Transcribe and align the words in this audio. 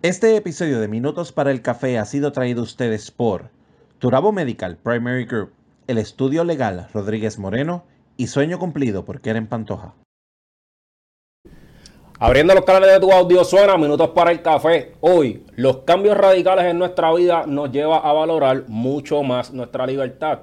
Este 0.00 0.36
episodio 0.36 0.78
de 0.78 0.86
Minutos 0.86 1.32
para 1.32 1.50
el 1.50 1.60
Café 1.60 1.98
ha 1.98 2.04
sido 2.04 2.30
traído 2.30 2.60
a 2.60 2.62
ustedes 2.62 3.10
por 3.10 3.50
Turabo 3.98 4.30
Medical 4.30 4.76
Primary 4.76 5.24
Group, 5.24 5.50
el 5.88 5.98
estudio 5.98 6.44
legal 6.44 6.86
Rodríguez 6.94 7.36
Moreno 7.36 7.82
y 8.16 8.28
Sueño 8.28 8.60
Cumplido 8.60 9.04
por 9.04 9.20
Keren 9.20 9.48
Pantoja. 9.48 9.96
Abriendo 12.20 12.54
los 12.54 12.64
canales 12.64 12.92
de 12.92 13.00
tu 13.00 13.10
audio 13.10 13.42
suena 13.42 13.76
Minutos 13.76 14.10
para 14.10 14.30
el 14.30 14.40
Café. 14.40 14.92
Hoy, 15.00 15.44
los 15.56 15.78
cambios 15.78 16.16
radicales 16.16 16.66
en 16.66 16.78
nuestra 16.78 17.12
vida 17.12 17.44
nos 17.48 17.72
lleva 17.72 17.98
a 17.98 18.12
valorar 18.12 18.68
mucho 18.68 19.24
más 19.24 19.52
nuestra 19.52 19.84
libertad. 19.84 20.42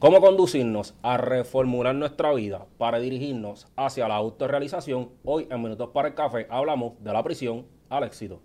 Cómo 0.00 0.20
conducirnos 0.20 0.96
a 1.04 1.16
reformular 1.16 1.94
nuestra 1.94 2.34
vida 2.34 2.66
para 2.76 2.98
dirigirnos 2.98 3.68
hacia 3.76 4.08
la 4.08 4.16
autorrealización. 4.16 5.10
Hoy 5.22 5.46
en 5.48 5.62
Minutos 5.62 5.90
para 5.94 6.08
el 6.08 6.14
Café 6.14 6.48
hablamos 6.50 6.94
de 7.04 7.12
la 7.12 7.22
prisión 7.22 7.66
al 7.88 8.02
éxito. 8.02 8.42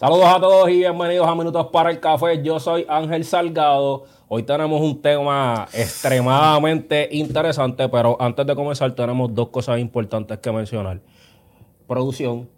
Saludos 0.00 0.28
a 0.34 0.40
todos 0.40 0.70
y 0.70 0.78
bienvenidos 0.78 1.28
a 1.28 1.34
Minutos 1.34 1.66
para 1.70 1.90
el 1.90 2.00
Café. 2.00 2.42
Yo 2.42 2.58
soy 2.58 2.86
Ángel 2.88 3.22
Salgado. 3.22 4.06
Hoy 4.28 4.44
tenemos 4.44 4.80
un 4.80 5.02
tema 5.02 5.68
extremadamente 5.74 7.06
interesante, 7.12 7.86
pero 7.90 8.16
antes 8.18 8.46
de 8.46 8.54
comenzar 8.54 8.94
tenemos 8.94 9.34
dos 9.34 9.50
cosas 9.50 9.78
importantes 9.78 10.38
que 10.38 10.50
mencionar. 10.52 11.02
Producción, 11.86 12.48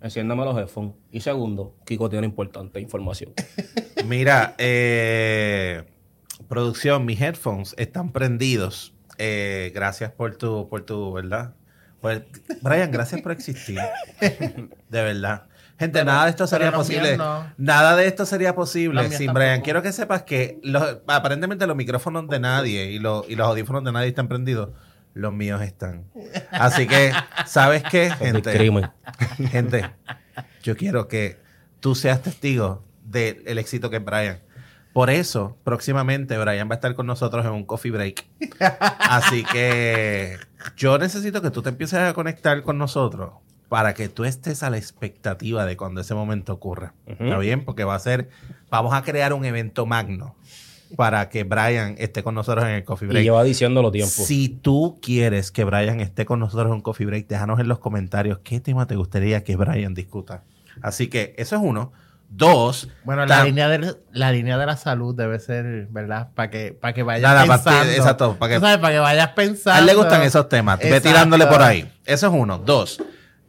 enciéndame 0.00 0.46
los 0.46 0.56
headphones. 0.56 0.94
Y 1.12 1.20
segundo, 1.20 1.74
Kiko 1.84 2.08
tiene 2.08 2.26
importante 2.26 2.80
información. 2.80 3.34
Mira, 4.06 4.54
eh, 4.56 5.84
producción, 6.48 7.04
mis 7.04 7.20
headphones 7.20 7.74
están 7.76 8.10
prendidos. 8.10 8.94
Eh, 9.18 9.70
gracias 9.74 10.12
por 10.12 10.36
tu, 10.36 10.66
por 10.70 10.86
tu, 10.86 11.12
¿verdad? 11.12 11.56
Pues, 12.00 12.22
Brian, 12.62 12.90
gracias 12.90 13.20
por 13.20 13.32
existir. 13.32 13.80
De 14.20 14.70
verdad. 15.02 15.46
Gente, 15.78 16.04
nada 16.04 16.24
de 16.24 16.30
esto 16.30 16.46
sería 16.46 16.72
posible. 16.72 17.18
Nada 17.58 17.96
de 17.96 18.06
esto 18.06 18.24
sería 18.24 18.54
posible 18.54 19.10
sin 19.10 19.32
Brian. 19.32 19.60
Quiero 19.60 19.82
que 19.82 19.92
sepas 19.92 20.22
que 20.22 20.58
los, 20.62 20.98
aparentemente 21.06 21.66
los 21.66 21.76
micrófonos 21.76 22.28
de 22.28 22.40
nadie 22.40 22.90
y, 22.92 22.98
los, 22.98 23.28
y 23.28 23.36
los 23.36 23.46
audífonos 23.46 23.84
de 23.84 23.92
nadie 23.92 24.08
están 24.08 24.28
prendidos. 24.28 24.70
Los 25.12 25.32
míos 25.32 25.62
están. 25.62 26.04
Así 26.50 26.86
que, 26.86 27.12
¿sabes 27.46 27.82
qué, 27.90 28.10
gente? 28.10 28.52
Gente, 29.50 29.90
yo 30.62 30.76
quiero 30.76 31.08
que 31.08 31.38
tú 31.80 31.94
seas 31.94 32.22
testigo 32.22 32.84
del 33.02 33.58
éxito 33.58 33.88
que 33.88 33.96
es 33.96 34.04
Brian. 34.04 34.40
Por 34.92 35.10
eso, 35.10 35.58
próximamente, 35.62 36.38
Brian 36.38 36.68
va 36.68 36.72
a 36.72 36.76
estar 36.76 36.94
con 36.94 37.06
nosotros 37.06 37.44
en 37.44 37.52
un 37.52 37.64
coffee 37.64 37.90
break. 37.90 38.26
Así 38.98 39.44
que 39.44 40.38
yo 40.76 40.96
necesito 40.96 41.42
que 41.42 41.50
tú 41.50 41.60
te 41.62 41.68
empieces 41.68 41.98
a 41.98 42.14
conectar 42.14 42.62
con 42.62 42.78
nosotros 42.78 43.32
para 43.68 43.94
que 43.94 44.08
tú 44.08 44.24
estés 44.24 44.62
a 44.62 44.70
la 44.70 44.78
expectativa 44.78 45.64
de 45.64 45.76
cuando 45.76 46.00
ese 46.00 46.14
momento 46.14 46.52
ocurra. 46.52 46.94
¿Está 47.06 47.38
bien? 47.38 47.64
Porque 47.64 47.84
va 47.84 47.94
a 47.94 47.98
ser, 47.98 48.28
vamos 48.70 48.94
a 48.94 49.02
crear 49.02 49.32
un 49.32 49.44
evento 49.44 49.86
magno 49.86 50.36
para 50.94 51.28
que 51.28 51.42
Brian 51.44 51.96
esté 51.98 52.22
con 52.22 52.34
nosotros 52.34 52.64
en 52.64 52.70
el 52.70 52.84
Coffee 52.84 53.08
Break. 53.08 53.22
Y 53.22 53.24
lleva 53.24 53.42
diciendo 53.42 53.82
los 53.82 53.92
tiempos. 53.92 54.12
Si 54.12 54.48
tú 54.48 54.98
quieres 55.02 55.50
que 55.50 55.64
Brian 55.64 56.00
esté 56.00 56.24
con 56.24 56.38
nosotros 56.38 56.68
en 56.68 56.74
un 56.74 56.80
Coffee 56.80 57.06
Break, 57.06 57.26
déjanos 57.26 57.58
en 57.58 57.68
los 57.68 57.80
comentarios 57.80 58.38
qué 58.44 58.60
tema 58.60 58.86
te 58.86 58.94
gustaría 58.94 59.42
que 59.42 59.56
Brian 59.56 59.94
discuta. 59.94 60.44
Así 60.82 61.08
que 61.08 61.34
eso 61.36 61.56
es 61.56 61.62
uno. 61.62 61.92
Dos. 62.28 62.88
Bueno, 63.04 63.24
la 63.24 63.44
línea, 63.44 63.68
de, 63.68 63.96
la 64.10 64.32
línea 64.32 64.58
de 64.58 64.66
la 64.66 64.76
salud 64.76 65.14
debe 65.14 65.38
ser, 65.38 65.86
¿verdad? 65.90 66.30
Para 66.34 66.50
que, 66.50 66.72
para 66.72 66.92
que 66.92 67.04
vayas 67.04 67.46
pensando. 67.46 67.92
exacto. 67.92 68.36
Para 68.36 68.54
que. 68.54 68.60
Para 68.60 68.92
que 68.92 68.98
vayas 68.98 69.28
pensando. 69.28 69.76
A 69.76 69.78
él 69.78 69.86
le 69.86 69.94
gustan 69.94 70.22
esos 70.22 70.48
temas. 70.48 70.78
Ve 70.80 71.00
tirándole 71.00 71.46
por 71.46 71.62
ahí. 71.62 71.90
Eso 72.04 72.26
es 72.26 72.32
uno. 72.32 72.58
Dos. 72.58 73.00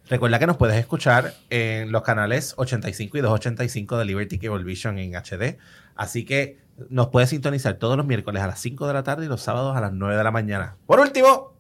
Recuerda 0.09 0.39
que 0.39 0.47
nos 0.47 0.55
puedes 0.55 0.77
escuchar 0.77 1.33
en 1.49 1.91
los 1.91 2.01
canales 2.01 2.53
85 2.55 3.17
y 3.17 3.21
285 3.21 3.97
de 3.97 4.05
Liberty 4.05 4.39
Cable 4.39 4.63
Vision 4.63 4.99
en 4.99 5.15
HD. 5.15 5.57
Así 5.95 6.23
que 6.23 6.59
nos 6.89 7.09
puedes 7.09 7.31
sintonizar 7.31 7.73
todos 7.73 7.97
los 7.97 8.05
miércoles 8.05 8.41
a 8.41 8.47
las 8.47 8.61
5 8.61 8.87
de 8.87 8.93
la 8.93 9.03
tarde 9.03 9.25
y 9.25 9.27
los 9.27 9.41
sábados 9.41 9.75
a 9.75 9.81
las 9.81 9.91
9 9.91 10.15
de 10.15 10.23
la 10.23 10.31
mañana. 10.31 10.77
Por 10.85 11.01
último, 11.01 11.57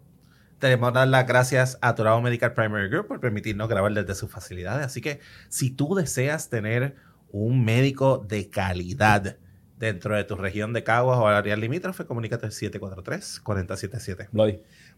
tenemos 0.59 0.91
que 0.91 0.99
dar 0.99 1.09
las 1.09 1.27
gracias 1.27 1.77
a 1.81 1.93
Turabo 1.93 2.21
Medical 2.21 2.53
Primary 2.53 2.87
Group 2.87 3.07
por 3.07 3.19
permitirnos 3.19 3.67
grabar 3.67 3.93
desde 3.93 4.15
sus 4.15 4.31
facilidades. 4.31 4.85
Así 4.85 5.01
que 5.01 5.19
si 5.49 5.69
tú 5.69 5.93
deseas 5.93 6.47
tener 6.49 6.95
un 7.31 7.65
médico 7.65 8.25
de 8.29 8.49
calidad 8.49 9.35
dentro 9.77 10.15
de 10.15 10.23
tu 10.23 10.35
región 10.35 10.71
de 10.71 10.85
Caguas 10.85 11.19
o 11.19 11.27
área 11.27 11.57
limítrofe, 11.57 12.05
comunícate 12.05 12.45
al 12.45 12.53
743-477. 12.53 14.29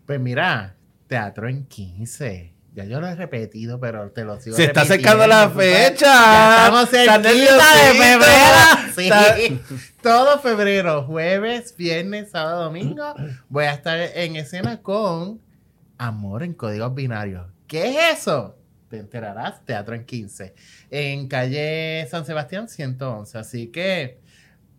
Pues 0.05 0.19
mira, 0.19 0.75
teatro 1.07 1.49
en 1.49 1.65
15 1.65 2.58
ya 2.79 2.85
yo 2.85 3.01
lo 3.01 3.07
he 3.07 3.15
repetido, 3.15 3.79
pero 3.79 4.11
te 4.11 4.23
lo 4.23 4.39
sigo 4.39 4.55
Se 4.55 4.65
está 4.65 4.81
acercando 4.81 5.27
la 5.27 5.49
fecha. 5.49 6.05
Ya 6.05 6.57
estamos 6.57 6.89
cerquita 6.89 7.75
de 7.75 7.93
febrero. 7.93 8.59
Sí. 8.95 9.61
Todo 10.01 10.39
febrero, 10.39 11.03
jueves, 11.03 11.75
viernes, 11.75 12.31
sábado, 12.31 12.63
domingo, 12.63 13.13
voy 13.49 13.65
a 13.65 13.73
estar 13.73 13.99
en 13.99 14.35
escena 14.37 14.81
con 14.81 15.41
Amor 15.97 16.43
en 16.43 16.53
Códigos 16.53 16.95
Binarios. 16.95 17.47
¿Qué 17.67 17.89
es 17.89 18.19
eso? 18.19 18.57
Te 18.89 18.97
enterarás, 18.97 19.63
Teatro 19.65 19.93
en 19.95 20.05
15. 20.05 20.53
En 20.89 21.27
calle 21.27 22.07
San 22.09 22.25
Sebastián 22.25 22.69
111. 22.69 23.37
Así 23.37 23.67
que, 23.67 24.19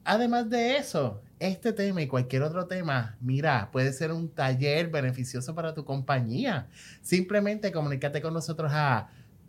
además 0.05 0.49
de 0.49 0.79
eso, 0.79 1.23
este 1.41 1.73
tema 1.73 2.03
y 2.03 2.07
cualquier 2.07 2.43
otro 2.43 2.67
tema, 2.67 3.17
mira, 3.21 3.71
puede 3.73 3.93
ser 3.93 4.13
un 4.13 4.29
taller 4.29 4.89
beneficioso 4.89 5.55
para 5.55 5.75
tu 5.75 5.85
compañía. 5.85 6.69
Simplemente 7.01 7.73
comunícate 7.73 8.21
con 8.21 8.35
nosotros 8.35 8.71
a, 8.73 9.09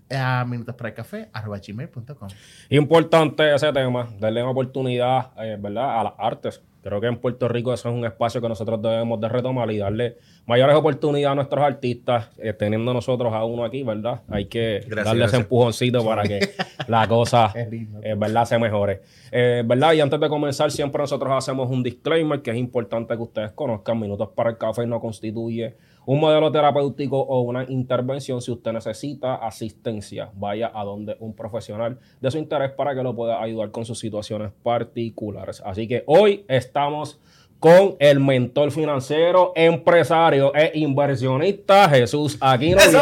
a 0.10 0.46
gmail.com 0.46 2.30
Importante 2.70 3.54
ese 3.54 3.72
tema, 3.74 4.10
darle 4.20 4.42
una 4.42 4.52
oportunidad, 4.52 5.32
eh, 5.38 5.58
¿verdad? 5.60 6.00
A 6.00 6.04
las 6.06 6.14
artes. 6.18 6.62
Creo 6.82 7.00
que 7.00 7.08
en 7.08 7.18
Puerto 7.18 7.48
Rico 7.48 7.74
eso 7.74 7.90
es 7.90 7.96
un 7.96 8.06
espacio 8.06 8.42
que 8.42 8.50
nosotros 8.50 8.82
debemos 8.82 9.22
de 9.22 9.30
retomar 9.30 9.70
y 9.72 9.78
darle 9.78 10.18
mayores 10.48 10.76
oportunidades 10.76 11.32
a 11.32 11.36
nuestros 11.36 11.64
artistas, 11.64 12.30
eh, 12.40 12.54
teniendo 12.54 12.92
nosotros 12.94 13.32
a 13.34 13.44
uno 13.44 13.64
aquí, 13.64 13.84
¿verdad? 13.84 14.22
Hay 14.30 14.46
que 14.46 14.84
darle 15.04 15.26
ese 15.26 15.38
empujoncito 15.38 16.04
para 16.04 16.24
que 16.24 16.40
la 16.88 17.08
cosa, 17.08 17.54
eh, 17.56 18.16
¿verdad?, 18.18 18.46
se 18.46 18.58
mejore. 18.58 19.02
Eh, 19.32 19.64
¿Verdad? 19.66 19.94
Y 19.94 20.02
antes 20.02 20.20
de 20.20 20.28
comenzar, 20.28 20.72
siempre 20.72 21.02
nosotros 21.02 21.32
hacemos 21.32 21.70
un 21.70 21.84
disclaimer 21.84 22.42
que 22.42 22.52
es 22.52 22.58
importante 22.58 23.16
que 23.16 23.22
ustedes 23.22 23.52
conozcan. 23.52 24.00
Minutos 24.00 24.30
para 24.36 24.50
el 24.50 24.58
café 24.58 24.88
no 24.88 25.00
constituye 25.00 25.76
un 26.06 26.20
modelo 26.20 26.52
terapéutico 26.52 27.20
o 27.20 27.42
una 27.42 27.64
intervención. 27.64 28.42
Si 28.42 28.52
usted 28.52 28.72
necesita 28.74 29.36
asistencia, 29.36 30.32
vaya 30.36 30.72
a 30.74 30.84
donde 30.84 31.16
un 31.20 31.34
profesional 31.34 32.00
de 32.20 32.32
su 32.32 32.38
interés 32.38 32.72
para 32.72 32.96
que 32.96 33.04
lo 33.04 33.16
pueda 33.16 33.42
ayudar 33.42 33.72
con 33.72 33.86
sus 33.86 34.00
situaciones 34.00 34.52
particulares. 34.64 35.62
Así 35.66 35.88
que 35.88 36.04
hoy 36.08 36.46
estamos 36.48 37.20
con 37.60 37.96
el 38.00 38.20
mentor 38.20 38.72
financiero, 38.72 39.54
empresario 39.56 40.52
e 40.56 40.72
inversionista 40.80 41.88
Jesús 41.90 42.36
Aquino. 42.42 42.80
¡Eso! 42.80 42.98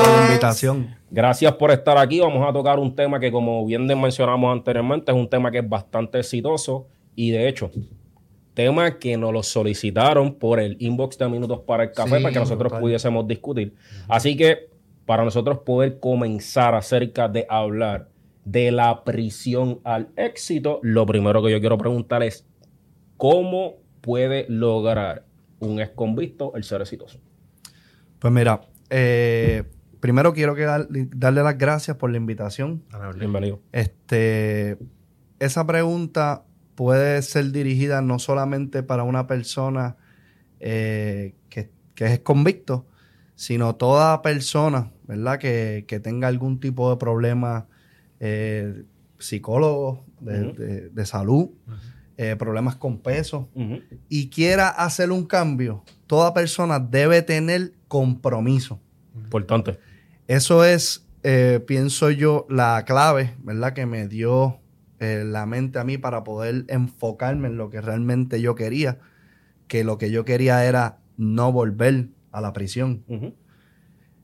por 0.04 0.16
la 0.16 0.26
invitación. 0.26 0.96
Gracias 1.10 1.52
por 1.54 1.72
estar 1.72 1.98
aquí. 1.98 2.20
Vamos 2.20 2.48
a 2.48 2.52
tocar 2.52 2.78
un 2.78 2.94
tema 2.94 3.18
que, 3.18 3.32
como 3.32 3.66
bien 3.66 3.84
mencionamos 3.86 4.52
anteriormente, 4.52 5.10
es 5.10 5.18
un 5.18 5.28
tema 5.28 5.50
que 5.50 5.58
es 5.58 5.68
bastante 5.68 6.20
exitoso 6.20 6.86
y, 7.16 7.32
de 7.32 7.48
hecho, 7.48 7.72
tema 8.54 8.98
que 8.98 9.16
nos 9.16 9.32
lo 9.32 9.42
solicitaron 9.42 10.34
por 10.34 10.60
el 10.60 10.76
inbox 10.80 11.18
de 11.18 11.28
Minutos 11.28 11.60
para 11.66 11.84
el 11.84 11.92
Café 11.92 12.20
para 12.20 12.32
que 12.32 12.38
nosotros 12.38 12.72
pudiésemos 12.78 13.26
discutir. 13.26 13.74
Así 14.08 14.36
que, 14.36 14.70
para 15.06 15.24
nosotros 15.24 15.58
poder 15.58 15.98
comenzar 15.98 16.74
acerca 16.74 17.28
de 17.28 17.46
hablar 17.48 18.08
de 18.44 18.70
la 18.70 19.04
prisión 19.04 19.80
al 19.84 20.08
éxito, 20.16 20.80
lo 20.82 21.06
primero 21.06 21.42
que 21.42 21.50
yo 21.50 21.60
quiero 21.60 21.78
preguntar 21.78 22.22
es, 22.22 22.46
¿cómo 23.16 23.76
puede 24.00 24.46
lograr 24.48 25.24
un 25.58 25.80
ex 25.80 25.90
convicto 25.90 26.52
el 26.54 26.64
ser 26.64 26.80
exitoso? 26.80 27.18
Pues 28.18 28.32
mira, 28.32 28.62
eh, 28.90 29.64
primero 30.00 30.32
quiero 30.32 30.54
que 30.54 30.64
darle 30.64 31.42
las 31.42 31.58
gracias 31.58 31.96
por 31.96 32.10
la 32.10 32.16
invitación. 32.16 32.82
Bienvenido. 33.16 33.60
Este, 33.72 34.78
esa 35.38 35.66
pregunta 35.66 36.44
puede 36.80 37.20
ser 37.20 37.52
dirigida 37.52 38.00
no 38.00 38.18
solamente 38.18 38.82
para 38.82 39.02
una 39.02 39.26
persona 39.26 39.98
eh, 40.60 41.34
que, 41.50 41.70
es 41.96 42.20
convicto, 42.20 42.86
sino 43.34 43.76
toda 43.76 44.22
persona, 44.22 44.90
¿verdad? 45.06 45.38
Que, 45.38 45.84
que 45.86 46.00
tenga 46.00 46.28
algún 46.28 46.58
tipo 46.58 46.88
de 46.88 46.96
problema 46.96 47.66
eh, 48.18 48.84
psicólogos 49.18 49.98
de, 50.20 51.04
salud, 51.04 51.50
eh, 52.16 52.36
problemas 52.36 52.76
con 52.76 52.96
peso 52.96 53.50
y 54.08 54.30
quiera 54.30 54.70
hacer 54.70 55.12
un 55.12 55.26
cambio, 55.26 55.84
toda 56.06 56.32
persona 56.32 56.80
debe 56.80 57.20
tener 57.20 57.74
compromiso. 57.88 58.80
Importante. 59.14 59.78
Eso 60.28 60.64
es, 60.64 61.06
eh, 61.24 61.62
pienso 61.66 62.10
yo, 62.10 62.46
la 62.48 62.86
clave, 62.86 63.36
¿verdad? 63.42 63.74
Que 63.74 63.84
me 63.84 64.08
dio 64.08 64.59
eh, 65.00 65.24
la 65.26 65.46
mente 65.46 65.78
a 65.78 65.84
mí 65.84 65.98
para 65.98 66.24
poder 66.24 66.66
enfocarme 66.68 67.48
en 67.48 67.56
lo 67.56 67.70
que 67.70 67.80
realmente 67.80 68.40
yo 68.40 68.54
quería. 68.54 68.98
Que 69.66 69.82
lo 69.82 69.98
que 69.98 70.10
yo 70.10 70.24
quería 70.24 70.64
era 70.66 70.98
no 71.16 71.52
volver 71.52 72.08
a 72.32 72.40
la 72.40 72.52
prisión. 72.52 73.04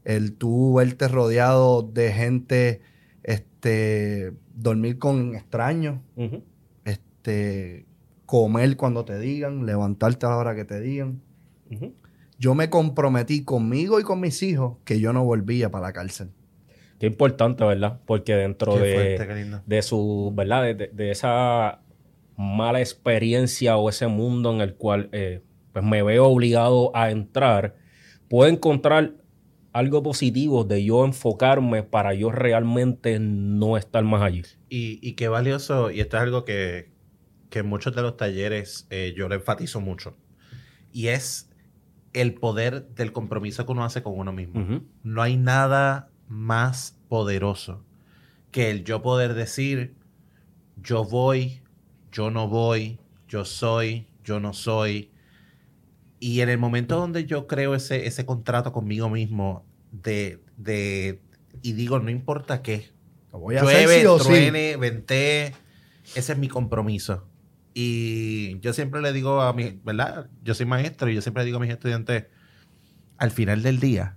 El 0.04 0.34
tú 0.34 0.74
verte 0.74 1.08
rodeado 1.08 1.82
de 1.82 2.12
gente, 2.12 2.82
este, 3.22 4.34
dormir 4.54 4.98
con 4.98 5.34
extraños, 5.34 6.00
este, 6.84 7.86
comer 8.26 8.76
cuando 8.76 9.04
te 9.04 9.18
digan, 9.18 9.66
levantarte 9.66 10.26
a 10.26 10.30
la 10.30 10.36
hora 10.36 10.54
que 10.54 10.64
te 10.64 10.80
digan. 10.80 11.22
Yo 12.38 12.54
me 12.54 12.68
comprometí 12.68 13.44
conmigo 13.44 13.98
y 13.98 14.02
con 14.02 14.20
mis 14.20 14.42
hijos 14.42 14.76
que 14.84 15.00
yo 15.00 15.12
no 15.12 15.24
volvía 15.24 15.70
para 15.70 15.86
la 15.86 15.92
cárcel. 15.92 16.30
Qué 16.98 17.06
importante, 17.06 17.64
¿verdad? 17.64 18.00
Porque 18.06 18.34
dentro 18.34 18.74
Qué 18.74 18.80
de, 18.80 18.94
fuerte, 19.18 19.60
de 19.66 19.82
su, 19.82 20.32
¿verdad? 20.34 20.62
De, 20.62 20.74
de- 20.74 20.88
de 20.88 21.10
esa 21.10 21.80
mala 22.36 22.80
experiencia 22.80 23.76
o 23.76 23.88
ese 23.88 24.06
mundo 24.06 24.52
en 24.52 24.60
el 24.60 24.74
cual 24.74 25.08
eh, 25.12 25.42
pues 25.72 25.84
me 25.84 26.02
veo 26.02 26.26
obligado 26.26 26.90
a 26.96 27.10
entrar, 27.10 27.76
puedo 28.28 28.50
encontrar 28.50 29.14
algo 29.72 30.02
positivo 30.02 30.64
de 30.64 30.82
yo 30.84 31.04
enfocarme 31.04 31.82
para 31.82 32.14
yo 32.14 32.30
realmente 32.32 33.18
no 33.20 33.76
estar 33.76 34.02
más 34.04 34.22
allí. 34.22 34.42
Y, 34.70 34.98
y 35.06 35.12
qué 35.12 35.28
valioso, 35.28 35.90
y 35.90 36.00
esto 36.00 36.16
es 36.16 36.22
algo 36.22 36.44
que, 36.44 36.90
que 37.50 37.58
en 37.58 37.66
muchos 37.66 37.94
de 37.94 38.00
los 38.02 38.16
talleres 38.16 38.86
eh, 38.90 39.12
yo 39.16 39.28
lo 39.28 39.34
enfatizo 39.34 39.80
mucho, 39.82 40.16
y 40.92 41.08
es 41.08 41.50
el 42.14 42.32
poder 42.34 42.86
del 42.94 43.12
compromiso 43.12 43.66
que 43.66 43.72
uno 43.72 43.84
hace 43.84 44.02
con 44.02 44.18
uno 44.18 44.32
mismo. 44.32 44.82
No 45.02 45.20
hay 45.20 45.36
nada 45.36 46.10
más 46.28 46.98
poderoso 47.08 47.84
que 48.50 48.70
el 48.70 48.84
yo 48.84 49.02
poder 49.02 49.34
decir, 49.34 49.94
yo 50.76 51.04
voy, 51.04 51.62
yo 52.10 52.30
no 52.30 52.48
voy, 52.48 52.98
yo 53.28 53.44
soy, 53.44 54.06
yo 54.24 54.40
no 54.40 54.54
soy. 54.54 55.10
Y 56.20 56.40
en 56.40 56.48
el 56.48 56.58
momento 56.58 56.96
donde 56.96 57.26
yo 57.26 57.46
creo 57.46 57.74
ese, 57.74 58.06
ese 58.06 58.24
contrato 58.24 58.72
conmigo 58.72 59.10
mismo 59.10 59.66
de, 59.92 60.42
de, 60.56 61.20
y 61.62 61.72
digo, 61.72 61.98
no 61.98 62.10
importa 62.10 62.62
qué, 62.62 62.92
Lo 63.32 63.40
voy 63.40 63.56
a 63.56 63.62
llueve, 63.62 64.00
sí. 64.00 64.24
truene, 64.24 64.76
vente, 64.76 65.54
ese 66.14 66.32
es 66.32 66.38
mi 66.38 66.48
compromiso. 66.48 67.28
Y 67.74 68.58
yo 68.60 68.72
siempre 68.72 69.02
le 69.02 69.12
digo 69.12 69.42
a 69.42 69.52
mi, 69.52 69.78
¿verdad? 69.84 70.30
Yo 70.42 70.54
soy 70.54 70.64
maestro 70.64 71.10
y 71.10 71.14
yo 71.14 71.20
siempre 71.20 71.42
le 71.42 71.46
digo 71.46 71.58
a 71.58 71.60
mis 71.60 71.70
estudiantes, 71.70 72.24
al 73.18 73.30
final 73.30 73.62
del 73.62 73.80
día, 73.80 74.16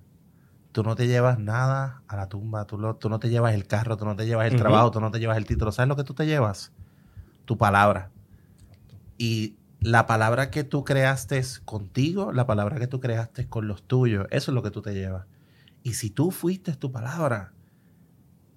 tú 0.71 0.83
no 0.83 0.95
te 0.95 1.07
llevas 1.07 1.39
nada 1.39 2.04
a 2.07 2.16
la 2.16 2.30
tumba, 2.30 2.66
tú, 2.66 2.77
lo- 2.77 2.95
tú 2.95 3.10
no 3.10 3.19
te 3.19 3.30
llevas 3.30 3.54
el 3.56 3.66
carro, 3.68 3.98
tú 3.98 4.06
no 4.06 4.16
te 4.16 4.25
llevas 4.25 4.48
el 4.48 4.54
trabajo, 4.57 4.92
tú 4.92 5.01
no 5.01 5.12
te 5.12 5.19
llevas 5.19 5.38
el 5.38 5.45
título. 5.45 5.71
¿Sabes 5.71 5.89
lo 5.89 5.95
que 5.95 6.04
tú 6.04 6.13
te 6.13 6.25
llevas? 6.25 6.71
Tu 7.45 7.57
palabra. 7.57 8.12
Y 9.18 9.56
la 9.81 10.06
palabra 10.06 10.51
que 10.51 10.63
tú 10.63 10.83
creaste 10.83 11.42
contigo, 11.66 12.31
la 12.33 12.45
palabra 12.45 12.77
que 12.80 12.88
tú 12.88 13.00
creaste 13.00 13.48
con 13.48 13.68
los 13.68 13.83
tuyos, 13.83 14.27
eso 14.30 14.51
es 14.51 14.56
lo 14.56 14.63
que 14.63 14.71
tú 14.71 14.81
te 14.81 14.94
llevas. 14.94 15.25
Y 15.83 15.94
si 15.94 16.10
tú 16.10 16.31
fuiste 16.31 16.74
tu 16.75 16.92
palabra, 16.92 17.54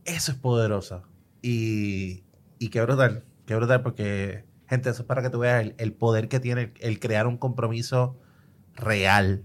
eso 0.04 0.32
es 0.32 0.38
poderoso. 0.38 1.02
Y, 1.42 2.24
y 2.58 2.68
qué 2.68 2.82
brutal, 2.82 3.24
qué 3.46 3.54
brutal, 3.56 3.82
porque, 3.82 4.44
gente, 4.68 4.90
eso 4.90 5.02
es 5.02 5.06
para 5.08 5.22
que 5.22 5.30
tú 5.30 5.38
veas 5.40 5.62
el, 5.62 5.74
el 5.78 5.92
poder 5.92 6.28
que 6.28 6.40
tiene 6.40 6.62
el, 6.62 6.72
el 6.80 7.00
crear 7.00 7.26
un 7.26 7.38
compromiso 7.38 8.16
real. 8.74 9.44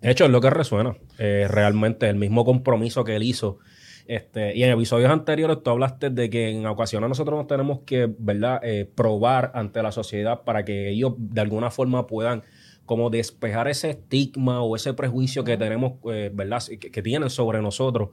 De 0.00 0.10
hecho, 0.10 0.24
es 0.24 0.30
lo 0.30 0.40
que 0.40 0.50
resuena. 0.50 0.96
Eh, 1.18 1.46
realmente 1.48 2.08
el 2.08 2.16
mismo 2.16 2.44
compromiso 2.44 3.04
que 3.04 3.16
él 3.16 3.22
hizo. 3.22 3.58
Este, 4.06 4.56
y 4.56 4.62
en 4.62 4.70
episodios 4.70 5.10
anteriores 5.10 5.58
tú 5.62 5.70
hablaste 5.70 6.08
de 6.08 6.30
que 6.30 6.48
en 6.50 6.64
ocasiones 6.66 7.08
nosotros 7.10 7.36
nos 7.36 7.46
tenemos 7.46 7.80
que, 7.84 8.08
¿verdad?, 8.18 8.60
Eh, 8.62 8.88
probar 8.94 9.50
ante 9.54 9.82
la 9.82 9.92
sociedad 9.92 10.44
para 10.44 10.64
que 10.64 10.88
ellos 10.88 11.14
de 11.18 11.40
alguna 11.42 11.70
forma 11.70 12.06
puedan 12.06 12.42
como 12.86 13.10
despejar 13.10 13.68
ese 13.68 13.90
estigma 13.90 14.62
o 14.62 14.74
ese 14.76 14.94
prejuicio 14.94 15.44
que 15.44 15.58
tenemos, 15.58 15.94
eh, 16.10 16.30
¿verdad?, 16.32 16.62
que, 16.80 16.90
que 16.90 17.02
tienen 17.02 17.28
sobre 17.28 17.60
nosotros. 17.60 18.10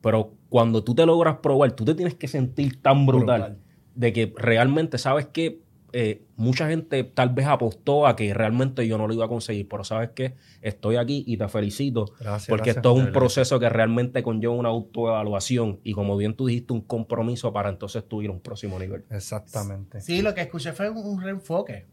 Pero 0.00 0.34
cuando 0.50 0.84
tú 0.84 0.94
te 0.94 1.04
logras 1.04 1.38
probar, 1.42 1.72
tú 1.72 1.84
te 1.84 1.94
tienes 1.94 2.14
que 2.14 2.28
sentir 2.28 2.80
tan 2.80 3.06
brutal, 3.06 3.40
Brutal. 3.40 3.58
de 3.96 4.12
que 4.12 4.32
realmente 4.36 4.98
sabes 4.98 5.26
que 5.26 5.62
eh, 5.96 6.22
mucha 6.36 6.68
gente 6.68 7.04
tal 7.04 7.28
vez 7.30 7.46
apostó 7.46 8.06
a 8.08 8.16
que 8.16 8.34
realmente 8.34 8.86
yo 8.88 8.98
no 8.98 9.06
lo 9.06 9.14
iba 9.14 9.26
a 9.26 9.28
conseguir, 9.28 9.68
pero 9.68 9.84
sabes 9.84 10.10
que 10.10 10.34
estoy 10.60 10.96
aquí 10.96 11.22
y 11.26 11.36
te 11.36 11.46
felicito 11.48 12.06
Gracias, 12.18 12.48
porque 12.48 12.70
gracias. 12.72 12.76
esto 12.78 12.96
es 12.98 13.06
un 13.06 13.12
proceso 13.12 13.60
que 13.60 13.68
realmente 13.68 14.22
conlleva 14.24 14.54
una 14.54 14.70
autoevaluación 14.70 15.78
y 15.84 15.92
como 15.92 16.16
bien 16.16 16.34
tú 16.34 16.46
dijiste, 16.46 16.72
un 16.72 16.80
compromiso 16.80 17.52
para 17.52 17.68
entonces 17.68 18.02
tú 18.08 18.22
ir 18.22 18.30
a 18.30 18.32
un 18.32 18.40
próximo 18.40 18.78
nivel. 18.78 19.04
Exactamente. 19.10 20.00
Sí, 20.00 20.20
lo 20.20 20.34
que 20.34 20.40
escuché 20.42 20.72
fue 20.72 20.90
un, 20.90 20.98
un 20.98 21.22
reenfoque. 21.22 21.86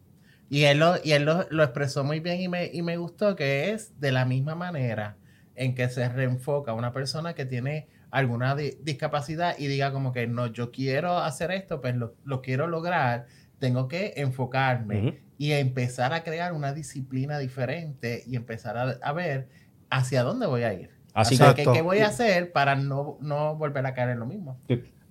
Y 0.49 0.63
él, 0.63 0.79
lo, 0.79 0.95
y 1.03 1.11
él 1.13 1.23
lo, 1.23 1.45
lo 1.49 1.63
expresó 1.63 2.03
muy 2.03 2.19
bien 2.19 2.41
y 2.41 2.47
me, 2.49 2.65
y 2.73 2.81
me 2.81 2.97
gustó 2.97 3.35
que 3.35 3.71
es 3.71 3.99
de 4.01 4.11
la 4.11 4.25
misma 4.25 4.55
manera 4.55 5.15
en 5.55 5.75
que 5.75 5.87
se 5.89 6.09
reenfoca 6.09 6.73
una 6.73 6.91
persona 6.91 7.35
que 7.35 7.45
tiene 7.45 7.87
alguna 8.09 8.55
di- 8.55 8.77
discapacidad 8.83 9.57
y 9.57 9.67
diga 9.67 9.93
como 9.93 10.11
que 10.11 10.27
no, 10.27 10.47
yo 10.47 10.71
quiero 10.71 11.19
hacer 11.19 11.51
esto, 11.51 11.79
pues 11.79 11.95
lo, 11.95 12.15
lo 12.25 12.41
quiero 12.41 12.67
lograr, 12.67 13.27
tengo 13.61 13.87
que 13.87 14.13
enfocarme 14.17 15.21
y 15.37 15.51
empezar 15.53 16.13
a 16.13 16.23
crear 16.23 16.51
una 16.51 16.73
disciplina 16.73 17.37
diferente 17.37 18.23
y 18.25 18.35
empezar 18.35 18.75
a, 18.75 18.97
a 19.01 19.13
ver 19.13 19.47
hacia 19.89 20.23
dónde 20.23 20.47
voy 20.47 20.63
a 20.63 20.73
ir. 20.73 20.89
Así 21.13 21.35
O 21.35 21.37
sea, 21.37 21.53
que 21.53 21.63
¿qué, 21.63 21.71
qué 21.71 21.81
voy 21.81 21.99
a 21.99 22.07
hacer 22.07 22.51
para 22.51 22.75
no, 22.75 23.17
no 23.21 23.55
volver 23.55 23.85
a 23.85 23.93
caer 23.93 24.09
en 24.09 24.19
lo 24.19 24.25
mismo? 24.25 24.57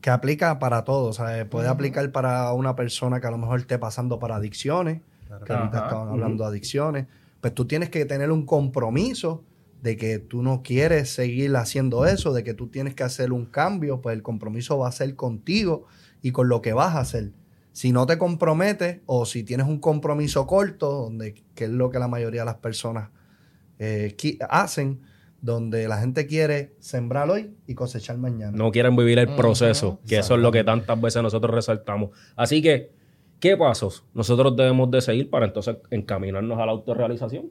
Que 0.00 0.10
aplica 0.10 0.58
para 0.58 0.84
todo. 0.84 1.12
¿sabes? 1.12 1.44
Puede 1.44 1.68
aplicar 1.68 2.10
para 2.10 2.52
una 2.52 2.74
persona 2.74 3.20
que 3.20 3.28
a 3.28 3.30
lo 3.30 3.38
mejor 3.38 3.60
esté 3.60 3.78
pasando 3.78 4.18
para 4.18 4.36
adicciones, 4.36 5.00
que 5.46 5.52
ahorita 5.52 5.78
Ajá. 5.78 5.86
estaban 5.86 6.08
hablando 6.08 6.42
de 6.42 6.50
adicciones. 6.50 7.06
Pues 7.40 7.54
tú 7.54 7.66
tienes 7.66 7.88
que 7.88 8.04
tener 8.04 8.32
un 8.32 8.44
compromiso 8.44 9.44
de 9.80 9.96
que 9.96 10.18
tú 10.18 10.42
no 10.42 10.62
quieres 10.62 11.10
seguir 11.10 11.54
haciendo 11.56 12.04
eso, 12.04 12.32
de 12.32 12.42
que 12.42 12.52
tú 12.52 12.66
tienes 12.66 12.94
que 12.94 13.04
hacer 13.04 13.32
un 13.32 13.46
cambio, 13.46 14.00
pues 14.00 14.16
el 14.16 14.22
compromiso 14.22 14.76
va 14.76 14.88
a 14.88 14.92
ser 14.92 15.14
contigo 15.14 15.86
y 16.20 16.32
con 16.32 16.48
lo 16.48 16.60
que 16.60 16.72
vas 16.72 16.96
a 16.96 17.00
hacer. 17.00 17.30
Si 17.72 17.92
no 17.92 18.06
te 18.06 18.18
comprometes 18.18 19.00
o 19.06 19.24
si 19.24 19.44
tienes 19.44 19.66
un 19.66 19.78
compromiso 19.78 20.46
corto, 20.46 20.90
donde, 20.90 21.34
que 21.54 21.64
es 21.64 21.70
lo 21.70 21.90
que 21.90 21.98
la 21.98 22.08
mayoría 22.08 22.40
de 22.40 22.46
las 22.46 22.56
personas 22.56 23.10
eh, 23.78 24.16
hacen, 24.48 25.00
donde 25.40 25.88
la 25.88 25.98
gente 25.98 26.26
quiere 26.26 26.74
sembrar 26.80 27.30
hoy 27.30 27.54
y 27.66 27.74
cosechar 27.74 28.18
mañana. 28.18 28.52
no 28.52 28.70
quieren 28.70 28.94
vivir 28.94 29.18
el 29.18 29.34
proceso, 29.34 30.00
que 30.06 30.18
eso 30.18 30.34
es 30.34 30.40
lo 30.40 30.52
que 30.52 30.64
tantas 30.64 31.00
veces 31.00 31.22
nosotros 31.22 31.54
resaltamos. 31.54 32.10
Así 32.36 32.60
que, 32.60 32.92
¿qué 33.38 33.56
pasos 33.56 34.04
nosotros 34.12 34.54
debemos 34.56 34.90
de 34.90 35.00
seguir 35.00 35.30
para 35.30 35.46
entonces 35.46 35.76
encaminarnos 35.90 36.58
a 36.58 36.66
la 36.66 36.72
autorrealización? 36.72 37.48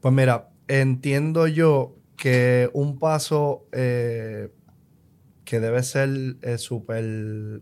Pues 0.00 0.14
mira, 0.14 0.48
entiendo 0.66 1.46
yo 1.46 1.96
que 2.16 2.70
un 2.72 2.98
paso 2.98 3.66
eh, 3.72 4.50
que 5.44 5.60
debe 5.60 5.82
ser 5.82 6.36
eh, 6.42 6.58
súper 6.58 7.60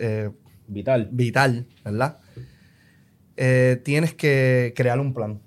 eh, 0.00 0.30
Vital. 0.68 1.08
vital, 1.12 1.66
¿verdad? 1.84 2.18
Eh, 3.36 3.80
tienes 3.84 4.14
que 4.14 4.72
crear 4.76 5.00
un 5.00 5.12
plan. 5.14 5.40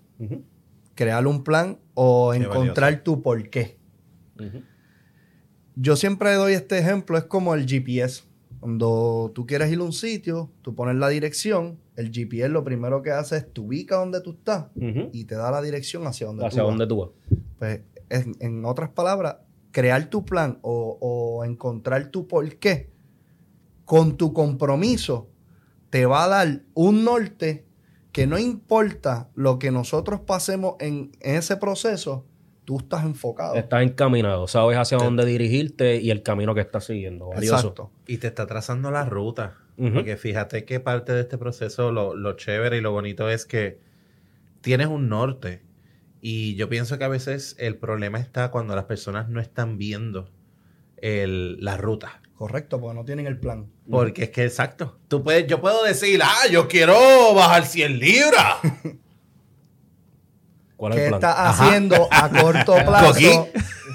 Crear 0.96 1.26
un 1.28 1.44
plan 1.44 1.80
o 1.94 2.32
Qué 2.34 2.40
encontrar 2.40 3.04
tu 3.04 3.22
por 3.22 3.50
qué. 3.50 3.78
Yo 5.76 5.96
siempre 5.96 6.34
doy 6.34 6.54
este 6.54 6.78
ejemplo, 6.78 7.18
es 7.18 7.24
como 7.26 7.56
el 7.56 7.66
GPS. 7.66 8.24
Cuando 8.60 9.32
tú 9.36 9.46
quieres 9.46 9.72
ir 9.72 9.80
a 9.80 9.84
un 9.84 9.92
sitio, 9.94 10.50
tú 10.62 10.74
pones 10.76 10.96
la 10.96 11.10
dirección, 11.10 11.80
el 11.98 12.12
GPS 12.12 12.50
lo 12.50 12.64
primero 12.64 13.02
que 13.02 13.12
hace 13.12 13.38
es 13.38 13.54
te 13.54 13.60
ubica 13.60 13.98
donde 13.98 14.22
tú 14.22 14.32
estás 14.32 14.68
y 15.12 15.26
te 15.26 15.36
da 15.36 15.52
la 15.52 15.62
dirección 15.62 16.08
hacia 16.08 16.28
donde 16.28 16.46
¿Hacia 16.46 16.62
tú 16.62 16.68
vas. 16.68 16.72
dónde 16.72 16.88
tú 16.88 16.98
vas? 16.98 17.10
Pues, 17.60 17.82
en, 18.10 18.36
en 18.40 18.66
otras 18.66 18.90
palabras, 18.92 19.38
crear 19.72 20.10
tu 20.10 20.24
plan 20.24 20.60
o, 20.62 20.98
o 21.02 21.44
encontrar 21.44 22.08
tu 22.12 22.28
por 22.28 22.48
qué 22.58 22.93
con 23.94 24.18
tu 24.18 24.34
compromiso 24.34 25.30
te 25.92 26.08
va 26.08 26.24
a 26.24 26.28
dar 26.28 26.62
un 26.74 27.04
norte 27.04 27.64
que 28.12 28.26
no 28.26 28.40
importa 28.40 29.30
lo 29.36 29.60
que 29.60 29.70
nosotros 29.70 30.22
pasemos 30.22 30.78
en, 30.80 31.12
en 31.20 31.36
ese 31.36 31.58
proceso, 31.58 32.26
tú 32.66 32.80
estás 32.80 33.04
enfocado. 33.06 33.54
Estás 33.54 33.84
encaminado, 33.84 34.48
sabes 34.48 34.80
hacia 34.80 34.98
Te- 34.98 35.04
dónde 35.04 35.26
dirigirte 35.26 35.98
y 36.02 36.10
el 36.10 36.24
camino 36.24 36.56
que 36.56 36.62
estás 36.62 36.86
siguiendo. 36.86 37.28
Valioso. 37.28 37.56
Exacto. 37.58 37.92
Y 38.08 38.18
te 38.18 38.26
está 38.26 38.48
trazando 38.48 38.90
la 38.90 39.06
ruta. 39.06 39.58
Porque 39.78 40.18
fíjate 40.18 40.66
que 40.66 40.80
parte 40.80 41.14
de 41.14 41.22
este 41.22 41.38
proceso, 41.38 41.92
lo, 41.92 42.16
lo 42.16 42.34
chévere 42.34 42.78
y 42.80 42.82
lo 42.82 42.92
bonito 42.94 43.30
es 43.30 43.46
que 43.46 43.80
tienes 44.62 44.88
un 44.88 45.08
norte. 45.08 45.62
Y 46.20 46.56
yo 46.56 46.68
pienso 46.68 46.98
que 46.98 47.04
a 47.04 47.10
veces 47.10 47.56
el 47.60 47.78
problema 47.78 48.18
está 48.20 48.50
cuando 48.50 48.76
las 48.76 48.86
personas 48.86 49.30
no 49.30 49.40
están 49.40 49.78
viendo 49.78 50.32
el- 50.98 51.58
la 51.64 51.78
ruta. 51.78 52.23
Correcto, 52.38 52.80
porque 52.82 52.96
no 52.96 53.06
tienen 53.06 53.28
el 53.28 53.40
plan. 53.40 53.70
Porque 53.90 54.24
es 54.24 54.30
que 54.32 54.44
exacto. 54.46 54.98
Tú 55.08 55.24
puedes, 55.24 55.48
yo 55.48 55.62
puedo 55.62 55.84
decir, 55.84 56.22
ah, 56.24 56.48
yo 56.52 56.68
quiero 56.68 57.34
bajar 57.34 57.66
100 57.66 58.00
libras. 58.00 58.58
¿Cuál 60.76 60.94
es 60.94 60.98
¿Qué 61.00 61.04
el 61.06 61.10
plan? 61.10 61.20
está 61.22 61.50
haciendo 61.50 62.08
a 62.12 62.30
corto 62.42 62.76
plazo? 62.86 63.08
Coquí. 63.14 63.30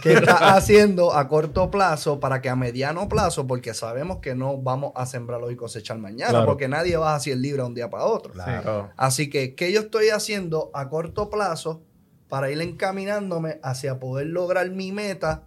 ¿Qué 0.03 0.13
está 0.15 0.55
haciendo 0.57 1.13
a 1.13 1.29
corto 1.29 1.71
plazo 1.71 2.21
para 2.21 2.41
que 2.41 2.49
a 2.49 2.57
mediano 2.57 3.09
plazo, 3.09 3.47
porque 3.47 3.75
sabemos 3.75 4.19
que 4.19 4.35
no 4.35 4.57
vamos 4.57 4.93
a 4.95 5.05
sembrar 5.05 5.43
hoy 5.43 5.55
y 5.55 5.57
cosechar 5.57 5.99
mañana, 5.99 6.31
Claro. 6.31 6.47
porque 6.47 6.69
nadie 6.69 6.97
va 6.97 7.15
a 7.17 7.21
100 7.21 7.43
libras 7.43 7.67
un 7.67 7.75
día 7.75 7.91
para 7.91 8.05
otro. 8.05 8.33
Claro. 8.33 8.91
Así 8.97 9.29
que, 9.29 9.55
¿qué 9.55 9.73
yo 9.73 9.81
estoy 9.81 10.09
haciendo 10.11 10.71
a 10.73 10.89
corto 10.89 11.29
plazo 11.29 11.83
para 12.29 12.51
ir 12.51 12.61
encaminándome 12.61 13.59
hacia 13.63 13.99
poder 13.99 14.29
lograr 14.29 14.71
mi 14.71 14.93
meta 14.93 15.43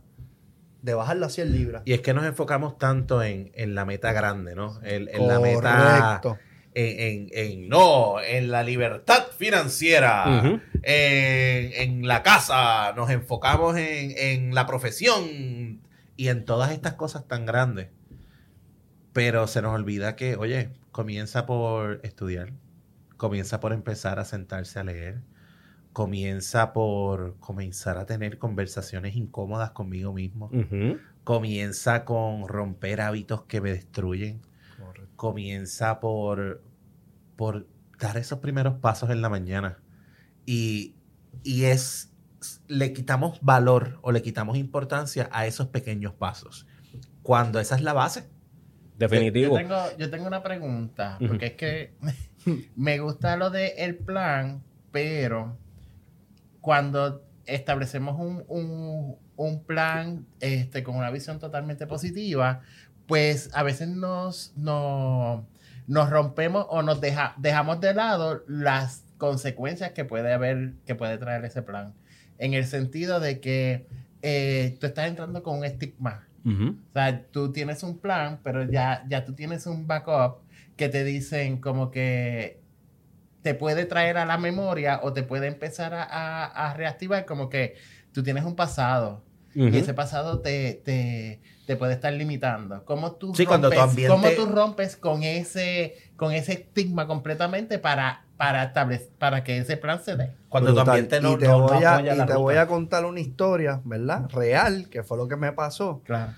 de 0.81 0.93
bajar 0.93 1.17
las 1.17 1.33
100 1.33 1.51
libras? 1.51 1.81
Y 1.85 1.93
es 1.93 2.01
que 2.01 2.13
nos 2.13 2.25
enfocamos 2.25 2.77
tanto 2.77 3.21
en, 3.23 3.51
en 3.55 3.75
la 3.75 3.85
meta 3.85 4.11
grande, 4.13 4.55
¿no? 4.55 4.79
En, 4.83 5.07
en 5.09 5.27
la 5.27 5.39
meta. 5.39 6.19
Correcto. 6.21 6.39
En, 6.73 6.99
en- 6.99 7.29
en- 7.33 7.69
no, 7.69 8.21
en 8.21 8.49
la 8.49 8.63
libertad 8.63 9.25
financiera, 9.37 10.41
en, 10.83 11.71
en 11.73 12.07
la 12.07 12.23
casa, 12.23 12.93
nos 12.95 13.09
enfocamos 13.09 13.75
en, 13.77 14.13
en 14.17 14.55
la 14.55 14.65
profesión 14.65 15.81
y 16.15 16.27
en 16.29 16.45
todas 16.45 16.71
estas 16.71 16.93
cosas 16.93 17.27
tan 17.27 17.45
grandes. 17.45 17.89
Pero 19.13 19.47
se 19.47 19.61
nos 19.61 19.73
olvida 19.75 20.15
que, 20.15 20.35
oye, 20.37 20.69
comienza 20.91 21.45
por 21.45 21.99
estudiar, 22.03 22.53
comienza 23.17 23.59
por 23.59 23.73
empezar 23.73 24.19
a 24.19 24.25
sentarse 24.25 24.79
a 24.79 24.83
leer, 24.85 25.19
comienza 25.93 26.73
por 26.73 27.37
comenzar 27.39 27.97
a 27.97 28.05
tener 28.05 28.37
conversaciones 28.37 29.15
incómodas 29.15 29.71
conmigo 29.71 30.13
mismo 30.13 30.49
comienza 31.23 32.05
con 32.05 32.47
romper 32.47 33.01
hábitos 33.01 33.43
que 33.43 33.61
me 33.61 33.71
destruyen. 33.71 34.41
Comienza 35.15 35.99
por, 35.99 36.63
por 37.35 37.67
dar 37.99 38.17
esos 38.17 38.39
primeros 38.39 38.75
pasos 38.75 39.09
en 39.11 39.21
la 39.21 39.29
mañana. 39.29 39.77
Y, 40.45 40.95
y 41.43 41.65
es, 41.65 42.11
le 42.67 42.91
quitamos 42.93 43.39
valor 43.41 43.99
o 44.01 44.11
le 44.11 44.23
quitamos 44.23 44.57
importancia 44.57 45.29
a 45.31 45.45
esos 45.45 45.67
pequeños 45.67 46.13
pasos. 46.13 46.65
Cuando 47.21 47.59
esa 47.59 47.75
es 47.75 47.81
la 47.81 47.93
base. 47.93 48.29
Definitivo. 48.97 49.59
Yo 49.59 49.67
tengo, 49.67 49.97
yo 49.97 50.09
tengo 50.09 50.27
una 50.27 50.43
pregunta, 50.43 51.17
porque 51.27 51.47
es 51.47 51.53
que 51.53 51.93
me 52.75 52.99
gusta 52.99 53.35
lo 53.35 53.49
del 53.49 53.71
el 53.77 53.97
plan, 53.97 54.63
pero 54.91 55.57
cuando 56.61 57.23
establecemos 57.45 58.19
un, 58.19 58.43
un- 58.47 59.15
un 59.35 59.63
plan 59.63 60.25
este, 60.39 60.83
con 60.83 60.95
una 60.95 61.09
visión 61.09 61.39
totalmente 61.39 61.87
positiva, 61.87 62.61
pues 63.07 63.49
a 63.53 63.63
veces 63.63 63.87
nos, 63.89 64.53
nos, 64.55 65.43
nos 65.87 66.09
rompemos 66.09 66.65
o 66.69 66.83
nos 66.83 67.01
deja, 67.01 67.33
dejamos 67.37 67.81
de 67.81 67.93
lado 67.95 68.43
las 68.47 69.03
consecuencias 69.17 69.91
que 69.91 70.05
puede 70.05 70.31
haber, 70.33 70.73
que 70.85 70.95
puede 70.95 71.17
traer 71.17 71.43
ese 71.45 71.61
plan. 71.63 71.93
En 72.37 72.53
el 72.53 72.65
sentido 72.65 73.19
de 73.19 73.39
que 73.39 73.87
eh, 74.21 74.77
tú 74.79 74.85
estás 74.87 75.07
entrando 75.07 75.41
con 75.43 75.57
un 75.57 75.65
estigma. 75.65 76.27
Ujú. 76.45 76.69
O 76.89 76.93
sea, 76.93 77.25
tú 77.31 77.51
tienes 77.51 77.81
un 77.83 77.97
plan, 77.97 78.39
pero 78.43 78.63
ya, 78.63 79.03
ya 79.09 79.25
tú 79.25 79.33
tienes 79.33 79.65
un 79.65 79.87
backup 79.87 80.37
que 80.75 80.89
te 80.89 81.03
dicen 81.03 81.59
como 81.59 81.91
que 81.91 82.60
te 83.41 83.53
puede 83.55 83.85
traer 83.85 84.17
a 84.17 84.25
la 84.25 84.37
memoria 84.37 84.99
o 85.03 85.13
te 85.13 85.23
puede 85.23 85.47
empezar 85.47 85.93
a, 85.93 86.03
a- 86.03 86.69
a 86.69 86.73
reactivar 86.73 87.25
como 87.25 87.49
que 87.49 87.75
tú 88.13 88.23
tienes 88.23 88.43
un 88.45 88.55
pasado 88.55 89.23
y 89.53 89.75
ese 89.75 89.93
pasado 89.93 90.39
te, 90.39 90.81
te, 90.85 91.41
te 91.67 91.75
puede 91.75 91.93
estar 91.93 92.13
limitando. 92.13 92.85
¿Cómo 92.85 93.13
tú, 93.13 93.35
Sí, 93.35 93.45
cuando 93.45 93.69
tu 93.69 93.75
rompes, 93.75 93.89
ambiente- 93.91 94.07
cómo 94.13 94.29
tú 94.29 94.45
rompes 94.55 94.95
con 94.95 95.23
ese, 95.23 95.95
con 96.15 96.31
ese 96.31 96.53
estigma 96.53 97.05
completamente 97.05 97.77
para, 97.77 98.23
para, 98.37 98.63
establecer, 98.63 99.09
para 99.17 99.43
que 99.43 99.57
ese 99.57 99.75
plan 99.75 100.01
se 100.01 100.15
dé? 100.15 100.31
Cuando 100.47 100.69
tu 100.69 100.75
Brutal. 100.77 100.89
ambiente 100.99 101.19
no, 101.19 101.33
y 101.33 101.37
te, 101.37 101.47
no- 101.47 101.57
no 101.59 101.63
voy, 101.67 101.83
a, 101.83 101.95
apoya 101.95 102.13
y 102.13 102.17
la 102.17 102.25
te 102.25 102.31
ruta. 102.33 102.37
voy 102.43 102.55
a 102.55 102.67
contar 102.67 103.03
una 103.05 103.19
historia, 103.19 103.81
¿verdad? 103.83 104.29
Real, 104.29 104.87
que 104.89 105.03
fue 105.03 105.17
lo 105.17 105.27
que 105.27 105.35
me 105.35 105.51
pasó. 105.51 106.01
Claro. 106.05 106.31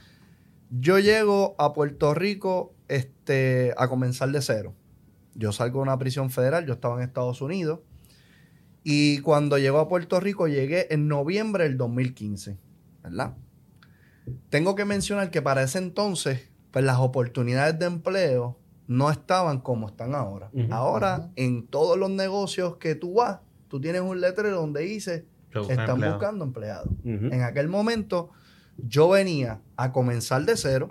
Yo 0.71 0.97
llego 0.97 1.53
a 1.59 1.71
Puerto 1.73 2.15
Rico 2.15 2.73
este, 2.87 3.75
a 3.77 3.87
comenzar 3.89 4.29
de 4.29 4.41
cero. 4.41 4.73
Yo 5.35 5.51
salgo 5.51 5.79
de 5.79 5.83
una 5.83 5.97
prisión 5.97 6.29
federal, 6.29 6.65
yo 6.65 6.73
estaba 6.73 6.97
en 6.97 7.07
Estados 7.07 7.41
Unidos. 7.41 7.79
Y 8.83 9.19
cuando 9.19 9.57
llego 9.57 9.79
a 9.79 9.87
Puerto 9.87 10.19
Rico, 10.19 10.47
llegué 10.47 10.93
en 10.93 11.07
noviembre 11.07 11.63
del 11.63 11.77
2015, 11.77 12.57
¿verdad? 13.01 13.35
Tengo 14.49 14.75
que 14.75 14.85
mencionar 14.85 15.31
que 15.31 15.41
para 15.41 15.63
ese 15.63 15.77
entonces, 15.77 16.49
pues 16.71 16.83
las 16.83 16.97
oportunidades 16.99 17.79
de 17.79 17.85
empleo 17.85 18.57
no 18.87 19.09
estaban 19.09 19.61
como 19.61 19.87
están 19.87 20.15
ahora. 20.15 20.51
Ahora, 20.69 21.29
en 21.35 21.67
todos 21.67 21.97
los 21.97 22.09
negocios 22.09 22.77
que 22.77 22.95
tú 22.95 23.15
vas, 23.15 23.39
tú 23.69 23.79
tienes 23.79 24.01
un 24.01 24.19
letrero 24.19 24.57
donde 24.57 24.81
dice, 24.81 25.25
están 25.69 26.01
buscando 26.01 26.43
empleados. 26.43 26.89
En 27.03 27.41
aquel 27.41 27.69
momento, 27.69 28.31
yo 28.77 29.09
venía 29.09 29.61
a 29.77 29.91
comenzar 29.91 30.43
de 30.45 30.57
cero, 30.57 30.89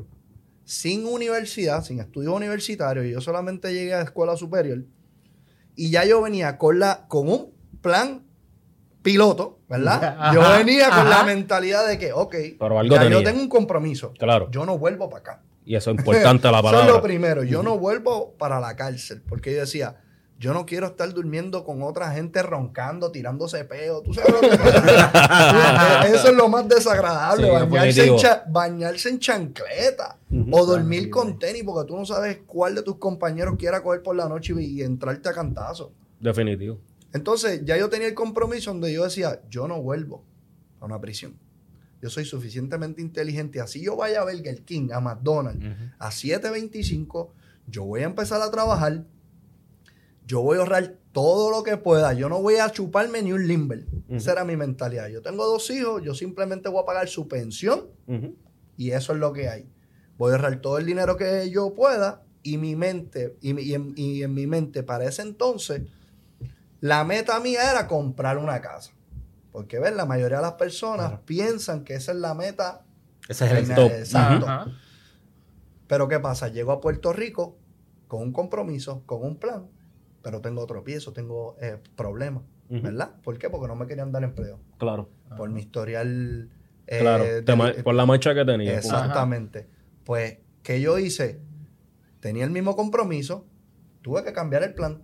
sin 0.65 1.07
universidad, 1.07 1.85
sin 1.85 2.01
estudios 2.01 2.35
universitarios, 2.35 3.07
y 3.07 3.11
yo 3.11 3.21
solamente 3.21 3.73
llegué 3.73 3.95
a 3.95 4.03
escuela 4.03 4.37
superior. 4.37 4.85
Y 5.75 5.91
ya 5.91 6.05
yo 6.05 6.23
venía 6.23 6.59
con, 6.59 6.79
la, 6.79 7.07
con 7.09 7.29
un 7.29 7.53
plan 7.81 8.23
piloto, 9.03 9.59
¿verdad? 9.69 10.17
Ajá, 10.19 10.35
yo 10.35 10.41
venía 10.59 10.91
con 10.91 11.09
la 11.11 11.25
mentalidad 11.25 11.87
de 11.87 11.99
que, 11.99 12.13
ok, 12.13 12.35
Pero 12.59 12.79
algo 12.79 12.95
ya 12.95 13.09
yo 13.09 13.23
tengo 13.23 13.41
un 13.41 13.49
compromiso. 13.49 14.13
Claro. 14.19 14.51
Yo 14.51 14.65
no 14.65 14.79
vuelvo 14.79 15.09
para 15.09 15.21
acá. 15.21 15.43
Y 15.65 15.77
eso 15.77 15.91
es 15.91 15.99
importante 15.99 16.51
la 16.51 16.59
Eso 16.59 16.67
es 16.69 16.73
palabra. 16.73 16.93
lo 16.93 17.03
primero. 17.03 17.45
Yo 17.45 17.63
no 17.63 17.79
vuelvo 17.79 18.35
para 18.39 18.61
la 18.61 18.75
cárcel. 18.77 19.23
Porque 19.29 19.53
yo 19.53 19.61
decía, 19.61 20.02
yo 20.43 20.53
no 20.53 20.67
quiero 20.67 20.89
estar 20.89 21.15
durmiendo 21.15 21.63
con 21.65 21.83
otra 21.85 22.11
gente 22.11 22.43
roncando, 22.43 23.13
tirándose 23.13 23.65
peo. 23.65 24.03
¿Tú 24.03 24.13
sabes 24.13 24.33
lo 24.33 24.41
que 24.41 24.57
pasa? 24.59 26.05
Eso 26.09 26.29
es 26.31 26.35
lo 26.35 26.49
más 26.49 26.67
desagradable. 26.69 27.47
Sí, 27.47 27.53
bañarse, 27.71 28.07
en 28.09 28.53
bañarse 28.53 29.09
en 29.09 29.19
chancleta. 29.21 30.19
O 30.51 30.67
dormir 30.67 31.11
con 31.11 31.39
tenis 31.39 31.63
porque 31.65 31.87
tú 31.87 31.97
no 31.97 32.05
sabes 32.05 32.41
cuál 32.45 32.75
de 32.75 32.83
tus 32.83 32.97
compañeros 32.97 33.55
quiera 33.57 33.85
coger 33.85 34.03
por 34.03 34.17
la 34.17 34.29
noche 34.29 34.53
y, 34.59 34.81
y 34.81 34.83
entrarte 34.83 35.29
a 35.29 35.33
cantazo. 35.33 35.93
Definitivo. 36.19 36.81
Entonces 37.13 37.61
ya 37.65 37.77
yo 37.77 37.89
tenía 37.89 38.09
el 38.09 38.15
compromiso 38.15 38.73
donde 38.73 38.93
yo 38.93 39.05
decía, 39.05 39.41
yo 39.49 39.69
no 39.69 39.81
vuelvo 39.81 40.25
a 40.81 40.87
una 40.87 41.01
prisión. 41.01 41.37
Yo 42.01 42.11
soy 42.11 42.25
suficientemente 42.25 43.01
inteligente. 43.01 43.61
Así 43.61 43.81
yo 43.81 43.95
vaya 43.95 44.23
a 44.23 44.25
Burger 44.25 44.63
King, 44.63 44.89
a 44.93 44.99
McDonald's, 44.99 45.65
Ujú. 45.65 45.85
a 46.01 46.11
7.25, 46.11 47.29
yo 47.69 47.85
voy 47.85 48.01
a 48.01 48.07
empezar 48.07 48.43
a 48.43 48.51
trabajar. 48.51 49.05
Yo 50.33 50.41
voy 50.41 50.57
a 50.57 50.61
ahorrar 50.61 50.95
todo 51.13 51.51
lo 51.51 51.63
que 51.63 51.77
pueda. 51.77 52.15
Yo 52.15 52.31
no 52.31 52.41
voy 52.41 52.57
a 52.57 52.71
chuparme 52.71 53.21
ni 53.21 53.35
un 53.35 53.47
limber. 53.47 53.85
Esa 54.09 54.33
era 54.33 54.45
mi 54.45 54.57
mentalidad. 54.57 55.09
Yo 55.09 55.21
tengo 55.21 55.45
dos 55.45 55.69
hijos, 55.69 56.03
yo 56.03 56.15
simplemente 56.15 56.71
voy 56.71 56.83
a 56.83 56.87
pagar 56.87 57.07
su 57.07 57.29
pensión 57.29 57.91
y 58.79 58.93
eso 58.93 59.13
es 59.13 59.19
lo 59.19 59.35
que 59.35 59.51
hay. 59.51 59.69
Voy 60.17 60.31
a 60.31 60.37
ahorrar 60.37 60.63
todo 60.63 60.79
el 60.79 60.87
dinero 60.87 61.19
que 61.19 61.51
yo 61.51 61.75
pueda 61.75 62.23
y 62.43 62.57
mi 62.57 62.77
mente, 62.77 63.37
y, 63.43 63.75
en, 63.75 63.93
y 63.95 64.23
en 64.23 64.33
mi 64.33 64.47
mente 64.47 64.83
para 64.83 65.05
ese 65.05 65.21
entonces, 65.21 65.83
la 66.81 67.05
meta 67.05 67.39
mía 67.39 67.71
era 67.71 67.87
comprar 67.87 68.39
una 68.39 68.63
casa. 68.63 68.93
Porque, 69.51 69.81
¿ves? 69.81 69.95
La 69.95 70.07
mayoría 70.07 70.39
de 70.39 70.45
las 70.45 70.55
personas 70.55 71.21
piensan 71.27 71.85
que 71.85 71.93
esa 71.97 72.13
es 72.13 72.19
la 72.19 72.33
meta. 72.33 72.87
Ese 73.29 73.45
es 73.45 73.69
el 73.69 73.75
top. 73.75 73.93
Exacto. 73.93 74.47
Ajá. 74.49 74.67
Pero 75.89 76.09
¿qué 76.09 76.21
pasa? 76.21 76.49
Llego 76.49 76.73
a 76.73 76.81
Puerto 76.81 77.13
Rico 77.13 77.59
con 78.09 78.23
un 78.23 78.33
compromiso, 78.33 79.03
con 79.05 79.23
un 79.23 79.37
plan, 79.37 79.69
pero 80.23 80.41
tengo 80.41 80.65
tropiezo, 80.67 81.13
tengo 81.13 81.57
eh, 81.61 81.79
problemas. 81.97 82.45
¿verdad? 82.71 83.17
¿Por 83.23 83.37
qué? 83.39 83.51
Porque 83.51 83.69
no 83.69 83.77
me 83.77 83.87
querían 83.87 84.13
dar 84.13 84.25
empleo. 84.25 84.59
Claro. 84.79 85.11
Por 85.37 85.51
mi 85.51 85.61
historial. 85.61 86.49
eh, 86.87 86.99
Claro. 87.01 87.25
de- 87.25 87.83
por 87.83 87.95
la 87.95 88.07
mancha 88.07 88.35
que 88.35 88.45
tenía. 88.47 88.77
Exactamente. 88.79 89.69
Pues, 90.05 90.39
¿qué 90.63 90.81
yo 90.81 90.99
hice? 90.99 91.41
Tenía 92.21 92.45
el 92.45 92.51
mismo 92.51 92.75
compromiso, 92.75 93.47
tuve 94.01 94.25
que 94.25 94.33
cambiar 94.33 94.63
el 94.63 94.73
plan, 94.75 95.03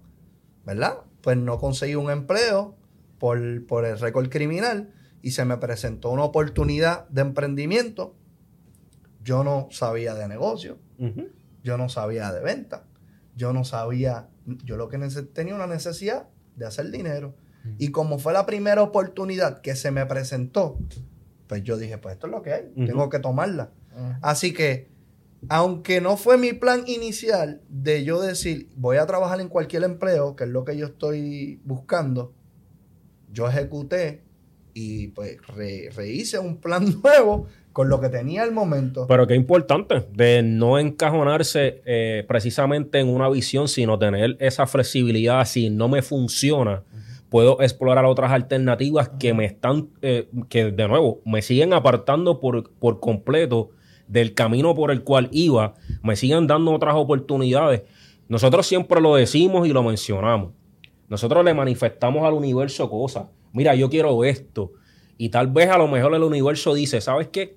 ¿verdad? 0.65 1.01
Pues 1.21 1.37
no 1.37 1.59
conseguí 1.59 1.95
un 1.95 2.11
empleo 2.11 2.75
por, 3.19 3.39
por 3.67 3.85
el 3.85 3.99
récord 3.99 4.29
criminal 4.31 4.95
y 5.21 5.33
se 5.33 5.45
me 5.45 5.59
presentó 5.59 6.11
una 6.11 6.25
oportunidad 6.25 7.07
de 7.11 7.21
emprendimiento. 7.21 8.15
Yo 9.23 9.45
no 9.45 9.69
sabía 9.71 10.15
de 10.15 10.27
negocio, 10.27 10.79
yo 11.63 11.77
no 11.77 11.89
sabía 11.91 12.33
de 12.33 12.41
venta, 12.41 12.85
yo 13.39 13.53
no 13.55 13.65
sabía, 13.65 14.29
yo 14.65 14.77
lo 14.77 14.89
que 14.89 14.99
tenía 15.33 15.55
una 15.55 15.67
necesidad 15.67 16.29
de 16.57 16.67
hacer 16.67 16.91
dinero. 16.91 17.35
Y 17.79 17.89
como 17.91 18.19
fue 18.19 18.33
la 18.33 18.47
primera 18.47 18.83
oportunidad 18.83 19.61
que 19.61 19.75
se 19.77 19.91
me 19.91 20.05
presentó, 20.07 20.79
pues 21.47 21.63
yo 21.63 21.77
dije, 21.77 21.99
pues 21.99 22.15
esto 22.15 22.27
es 22.27 22.33
lo 22.33 22.43
que 22.43 22.53
hay, 22.53 22.73
tengo 22.75 23.09
que 23.11 23.19
tomarla. 23.19 23.73
Ujú. 23.95 24.13
Así 24.23 24.53
que, 24.53 24.91
aunque 25.49 26.01
no 26.01 26.17
fue 26.17 26.37
mi 26.39 26.53
plan 26.53 26.83
inicial 26.87 27.63
de 27.69 28.05
yo 28.05 28.21
decir, 28.21 28.71
voy 28.77 28.97
a 28.97 29.07
trabajar 29.07 29.41
en 29.41 29.49
cualquier 29.49 29.85
empleo, 29.85 30.35
que 30.35 30.45
es 30.45 30.51
lo 30.51 30.65
que 30.65 30.77
yo 30.77 30.87
estoy 30.87 31.61
buscando, 31.65 32.33
yo 33.33 33.49
ejecuté 33.49 34.25
y 34.75 35.09
pues 35.09 35.39
re- 35.49 35.91
rehice 35.95 36.39
un 36.39 36.57
plan 36.61 36.85
nuevo 37.03 37.47
con 37.79 37.89
lo 37.89 38.01
que 38.01 38.09
tenía 38.09 38.43
al 38.43 38.51
momento. 38.51 39.07
Pero 39.07 39.29
qué 39.29 39.37
importante 39.37 40.05
de 40.13 40.43
no 40.43 40.81
encajonarse 40.81 41.81
eh, 41.87 42.25
precisamente 42.27 42.99
en 42.99 43.07
una 43.07 43.29
visión, 43.29 43.69
sino 43.69 43.97
tener 43.97 44.37
esa 44.41 44.67
flexibilidad. 44.67 45.45
Si 45.45 45.71
no 45.71 45.87
me 45.87 46.03
funciona, 46.03 46.83
puedo 47.29 47.63
explorar 47.63 48.05
otras 48.05 48.33
alternativas 48.33 49.11
que 49.21 49.33
me 49.33 49.45
están, 49.45 49.91
eh, 50.03 50.29
que 50.49 50.73
de 50.73 50.89
nuevo, 50.89 51.21
me 51.25 51.41
siguen 51.41 51.73
apartando 51.73 52.41
por, 52.41 52.69
por 52.81 52.99
completo 52.99 53.71
del 54.09 54.35
camino 54.35 54.75
por 54.75 54.91
el 54.91 55.05
cual 55.05 55.29
iba, 55.31 55.75
me 56.03 56.17
siguen 56.17 56.49
dando 56.49 56.73
otras 56.73 56.97
oportunidades. 56.97 57.83
Nosotros 58.27 58.67
siempre 58.67 59.01
lo 59.01 59.15
decimos 59.15 59.69
y 59.69 59.73
lo 59.73 59.85
mencionamos. 59.85 60.51
Nosotros 61.09 61.45
le 61.45 61.55
manifestamos 61.55 62.25
al 62.25 62.35
universo 62.35 62.91
cosas. 62.91 63.27
Mira, 63.53 63.77
yo 63.77 63.89
quiero 63.89 64.25
esto. 64.25 64.73
Y 65.17 65.29
tal 65.29 65.47
vez 65.47 65.71
a 65.71 65.79
lo 65.79 65.87
mejor 65.87 66.13
el 66.17 66.25
universo 66.25 66.75
dice, 66.75 67.01
¿sabes 67.01 67.29
qué? 67.29 67.57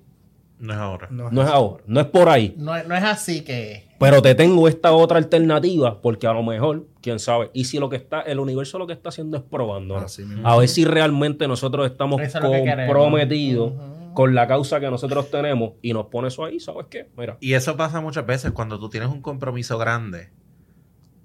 No 0.62 0.72
es 0.72 0.78
ahora. 0.78 1.08
No, 1.10 1.28
No 1.30 1.42
es 1.42 1.48
ahora, 1.48 1.82
no 1.86 2.00
es 2.00 2.06
por 2.06 2.28
ahí. 2.28 2.54
No, 2.56 2.74
es- 2.76 2.86
no 2.86 2.94
es 2.96 3.02
así 3.02 3.42
que. 3.42 3.88
Pero 3.98 4.22
te 4.22 4.34
tengo 4.34 4.68
esta 4.68 4.92
otra 4.92 5.18
alternativa 5.18 6.00
porque 6.00 6.26
a 6.26 6.32
lo 6.32 6.42
mejor, 6.42 6.86
quién 7.00 7.18
sabe, 7.18 7.50
y 7.52 7.64
si 7.64 7.78
lo 7.78 7.88
que 7.90 7.96
está, 7.96 8.20
el 8.22 8.38
universo 8.38 8.78
lo 8.78 8.86
que 8.86 8.92
está 8.92 9.08
haciendo 9.08 9.36
es 9.36 9.42
probando. 9.42 9.96
A 10.44 10.56
ver 10.56 10.68
si 10.68 10.84
realmente 10.84 11.46
nosotros 11.48 11.90
estamos 11.90 12.20
es 12.20 12.32
comprometidos 12.32 13.72
con 14.14 14.34
la 14.34 14.46
causa 14.46 14.78
que 14.78 14.90
nosotros 14.90 15.30
tenemos 15.30 15.72
y 15.82 15.92
nos 15.94 16.06
pone 16.06 16.28
eso 16.28 16.44
ahí, 16.44 16.60
¿sabes 16.60 16.86
qué? 16.90 17.08
Mira. 17.16 17.38
Y 17.40 17.54
eso 17.54 17.76
pasa 17.76 18.00
muchas 18.00 18.24
veces 18.26 18.52
cuando 18.52 18.78
tú 18.78 18.88
tienes 18.88 19.08
un 19.08 19.20
compromiso 19.22 19.78
grande. 19.78 20.30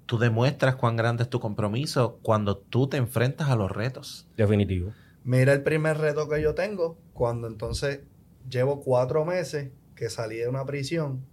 Tú 0.06 0.18
demuestras 0.18 0.74
cuán 0.76 0.96
grande 0.96 1.22
es 1.24 1.28
tu 1.30 1.38
compromiso 1.38 2.18
cuando 2.22 2.56
tú 2.56 2.88
te 2.88 2.96
enfrentas 2.96 3.50
a 3.50 3.56
los 3.56 3.70
retos. 3.70 4.26
Definitivo. 4.36 4.92
Mira 5.22 5.52
el 5.52 5.62
primer 5.62 5.98
reto 5.98 6.28
que 6.28 6.40
yo 6.40 6.54
tengo, 6.54 6.96
cuando 7.12 7.46
entonces 7.46 8.00
llevo 8.48 8.80
cuatro 8.80 9.24
meses 9.24 9.70
que 9.94 10.10
salí 10.10 10.36
de 10.36 10.48
una 10.48 10.64
prisión, 10.64 11.24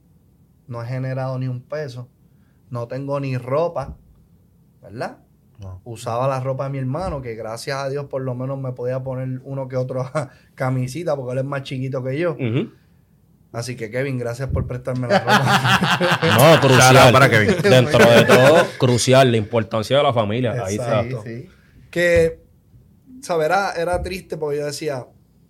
no 0.67 0.81
he 0.81 0.85
generado 0.87 1.37
ni 1.37 1.47
un 1.47 1.61
peso, 1.61 2.09
no 2.69 2.87
tengo 2.87 3.19
ni 3.19 3.37
ropa, 3.37 3.97
¿verdad? 4.81 5.19
Usaba 5.83 6.27
la 6.27 6.39
ropa 6.41 6.65
de 6.65 6.71
mi 6.71 6.77
hermano, 6.79 7.21
que 7.21 7.35
gracias 7.35 7.77
a 7.77 7.89
Dios 7.89 8.05
por 8.05 8.21
lo 8.21 8.35
menos 8.35 8.59
me 8.59 8.73
podía 8.73 9.01
poner 9.03 9.39
uno 9.43 9.67
que 9.67 9.77
otro 9.77 10.09
camisita, 10.55 11.15
porque 11.15 11.33
él 11.33 11.39
es 11.39 11.45
más 11.45 11.63
chiquito 11.63 12.03
que 12.03 12.17
yo. 12.17 12.35
Así 13.55 13.77
que 13.77 13.89
Kevin, 13.89 14.17
gracias 14.17 14.49
por 14.49 14.67
prestarme 14.67 15.07
la 15.07 15.19
ropa. 15.19 16.19
No, 16.55 16.59
crucial. 16.59 17.13
para 17.13 17.29
Kevin. 17.29 17.55
Dentro 17.63 18.05
de 18.05 18.25
todo, 18.25 18.67
crucial, 18.77 19.31
la 19.31 19.37
importancia 19.37 19.95
de 19.95 20.03
la 20.03 20.11
familia. 20.11 20.51
Ahí 20.65 20.75
está. 20.75 21.03
Exacto. 21.03 21.23
Sí, 21.23 21.43
sí. 21.43 21.49
que, 21.89 22.43
¿sabes? 23.21 23.45
Era, 23.45 23.71
era 23.71 24.01
triste 24.01 24.35
porque 24.35 24.57
yo 24.57 24.65
decía, 24.65 25.07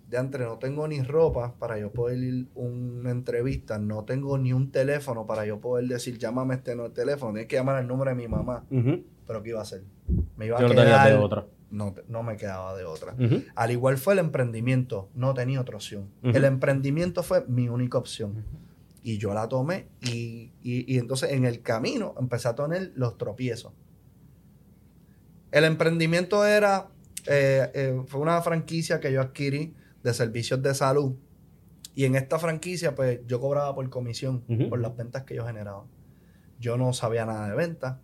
de 0.08 0.18
entre 0.18 0.44
no 0.44 0.58
tengo 0.58 0.86
ni 0.86 1.02
ropa 1.02 1.54
para 1.58 1.78
yo 1.78 1.90
poder 1.92 2.18
ir 2.18 2.48
a 2.54 2.58
una 2.60 3.10
entrevista, 3.10 3.78
no 3.78 4.04
tengo 4.04 4.38
ni 4.38 4.52
un 4.52 4.70
teléfono 4.70 5.26
para 5.26 5.44
yo 5.46 5.60
poder 5.60 5.86
decir, 5.88 6.16
llámame 6.18 6.54
este 6.54 6.76
no, 6.76 6.90
teléfono, 6.92 7.32
tienes 7.32 7.48
que 7.48 7.56
llamar 7.56 7.80
el 7.82 7.88
número 7.88 8.10
de 8.10 8.14
mi 8.16 8.28
mamá. 8.28 8.64
Pero 9.26 9.42
¿qué 9.42 9.48
iba 9.50 9.58
a 9.58 9.62
hacer? 9.62 9.82
Me 10.36 10.46
iba 10.46 10.60
Yo 10.60 10.66
a 10.66 10.70
quedar... 10.70 11.08
de 11.08 11.14
otra. 11.16 11.46
No, 11.68 11.92
no 12.08 12.22
me 12.22 12.36
quedaba 12.36 12.76
de 12.76 12.84
otra. 12.84 13.16
Al 13.56 13.70
igual 13.72 13.98
fue 13.98 14.12
el 14.12 14.20
emprendimiento, 14.20 15.08
no 15.14 15.34
tenía 15.34 15.60
otra 15.60 15.74
opción. 15.76 16.08
El 16.22 16.44
emprendimiento 16.44 17.24
fue 17.24 17.44
mi 17.48 17.68
única 17.68 17.98
opción. 17.98 18.44
Y 19.02 19.18
yo 19.18 19.34
la 19.34 19.48
tomé 19.48 19.88
y, 20.00 20.52
y- 20.62 20.92
y 20.94 20.98
entonces 20.98 21.32
en 21.32 21.44
el 21.44 21.62
camino 21.62 22.14
empecé 22.20 22.46
a 22.48 22.54
tener 22.54 22.92
los 22.94 23.18
tropiezos. 23.18 23.72
El 25.50 25.64
emprendimiento 25.64 26.44
era, 26.44 26.88
eh, 27.26 27.70
eh, 27.74 28.02
fue 28.06 28.20
una 28.20 28.40
franquicia 28.42 29.00
que 29.00 29.12
yo 29.12 29.20
adquirí 29.20 29.74
de 30.06 30.14
servicios 30.14 30.62
de 30.62 30.72
salud. 30.72 31.16
Y 31.96 32.04
en 32.04 32.14
esta 32.14 32.38
franquicia, 32.38 32.94
pues 32.94 33.20
yo 33.26 33.40
cobraba 33.40 33.74
por 33.74 33.88
comisión, 33.90 34.44
por 34.68 34.78
las 34.78 34.96
ventas 34.96 35.24
que 35.24 35.34
yo 35.34 35.44
generaba. 35.44 35.84
Yo 36.60 36.76
no 36.76 36.92
sabía 36.92 37.26
nada 37.26 37.48
de 37.48 37.56
ventas. 37.56 37.98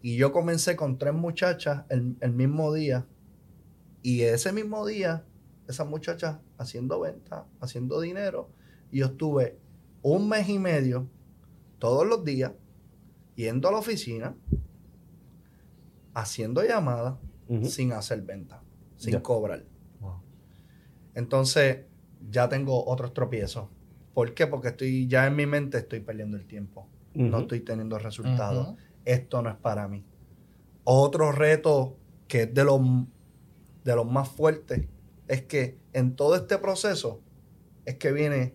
Y 0.00 0.16
yo 0.16 0.32
comencé 0.32 0.74
con 0.74 0.96
tres 0.98 1.12
muchachas 1.12 1.84
el, 1.90 2.16
el 2.20 2.32
mismo 2.32 2.72
día. 2.72 3.06
Y 4.02 4.22
ese 4.22 4.52
mismo 4.52 4.86
día, 4.86 5.24
esas 5.68 5.86
muchachas 5.86 6.38
haciendo 6.58 7.00
ventas, 7.00 7.42
haciendo 7.60 8.00
dinero. 8.00 8.48
Y 8.90 9.00
yo 9.00 9.06
estuve 9.06 9.58
un 10.02 10.28
mes 10.28 10.48
y 10.48 10.58
medio, 10.58 11.06
todos 11.78 12.06
los 12.06 12.24
días, 12.24 12.52
yendo 13.34 13.68
a 13.68 13.72
la 13.72 13.78
oficina, 13.78 14.34
haciendo 16.14 16.62
llamadas, 16.64 17.14
sin 17.64 17.92
hacer 17.92 18.22
ventas, 18.22 18.60
sin 18.96 19.12
Ya. 19.14 19.22
cobrar. 19.22 19.64
Entonces, 21.14 21.84
ya 22.30 22.48
tengo 22.48 22.84
otros 22.86 23.14
tropiezos. 23.14 23.68
¿Por 24.12 24.34
qué? 24.34 24.46
Porque 24.46 24.68
estoy 24.68 25.06
ya 25.06 25.26
en 25.26 25.36
mi 25.36 25.46
mente 25.46 25.78
estoy 25.78 26.00
perdiendo 26.00 26.36
el 26.36 26.46
tiempo. 26.46 26.88
No 27.14 27.40
estoy 27.40 27.60
teniendo 27.60 27.98
resultados. 27.98 28.74
Esto 29.04 29.42
no 29.42 29.50
es 29.50 29.56
para 29.56 29.86
mí. 29.88 30.04
Otro 30.84 31.32
reto 31.32 31.96
que 32.28 32.42
es 32.42 32.54
de 32.54 32.64
los, 32.64 32.80
de 33.84 33.96
los 33.96 34.10
más 34.10 34.28
fuertes 34.28 34.86
es 35.28 35.42
que 35.42 35.78
en 35.92 36.16
todo 36.16 36.34
este 36.36 36.58
proceso 36.58 37.20
es 37.84 37.96
que 37.96 38.12
viene, 38.12 38.54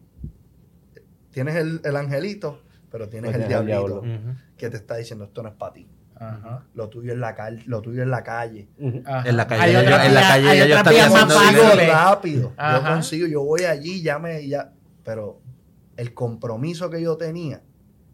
tienes 1.32 1.56
el, 1.56 1.82
el 1.84 1.95
angelito, 1.95 2.62
pero 2.91 3.10
tienes 3.10 3.30
el 3.30 3.45
tienes 3.45 3.60
el 3.60 3.65
diablito 3.65 4.02
diablo. 4.02 4.36
Que 4.58 4.69
te 4.69 4.78
está 4.78 4.98
diciendo 4.98 5.26
esto 5.26 5.41
no 5.43 5.50
es 5.50 5.56
para 5.56 5.74
ti. 5.74 5.88
Ajá. 6.20 6.66
Lo 6.74 6.90
tuyo 6.90 7.14
es 7.14 7.18
la 7.18 7.34
calle, 7.34 7.64
lo 7.66 7.82
tuyo 7.82 8.04
es 8.04 8.10
la 8.10 8.24
calle. 8.24 8.68
Ajá. 9.06 9.24
En 9.28 9.38
la 9.38 9.48
calle 9.48 9.80
en 9.80 9.90
la 9.90 9.98
calle 10.28 10.74
haciendo 10.74 11.34
consigo 11.34 11.62
fáciles. 11.62 11.90
rápido. 11.90 12.54
Yo 12.58 12.84
consigo, 12.84 13.28
yo 13.28 13.44
voy 13.44 13.64
allí, 13.64 14.02
ya 14.02 14.20
me, 14.20 14.46
ya, 14.48 14.72
pero 15.04 15.40
el 15.96 16.14
compromiso 16.14 16.90
que 16.90 17.02
yo 17.02 17.16
tenía 17.18 17.62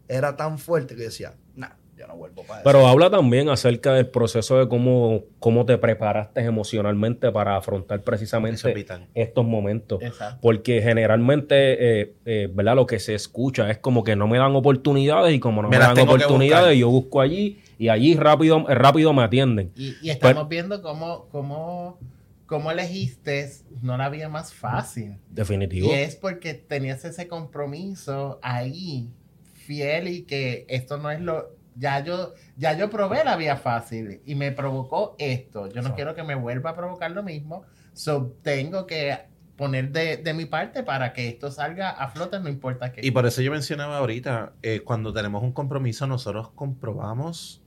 era 0.08 0.36
tan 0.36 0.58
fuerte 0.58 0.94
que 0.94 1.00
yo 1.00 1.06
decía, 1.08 1.34
nah, 1.56 1.70
yo 1.96 2.06
no 2.06 2.16
vuelvo 2.16 2.42
para 2.44 2.60
eso. 2.60 2.64
Pero 2.64 2.86
habla 2.86 3.10
también 3.10 3.48
acerca 3.48 3.92
del 3.94 4.06
proceso 4.06 4.58
de 4.58 4.68
cómo, 4.68 5.24
cómo 5.40 5.66
te 5.66 5.76
preparaste 5.76 6.42
emocionalmente 6.42 7.32
para 7.32 7.56
afrontar 7.56 7.98
es 7.98 8.04
precisamente 8.04 8.86
estos 9.14 9.44
momentos. 9.44 10.00
Exacto. 10.00 10.38
Porque 10.42 10.80
generalmente, 10.80 12.00
eh, 12.00 12.14
eh, 12.24 12.48
¿verdad? 12.52 12.76
Lo 12.76 12.86
que 12.86 13.00
se 13.00 13.14
escucha 13.14 13.68
es 13.68 13.78
como 13.78 14.04
que 14.04 14.14
no 14.14 14.28
me 14.28 14.38
dan 14.38 14.54
oportunidades 14.54 15.34
y 15.34 15.40
como 15.40 15.62
no 15.62 15.68
Me 15.68 15.78
dan 15.78 15.98
oportunidades, 15.98 16.78
yo 16.78 16.88
busco 16.88 17.20
allí 17.20 17.58
y 17.78 17.88
allí 17.88 18.14
rápido, 18.16 18.68
eh, 18.68 18.74
rápido 18.74 19.12
me 19.12 19.22
atienden. 19.22 19.72
Y, 19.76 19.96
y 20.02 20.10
estamos 20.10 20.48
viendo 20.48 20.82
cómo, 20.82 21.28
cómo, 21.30 21.98
cómo 22.46 22.70
elegiste 22.70 23.50
no 23.82 23.96
la 23.96 24.08
vía 24.08 24.28
más 24.28 24.52
fácil. 24.52 25.18
Definitivo. 25.30 25.88
Y 25.88 25.92
es 25.92 26.16
porque 26.16 26.54
tenías 26.54 27.04
ese 27.04 27.28
compromiso 27.28 28.38
ahí, 28.42 29.10
fiel 29.54 30.08
y 30.08 30.22
que 30.22 30.64
esto 30.68 30.98
no 30.98 31.10
es 31.10 31.20
lo... 31.20 31.54
Ya 31.78 32.02
yo, 32.02 32.32
ya 32.56 32.72
yo 32.74 32.88
probé 32.88 33.22
la 33.22 33.36
vía 33.36 33.58
fácil 33.58 34.22
y 34.24 34.34
me 34.34 34.50
provocó 34.50 35.14
esto. 35.18 35.68
Yo 35.68 35.82
no 35.82 35.94
quiero 35.94 36.14
que 36.14 36.22
me 36.22 36.34
vuelva 36.34 36.70
a 36.70 36.74
provocar 36.74 37.10
lo 37.10 37.22
mismo. 37.22 37.64
So, 37.92 38.34
tengo 38.42 38.86
que 38.86 39.18
poner 39.56 39.90
de, 39.90 40.16
de 40.16 40.32
mi 40.32 40.46
parte 40.46 40.82
para 40.82 41.12
que 41.12 41.28
esto 41.28 41.50
salga 41.50 41.90
a 41.90 42.08
flote, 42.08 42.40
no 42.40 42.48
importa 42.48 42.92
qué. 42.92 43.02
Y 43.04 43.10
por 43.10 43.26
eso 43.26 43.42
yo 43.42 43.50
mencionaba 43.50 43.98
ahorita, 43.98 44.54
eh, 44.62 44.80
cuando 44.84 45.12
tenemos 45.12 45.42
un 45.42 45.52
compromiso, 45.52 46.06
nosotros 46.06 46.48
comprobamos 46.54 47.62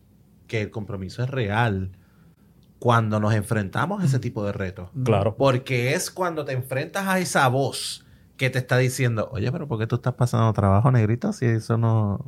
que 0.49 0.63
el 0.63 0.71
compromiso 0.71 1.23
es 1.23 1.29
real 1.29 1.91
cuando 2.79 3.19
nos 3.19 3.33
enfrentamos 3.33 4.01
a 4.01 4.05
ese 4.05 4.19
tipo 4.19 4.43
de 4.45 4.51
retos. 4.51 4.89
Claro. 5.03 5.35
Porque 5.37 5.93
es 5.93 6.09
cuando 6.11 6.43
te 6.43 6.53
enfrentas 6.53 7.07
a 7.07 7.19
esa 7.19 7.47
voz 7.47 8.05
que 8.35 8.49
te 8.49 8.57
está 8.57 8.77
diciendo, 8.77 9.29
oye, 9.31 9.51
pero 9.51 9.67
¿por 9.67 9.79
qué 9.79 9.87
tú 9.87 9.95
estás 9.95 10.13
pasando 10.13 10.51
trabajo, 10.53 10.91
negrito? 10.91 11.31
Si 11.31 11.45
eso 11.45 11.77
no... 11.77 12.25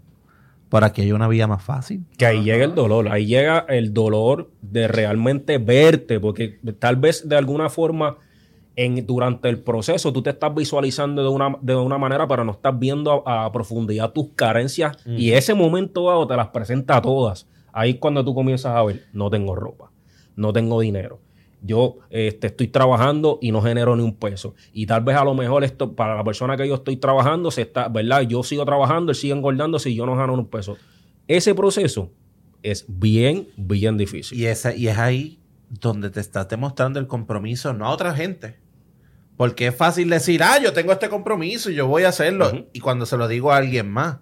Por 0.69 0.86
aquí 0.86 1.01
hay 1.01 1.12
una 1.12 1.27
vía 1.27 1.47
más 1.47 1.63
fácil. 1.63 2.05
Que 2.17 2.25
ahí 2.25 2.43
llega 2.43 2.63
el 2.63 2.75
dolor, 2.75 3.10
ahí 3.10 3.25
llega 3.25 3.60
el 3.67 3.93
dolor 3.93 4.51
de 4.62 4.88
realmente 4.88 5.57
verte, 5.57 6.17
porque 6.19 6.60
tal 6.79 6.95
vez 6.95 7.27
de 7.27 7.36
alguna 7.36 7.69
forma 7.69 8.17
en, 8.77 9.05
durante 9.05 9.49
el 9.49 9.60
proceso 9.60 10.13
tú 10.13 10.21
te 10.21 10.29
estás 10.29 10.55
visualizando 10.55 11.23
de 11.23 11.27
una, 11.27 11.57
de 11.62 11.75
una 11.75 11.97
manera, 11.97 12.25
pero 12.25 12.45
no 12.45 12.53
estás 12.53 12.77
viendo 12.79 13.27
a, 13.27 13.45
a 13.45 13.51
profundidad 13.51 14.12
tus 14.12 14.29
carencias 14.34 14.97
y 15.05 15.31
ese 15.31 15.53
momento 15.53 16.07
dado 16.07 16.25
te 16.25 16.38
las 16.38 16.47
presenta 16.47 16.97
a 16.97 17.01
todas. 17.01 17.47
Ahí 17.73 17.91
es 17.91 17.95
cuando 17.97 18.23
tú 18.23 18.34
comienzas 18.34 18.75
a 18.75 18.84
ver, 18.84 19.05
no 19.13 19.29
tengo 19.29 19.55
ropa, 19.55 19.91
no 20.36 20.53
tengo 20.53 20.79
dinero. 20.79 21.19
Yo 21.63 21.99
este, 22.10 22.47
estoy 22.47 22.67
trabajando 22.67 23.38
y 23.41 23.51
no 23.51 23.62
genero 23.62 23.95
ni 23.95 24.03
un 24.03 24.15
peso. 24.15 24.55
Y 24.73 24.88
tal 24.88 25.03
vez 25.03 25.15
a 25.15 25.23
lo 25.23 25.36
mejor 25.36 25.63
esto, 25.63 25.93
para 25.95 26.15
la 26.15 26.23
persona 26.23 26.57
que 26.57 26.67
yo 26.67 26.75
estoy 26.75 26.97
trabajando, 26.97 27.51
se 27.51 27.62
está, 27.62 27.88
¿verdad? 27.88 28.21
Yo 28.21 28.41
sigo 28.41 28.65
trabajando, 28.65 29.12
él 29.12 29.15
sigue 29.15 29.34
engordando 29.34 29.77
si 29.77 29.93
yo 29.93 30.05
no 30.07 30.15
gano 30.15 30.34
ni 30.34 30.39
un 30.39 30.47
peso. 30.47 30.77
Ese 31.27 31.53
proceso 31.53 32.12
es 32.63 32.86
bien, 32.88 33.47
bien 33.57 33.97
difícil. 33.97 34.39
Y, 34.39 34.47
esa, 34.47 34.75
y 34.75 34.88
es 34.88 34.97
ahí 34.97 35.39
donde 35.69 36.10
te 36.10 36.19
estás 36.19 36.49
demostrando 36.49 36.99
el 36.99 37.07
compromiso, 37.07 37.73
no 37.73 37.86
a 37.86 37.91
otra 37.91 38.13
gente. 38.15 38.57
Porque 39.38 39.67
es 39.67 39.75
fácil 39.75 40.10
decir, 40.10 40.43
ah, 40.43 40.60
yo 40.62 40.73
tengo 40.73 40.91
este 40.91 41.10
compromiso 41.10 41.69
y 41.69 41.75
yo 41.75 41.88
voy 41.88 42.03
a 42.03 42.10
hacerlo. 42.10 42.67
Y 42.73 42.79
cuando 42.79 43.05
se 43.05 43.17
lo 43.17 43.27
digo 43.27 43.51
a 43.51 43.57
alguien 43.57 43.89
más. 43.89 44.17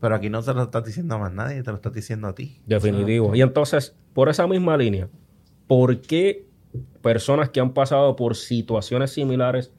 Pero 0.00 0.14
aquí 0.14 0.30
no 0.30 0.42
se 0.42 0.54
lo 0.54 0.62
estás 0.62 0.84
diciendo 0.84 1.14
a 1.14 1.18
más 1.18 1.32
nadie, 1.32 1.62
te 1.62 1.70
lo 1.70 1.76
estás 1.76 1.92
diciendo 1.92 2.28
a 2.28 2.34
ti. 2.34 2.60
Definitivo. 2.66 3.34
Y 3.34 3.42
entonces, 3.42 3.96
por 4.14 4.28
esa 4.28 4.46
misma 4.46 4.76
línea, 4.76 5.08
¿por 5.66 6.00
qué 6.00 6.46
personas 7.02 7.50
que 7.50 7.60
han 7.60 7.74
pasado 7.74 8.16
por 8.16 8.36
situaciones 8.36 9.12
similares 9.12 9.72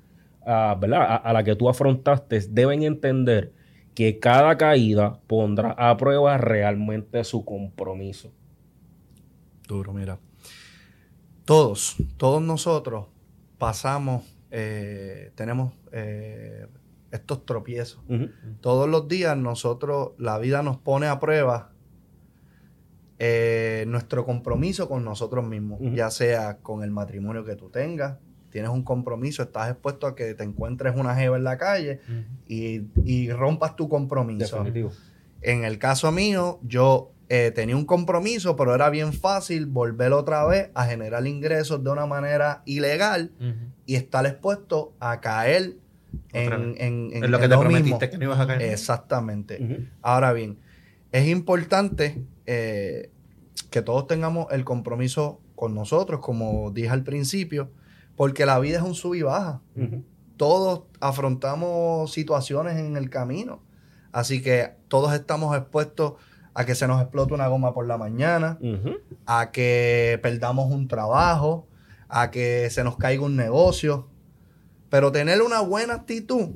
a, 0.46 0.78
¿verdad? 0.80 1.02
A, 1.02 1.16
a 1.16 1.34
la 1.34 1.44
que 1.44 1.56
tú 1.56 1.70
afrontaste 1.70 2.40
deben 2.50 2.84
entender 2.84 3.54
que 3.96 4.20
cada 4.20 4.58
caída 4.58 5.20
pondrá 5.28 5.72
a 5.72 5.98
prueba 5.98 6.38
realmente 6.38 7.24
su 7.24 7.44
compromiso. 7.44 8.32
Duro, 9.68 9.94
mira. 9.94 10.20
Todos, 11.46 11.98
todos 12.18 12.42
nosotros 12.42 13.08
pasamos, 13.58 14.24
eh, 14.52 15.32
tenemos 15.36 15.74
eh, 15.92 16.68
estos 17.12 17.46
tropiezos. 17.46 18.02
Todos 18.62 18.90
los 18.90 19.08
días 19.08 19.38
nosotros, 19.38 20.12
la 20.18 20.38
vida 20.38 20.64
nos 20.64 20.78
pone 20.78 21.08
a 21.08 21.20
prueba 21.20 21.72
eh, 23.20 23.86
nuestro 23.88 24.26
compromiso 24.26 24.88
con 24.90 25.04
nosotros 25.04 25.46
mismos, 25.46 25.80
ya 25.94 26.10
sea 26.10 26.58
con 26.58 26.84
el 26.84 26.92
matrimonio 26.92 27.46
que 27.46 27.56
tú 27.56 27.70
tengas, 27.70 28.18
tienes 28.50 28.72
un 28.72 28.84
compromiso, 28.84 29.44
estás 29.44 29.70
expuesto 29.70 30.08
a 30.08 30.16
que 30.16 30.34
te 30.34 30.44
encuentres 30.44 30.96
una 30.96 31.16
jeva 31.16 31.38
en 31.38 31.44
la 31.44 31.58
calle 31.58 32.02
y, 32.48 32.82
y 33.06 33.32
rompas 33.32 33.76
tu 33.76 33.88
compromiso. 33.90 34.58
Definitivo. 34.58 34.92
En 35.42 35.64
el 35.64 35.80
caso 35.80 36.12
mío, 36.12 36.60
yo 36.64 37.12
eh, 37.34 37.52
tenía 37.52 37.78
un 37.78 37.86
compromiso, 37.86 38.58
pero 38.58 38.76
era 38.76 38.90
bien 38.90 39.14
fácil 39.14 39.66
volver 39.66 40.12
otra 40.12 40.46
vez 40.46 40.70
a 40.74 40.86
generar 40.86 41.26
ingresos 41.26 41.82
de 41.82 41.90
una 41.90 42.06
manera 42.06 42.62
ilegal 42.66 43.32
y 43.86 43.96
estar 43.96 44.26
expuesto 44.26 44.94
a 45.00 45.22
caer 45.22 45.78
en, 46.34 47.32
lo 47.32 47.40
que 47.40 47.46
en 47.46 47.50
te 47.50 47.58
mismo. 47.58 47.62
prometiste 47.62 48.10
que 48.10 48.18
no 48.18 48.26
ibas 48.26 48.40
a 48.40 48.48
caer. 48.48 48.62
Exactamente. 48.62 49.88
Ahora 50.02 50.34
bien, 50.34 50.60
es 51.12 51.28
importante 51.28 52.24
eh, 52.46 53.12
que 53.70 53.82
todos 53.82 54.08
tengamos 54.08 54.48
el 54.52 54.64
compromiso 54.64 55.42
con 55.56 55.76
nosotros, 55.76 56.22
como 56.22 56.72
dije 56.72 56.90
al 56.90 57.04
principio, 57.04 57.72
porque 58.16 58.46
la 58.46 58.60
vida 58.60 58.78
es 58.78 58.84
un 58.84 58.96
sub 58.96 59.16
y 59.16 59.22
baja. 59.22 59.62
Todos 60.38 60.84
afrontamos 61.00 62.12
situaciones 62.12 62.78
en 62.78 62.98
el 62.98 63.10
camino. 63.10 63.62
Así 64.12 64.42
que 64.42 64.72
todos 64.88 65.14
estamos 65.14 65.56
expuestos 65.56 66.14
a 66.54 66.66
que 66.66 66.76
se 66.76 66.88
nos 66.88 67.02
explote 67.02 67.34
una 67.34 67.48
goma 67.48 67.74
por 67.74 67.88
la 67.88 67.98
mañana, 67.98 68.60
a 69.26 69.52
que 69.52 70.20
perdamos 70.22 70.72
un 70.72 70.88
trabajo, 70.88 71.68
a 72.10 72.32
que 72.32 72.70
se 72.70 72.84
nos 72.84 72.98
caiga 72.98 73.24
un 73.24 73.36
negocio. 73.36 74.08
Pero 74.92 75.12
tener 75.12 75.42
una 75.42 75.62
buena 75.62 75.96
actitud 75.96 76.50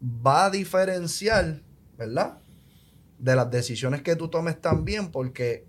va 0.00 0.44
a 0.44 0.50
diferenciar, 0.50 1.62
¿verdad? 1.96 2.38
De 3.18 3.34
las 3.34 3.50
decisiones 3.50 4.02
que 4.02 4.14
tú 4.14 4.28
tomes 4.28 4.60
también, 4.60 5.10
porque. 5.10 5.66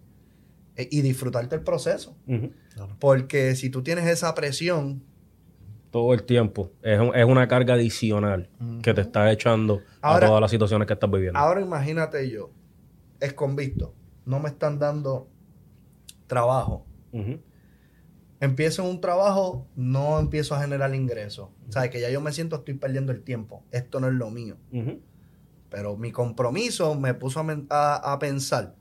eh, 0.76 0.88
Y 0.92 1.02
disfrutarte 1.02 1.56
el 1.56 1.64
proceso. 1.64 2.16
Porque 3.00 3.56
si 3.56 3.70
tú 3.72 3.82
tienes 3.82 4.06
esa 4.08 4.36
presión, 4.36 5.02
Todo 5.92 6.14
el 6.14 6.22
tiempo. 6.24 6.72
Es, 6.84 7.00
un- 7.00 7.16
es 7.16 7.26
una 7.26 7.48
carga 7.48 7.74
adicional 7.74 8.48
que 8.84 8.94
te 8.94 9.02
está 9.02 9.32
echando 9.32 9.82
Ahora- 10.02 10.28
a 10.28 10.30
todas 10.30 10.42
las 10.42 10.52
situaciones 10.52 10.86
que 10.88 10.94
estás 10.94 11.10
viviendo. 11.10 11.40
ahora 11.40 11.62
imagínate 11.62 12.30
yo, 12.30 12.52
es 13.20 13.34
convicto, 13.34 13.96
no 14.24 14.40
me 14.40 14.50
están 14.50 14.78
dando 14.78 15.28
trabajo. 16.28 16.86
Ujú. 17.12 17.40
Empiezo 18.40 18.84
un 18.84 19.02
trabajo, 19.02 19.68
no 19.76 20.20
empiezo 20.20 20.56
a 20.56 20.62
generar 20.62 20.94
ingresos. 20.96 21.50
O 21.68 21.72
sea, 21.72 21.90
que 21.90 22.00
ya 22.00 22.10
yo 22.10 22.22
me 22.22 22.32
siento, 22.32 22.58
estoy 22.58 22.76
perdiendo 22.76 23.12
el 23.12 23.22
tiempo. 23.24 23.64
Esto 23.72 24.00
no 24.00 24.08
es 24.08 24.14
lo 24.14 24.30
mío. 24.32 24.58
Pero 25.70 25.98
mi 25.98 26.12
compromiso 26.12 26.96
me 26.96 27.14
puso 27.14 27.40
a, 27.42 27.44
men- 27.44 27.68
a- 27.70 28.14
a 28.14 28.18
pensar, 28.20 28.76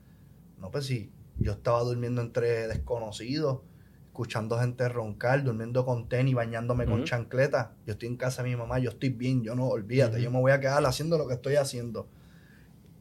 no, 0.57 0.71
pues 0.71 0.85
si 0.87 1.11
yo 1.37 1.51
estaba 1.53 1.81
durmiendo 1.83 2.21
entre 2.21 2.67
desconocidos, 2.67 3.59
escuchando 4.07 4.57
gente 4.59 4.89
roncar, 4.89 5.43
durmiendo 5.43 5.85
con 5.85 6.09
tenis, 6.09 6.35
bañándome 6.35 6.85
con 6.85 6.95
Ujú. 6.95 7.03
chancletas. 7.05 7.69
Yo 7.85 7.93
estoy 7.93 8.09
en 8.09 8.17
casa 8.17 8.43
de 8.43 8.49
mi 8.49 8.55
mamá, 8.55 8.79
yo 8.79 8.89
estoy 8.89 9.09
bien, 9.09 9.43
yo 9.43 9.55
no, 9.55 9.67
olvídate, 9.67 10.21
yo 10.21 10.31
me 10.31 10.39
voy 10.39 10.51
a 10.51 10.59
quedar 10.59 10.83
haciendo 10.85 11.17
lo 11.17 11.27
que 11.27 11.35
estoy 11.35 11.55
haciendo. 11.55 12.07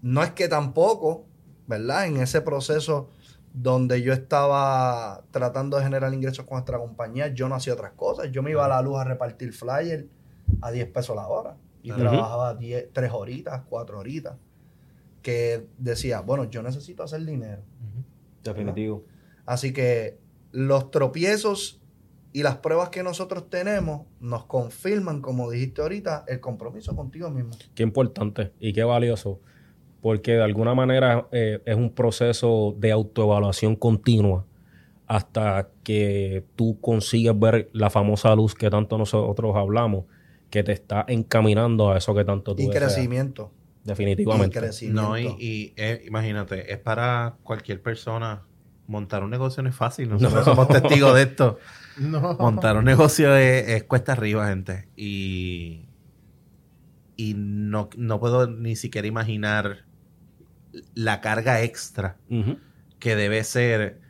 No 0.02 0.22
es 0.22 0.30
que 0.32 0.48
tampoco, 0.48 1.24
¿verdad? 1.66 2.06
En 2.06 2.18
ese 2.18 2.40
proceso 2.42 3.10
donde 3.52 4.02
yo 4.02 4.12
estaba 4.12 5.24
tratando 5.30 5.76
de 5.76 5.82
generar 5.82 6.12
ingresos 6.14 6.44
con 6.44 6.56
nuestra 6.56 6.78
compañía, 6.78 7.28
yo 7.28 7.48
no 7.48 7.54
hacía 7.54 7.72
otras 7.72 7.92
cosas. 7.92 8.30
Yo 8.30 8.42
me 8.42 8.50
iba 8.50 8.64
a 8.64 8.68
la 8.68 8.82
luz 8.82 8.98
a 8.98 9.04
repartir 9.04 9.52
flyers 9.52 10.04
a 10.60 10.70
10 10.70 10.90
pesos 10.90 11.16
la 11.16 11.26
hora. 11.28 11.56
Y 11.82 11.92
trabajaba 11.92 12.54
10, 12.54 12.92
3 12.92 13.10
horitas, 13.12 13.62
4 13.68 13.98
horitas. 13.98 14.36
Que 15.22 15.66
decía, 15.78 16.20
bueno, 16.20 16.44
yo 16.44 16.62
necesito 16.62 17.02
hacer 17.02 17.24
dinero. 17.24 17.62
Definitivo. 18.44 19.04
Así 19.46 19.72
que 19.72 20.18
los 20.52 20.90
tropiezos 20.90 21.80
y 22.32 22.42
las 22.42 22.56
pruebas 22.58 22.90
que 22.90 23.02
nosotros 23.02 23.48
tenemos 23.48 24.06
nos 24.20 24.44
confirman, 24.44 25.22
como 25.22 25.50
dijiste 25.50 25.80
ahorita, 25.80 26.24
el 26.28 26.40
compromiso 26.40 26.94
contigo 26.94 27.30
mismo. 27.30 27.52
Qué 27.74 27.82
importante 27.82 28.52
y 28.60 28.72
qué 28.72 28.84
valioso. 28.84 29.40
Porque 30.00 30.32
de 30.34 30.42
alguna 30.42 30.74
manera 30.74 31.26
eh, 31.32 31.60
es 31.64 31.76
un 31.76 31.90
proceso 31.90 32.74
de 32.78 32.92
autoevaluación 32.92 33.74
continua 33.76 34.44
hasta 35.06 35.68
que 35.82 36.44
tú 36.54 36.78
consigues 36.80 37.38
ver 37.38 37.70
la 37.72 37.90
famosa 37.90 38.34
luz 38.34 38.54
que 38.54 38.68
tanto 38.70 38.98
nosotros 38.98 39.56
hablamos, 39.56 40.04
que 40.50 40.62
te 40.62 40.72
está 40.72 41.04
encaminando 41.08 41.90
a 41.90 41.96
eso 41.98 42.14
que 42.14 42.24
tanto 42.24 42.54
tú 42.54 42.62
Y 42.62 42.66
deseas. 42.66 42.92
crecimiento. 42.94 43.50
Y 43.84 43.88
Definitivamente. 43.88 44.58
crecimiento. 44.58 45.02
No, 45.02 45.18
y, 45.18 45.26
y, 45.38 45.72
eh, 45.76 46.02
imagínate, 46.06 46.70
es 46.72 46.78
para 46.78 47.36
cualquier 47.42 47.80
persona 47.82 48.42
montar 48.86 49.22
un 49.24 49.30
negocio 49.30 49.62
no 49.62 49.68
es 49.70 49.74
fácil. 49.74 50.08
Nosotros 50.10 50.44
somos 50.44 50.68
testigos 50.68 51.14
de 51.14 51.22
esto. 51.22 51.58
No. 51.98 52.36
Montar 52.38 52.76
un 52.76 52.84
negocio 52.84 53.34
es, 53.34 53.68
es 53.70 53.82
cuesta 53.82 54.12
arriba, 54.12 54.46
gente. 54.46 54.86
Y, 54.94 55.86
y 57.16 57.34
no, 57.36 57.88
no 57.96 58.20
puedo 58.20 58.46
ni 58.46 58.76
siquiera 58.76 59.08
imaginar 59.08 59.78
la 60.94 61.20
carga 61.20 61.62
extra 61.62 62.16
que 62.98 63.16
debe 63.16 63.44
ser 63.44 64.00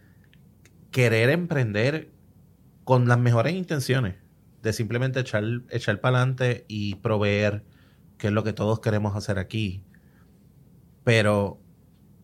querer 0.90 1.30
emprender 1.30 2.10
con 2.84 3.08
las 3.08 3.18
mejores 3.18 3.54
intenciones. 3.54 4.16
De 4.62 4.72
simplemente 4.72 5.20
echar, 5.20 5.44
echar 5.70 6.00
para 6.00 6.18
adelante 6.18 6.64
y 6.68 6.96
proveer, 6.96 7.64
que 8.16 8.28
es 8.28 8.32
lo 8.32 8.42
que 8.42 8.52
todos 8.52 8.80
queremos 8.80 9.14
hacer 9.14 9.38
aquí. 9.38 9.84
Pero 11.04 11.60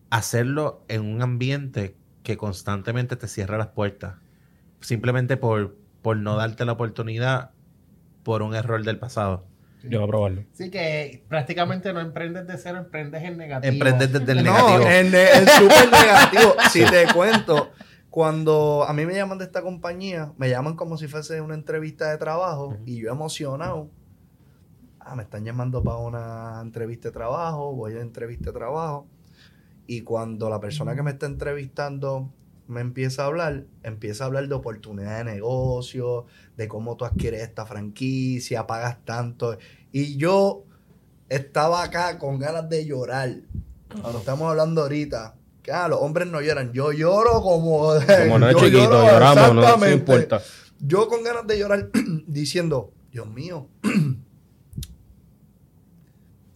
hacerlo 0.09 0.83
en 0.87 1.05
un 1.05 1.21
ambiente 1.21 1.95
que 2.23 2.37
constantemente 2.37 3.15
te 3.15 3.27
cierra 3.27 3.57
las 3.57 3.67
puertas. 3.67 4.15
Simplemente 4.81 5.37
por, 5.37 5.77
por 6.01 6.17
no 6.17 6.35
darte 6.35 6.65
la 6.65 6.73
oportunidad 6.73 7.51
por 8.23 8.41
un 8.41 8.55
error 8.55 8.83
del 8.83 8.99
pasado. 8.99 9.47
Yo 9.89 9.99
voy 9.99 10.07
a 10.07 10.09
probarlo. 10.09 10.43
Así 10.53 10.69
que 10.69 11.23
prácticamente 11.27 11.91
no 11.93 11.99
emprendes 11.99 12.47
de 12.47 12.57
cero, 12.57 12.77
emprendes 12.79 13.23
en 13.23 13.37
negativo. 13.37 13.73
Emprendes 13.73 14.11
desde 14.11 14.31
el 14.31 14.43
No, 14.43 14.53
negativo. 14.53 14.89
en 14.89 15.15
el 15.15 15.47
súper 15.57 15.91
negativo. 15.91 16.55
Si 16.71 16.83
te 16.85 17.05
cuento, 17.13 17.71
cuando 18.09 18.85
a 18.87 18.93
mí 18.93 19.05
me 19.05 19.13
llaman 19.13 19.37
de 19.37 19.45
esta 19.45 19.61
compañía, 19.61 20.31
me 20.37 20.49
llaman 20.49 20.75
como 20.75 20.97
si 20.97 21.07
fuese 21.07 21.41
una 21.41 21.53
entrevista 21.55 22.09
de 22.11 22.17
trabajo 22.17 22.77
y 22.85 23.01
yo 23.01 23.11
emocionado. 23.11 23.89
Ah, 24.99 25.15
me 25.15 25.23
están 25.23 25.43
llamando 25.45 25.83
para 25.83 25.97
una 25.97 26.59
entrevista 26.61 27.09
de 27.09 27.13
trabajo, 27.13 27.73
voy 27.73 27.93
a 27.93 28.01
entrevista 28.01 28.51
de 28.51 28.57
trabajo. 28.57 29.07
Y 29.87 30.01
cuando 30.01 30.49
la 30.49 30.59
persona 30.59 30.95
que 30.95 31.03
me 31.03 31.11
está 31.11 31.27
entrevistando 31.27 32.31
me 32.67 32.81
empieza 32.81 33.23
a 33.23 33.25
hablar, 33.27 33.65
empieza 33.83 34.23
a 34.23 34.27
hablar 34.27 34.47
de 34.47 34.55
oportunidad 34.55 35.17
de 35.19 35.23
negocio, 35.35 36.25
de 36.57 36.67
cómo 36.67 36.97
tú 36.97 37.05
adquieres 37.05 37.41
esta 37.41 37.65
franquicia, 37.65 38.67
pagas 38.67 39.03
tanto. 39.05 39.57
Y 39.91 40.17
yo 40.17 40.63
estaba 41.29 41.83
acá 41.83 42.17
con 42.17 42.39
ganas 42.39 42.69
de 42.69 42.85
llorar. 42.85 43.35
Cuando 44.01 44.19
estamos 44.19 44.49
hablando 44.49 44.81
ahorita, 44.81 45.35
que 45.61 45.71
ah, 45.71 45.87
los 45.87 45.99
hombres 46.01 46.27
no 46.27 46.41
lloran. 46.41 46.73
Yo 46.73 46.91
lloro 46.91 47.41
como. 47.41 47.93
Como 47.95 48.39
no 48.39 48.49
es 48.49 48.53
yo 48.59 48.59
chiquito, 48.59 48.91
lloro 48.91 49.07
lloramos, 49.07 49.53
no 49.53 49.61
exactamente. 49.61 49.93
importa. 49.95 50.41
Yo 50.79 51.07
con 51.07 51.23
ganas 51.23 51.47
de 51.47 51.57
llorar 51.57 51.89
diciendo, 52.27 52.91
Dios 53.11 53.27
mío, 53.27 53.67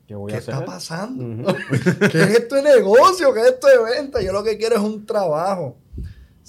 ¿Qué 0.08 0.16
voy 0.16 0.32
¿qué 0.32 0.38
a 0.38 0.40
hacer? 0.40 0.54
está 0.56 0.66
pasando? 0.66 1.54
¿Qué 2.12 2.20
es 2.20 2.30
esto 2.32 2.56
de 2.56 2.64
negocio? 2.64 3.32
¿Qué 3.32 3.42
es 3.42 3.48
esto 3.48 3.68
de 3.68 3.78
venta? 3.78 4.22
Yo 4.22 4.34
lo 4.34 4.44
que 4.44 4.58
quiero 4.58 4.76
es 4.76 4.82
un 4.82 5.06
trabajo. 5.06 5.78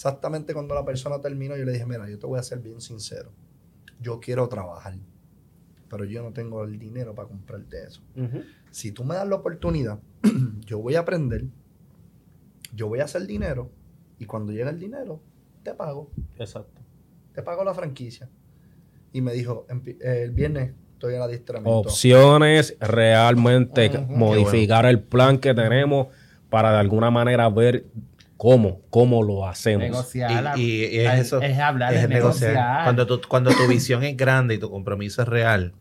Exactamente 0.01 0.55
cuando 0.55 0.75
la 0.75 0.83
persona 0.83 1.21
terminó, 1.21 1.59
yo 1.59 1.67
le 1.67 1.73
dije, 1.73 1.85
mira, 1.85 2.09
yo 2.09 2.19
te 2.19 2.27
voy 2.27 2.39
a 2.39 2.43
ser 2.43 2.61
bien 2.61 2.81
sincero. 2.81 3.33
Yo 4.01 4.19
quiero 4.19 4.49
trabajar, 4.49 4.95
pero 5.91 6.07
yo 6.07 6.23
no 6.23 6.33
tengo 6.33 6.65
el 6.65 6.79
dinero 6.79 7.15
para 7.15 7.29
comprarte 7.29 7.83
eso. 7.87 8.01
Si 8.71 8.93
tú 8.93 9.05
me 9.05 9.15
das 9.17 9.29
la 9.29 9.35
oportunidad, 9.37 9.99
yo 10.65 10.79
voy 10.79 10.95
a 10.95 11.01
aprender, 11.01 11.45
yo 12.75 12.89
voy 12.89 13.01
a 13.01 13.05
hacer 13.05 13.27
dinero, 13.27 13.71
y 14.19 14.25
cuando 14.25 14.53
llegue 14.53 14.71
el 14.71 14.79
dinero, 14.81 15.21
te 15.63 15.75
pago. 15.75 16.11
Exacto. 16.39 16.81
Te 17.35 17.43
pago 17.43 17.63
la 17.63 17.75
franquicia. 17.75 18.27
Y 19.13 19.21
me 19.21 19.35
dijo, 19.35 19.67
"Empi- 19.69 19.99
eh, 20.01 20.23
el 20.23 20.31
viernes 20.31 20.73
estoy 20.95 21.17
en 21.17 21.21
adiestramiento. 21.21 21.71
Opciones, 21.79 22.75
realmente 22.81 23.99
modificar 24.09 24.87
el 24.87 25.01
plan 25.03 25.37
que 25.39 25.53
tenemos 25.53 26.07
para 26.49 26.73
de 26.73 26.79
alguna 26.79 27.11
manera 27.11 27.51
ver 27.51 27.85
cómo, 28.41 28.81
cómo 28.89 29.23
lo 29.23 29.47
hacemos. 29.47 29.83
Negociar. 29.85 30.59
Y- 30.59 30.63
y- 30.63 30.85
y 30.97 30.99
es 31.01 31.21
eso, 31.21 31.43
Es 31.43 31.59
hablar, 31.59 31.93
es 31.93 32.05
es 32.05 32.09
negociar. 32.09 32.53
negociar. 32.55 32.85
Cuando 32.85 33.07
tu, 33.07 33.21
cuando 33.29 33.51
tu 33.51 33.69
visión 33.69 34.03
es 34.03 34.17
grande 34.17 34.55
y 34.55 34.59
tu 34.59 34.71
compromiso 34.71 35.21
es 35.21 35.29
real, 35.29 35.75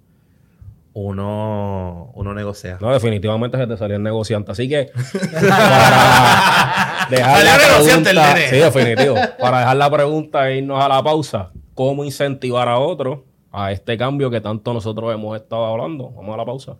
uno, 0.91 2.11
uno 2.15 2.33
negocia. 2.33 2.77
No, 2.81 2.91
definitivamente 2.91 3.57
se 3.57 3.65
te 3.65 3.77
salió 3.77 3.95
el 3.95 4.03
negociante. 4.03 4.51
Así 4.51 4.67
que, 4.67 4.91
para 5.31 7.07
dejar 7.09 7.43
la 7.45 7.51
Salió 7.51 7.67
negociante 7.69 8.09
el 8.09 8.15
pregunta, 8.17 8.49
sí, 8.49 8.55
definitivo. 8.57 9.15
Para 9.39 9.59
dejar 9.59 9.77
la 9.77 9.89
pregunta 9.89 10.49
e 10.49 10.57
irnos 10.57 10.83
a 10.83 10.89
la 10.89 11.01
pausa, 11.01 11.51
¿cómo 11.73 12.03
incentivar 12.03 12.67
a 12.67 12.77
otros 12.77 13.19
a 13.53 13.71
este 13.71 13.97
cambio 13.97 14.29
que 14.29 14.41
tanto 14.41 14.73
nosotros 14.73 15.13
hemos 15.13 15.39
estado 15.39 15.65
hablando? 15.65 16.09
Vamos 16.11 16.33
a 16.33 16.37
la 16.37 16.45
pausa. 16.45 16.75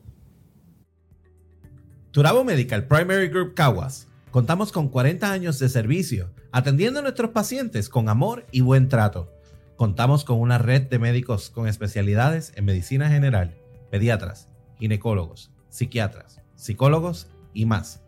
Turabo 2.12 2.44
Medical 2.44 2.84
Primary 2.84 3.30
Group 3.30 3.54
Caguas. 3.54 4.09
Contamos 4.32 4.72
con 4.72 4.90
40 4.90 5.32
años 5.32 5.58
de 5.58 5.70
servicio, 5.70 6.30
atendiendo 6.52 7.00
a 7.00 7.02
nuestros 7.02 7.32
pacientes 7.32 7.90
con 7.90 8.10
amor 8.10 8.46
y 8.52 8.62
buen 8.62 8.88
trato. 8.88 9.34
Contamos 9.76 10.24
con 10.24 10.40
una 10.40 10.60
red 10.60 10.84
de 10.84 11.00
médicos 11.00 11.50
con 11.50 11.68
especialidades 11.68 12.54
en 12.56 12.66
medicina 12.66 13.10
general, 13.10 13.58
pediatras, 13.90 14.48
ginecólogos, 14.78 15.52
psiquiatras, 15.70 16.42
psicólogos 16.56 17.32
y 17.56 17.66
más. 17.66 18.04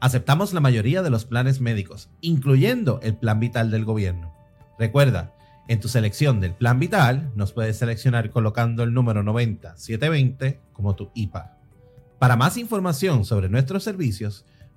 Aceptamos 0.00 0.54
la 0.54 0.60
mayoría 0.60 1.02
de 1.02 1.10
los 1.10 1.26
planes 1.26 1.60
médicos, 1.60 2.08
incluyendo 2.22 2.98
el 3.02 3.18
plan 3.18 3.38
vital 3.38 3.70
del 3.70 3.84
gobierno. 3.84 4.34
Recuerda, 4.78 5.34
en 5.68 5.80
tu 5.80 5.88
selección 5.88 6.40
del 6.40 6.54
plan 6.54 6.78
vital 6.78 7.30
nos 7.34 7.52
puedes 7.52 7.76
seleccionar 7.76 8.30
colocando 8.30 8.84
el 8.84 8.94
número 8.94 9.22
90720 9.22 10.62
como 10.72 10.96
tu 10.96 11.10
IPA. 11.14 11.58
Para 12.18 12.36
más 12.36 12.56
información 12.56 13.26
sobre 13.26 13.50
nuestros 13.50 13.84
servicios, 13.84 14.46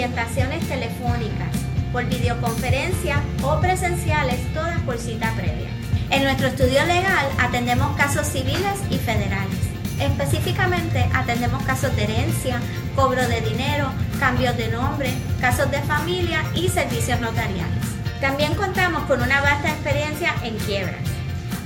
Orientaciones 0.00 0.66
telefónicas, 0.66 1.54
por 1.92 2.06
videoconferencia 2.06 3.20
o 3.42 3.60
presenciales, 3.60 4.40
todas 4.54 4.80
por 4.80 4.96
cita 4.96 5.30
previa. 5.34 5.68
En 6.08 6.24
nuestro 6.24 6.46
estudio 6.46 6.82
legal 6.86 7.26
atendemos 7.38 7.94
casos 7.98 8.26
civiles 8.26 8.80
y 8.88 8.96
federales. 8.96 9.58
Específicamente 10.00 11.06
atendemos 11.12 11.62
casos 11.64 11.94
de 11.96 12.04
herencia, 12.04 12.62
cobro 12.96 13.28
de 13.28 13.42
dinero, 13.42 13.92
cambios 14.18 14.56
de 14.56 14.68
nombre, 14.68 15.12
casos 15.38 15.70
de 15.70 15.82
familia 15.82 16.44
y 16.54 16.70
servicios 16.70 17.20
notariales. 17.20 17.84
También 18.22 18.54
contamos 18.54 19.02
con 19.02 19.20
una 19.20 19.42
vasta 19.42 19.68
experiencia 19.68 20.34
en 20.42 20.56
quiebras. 20.56 20.96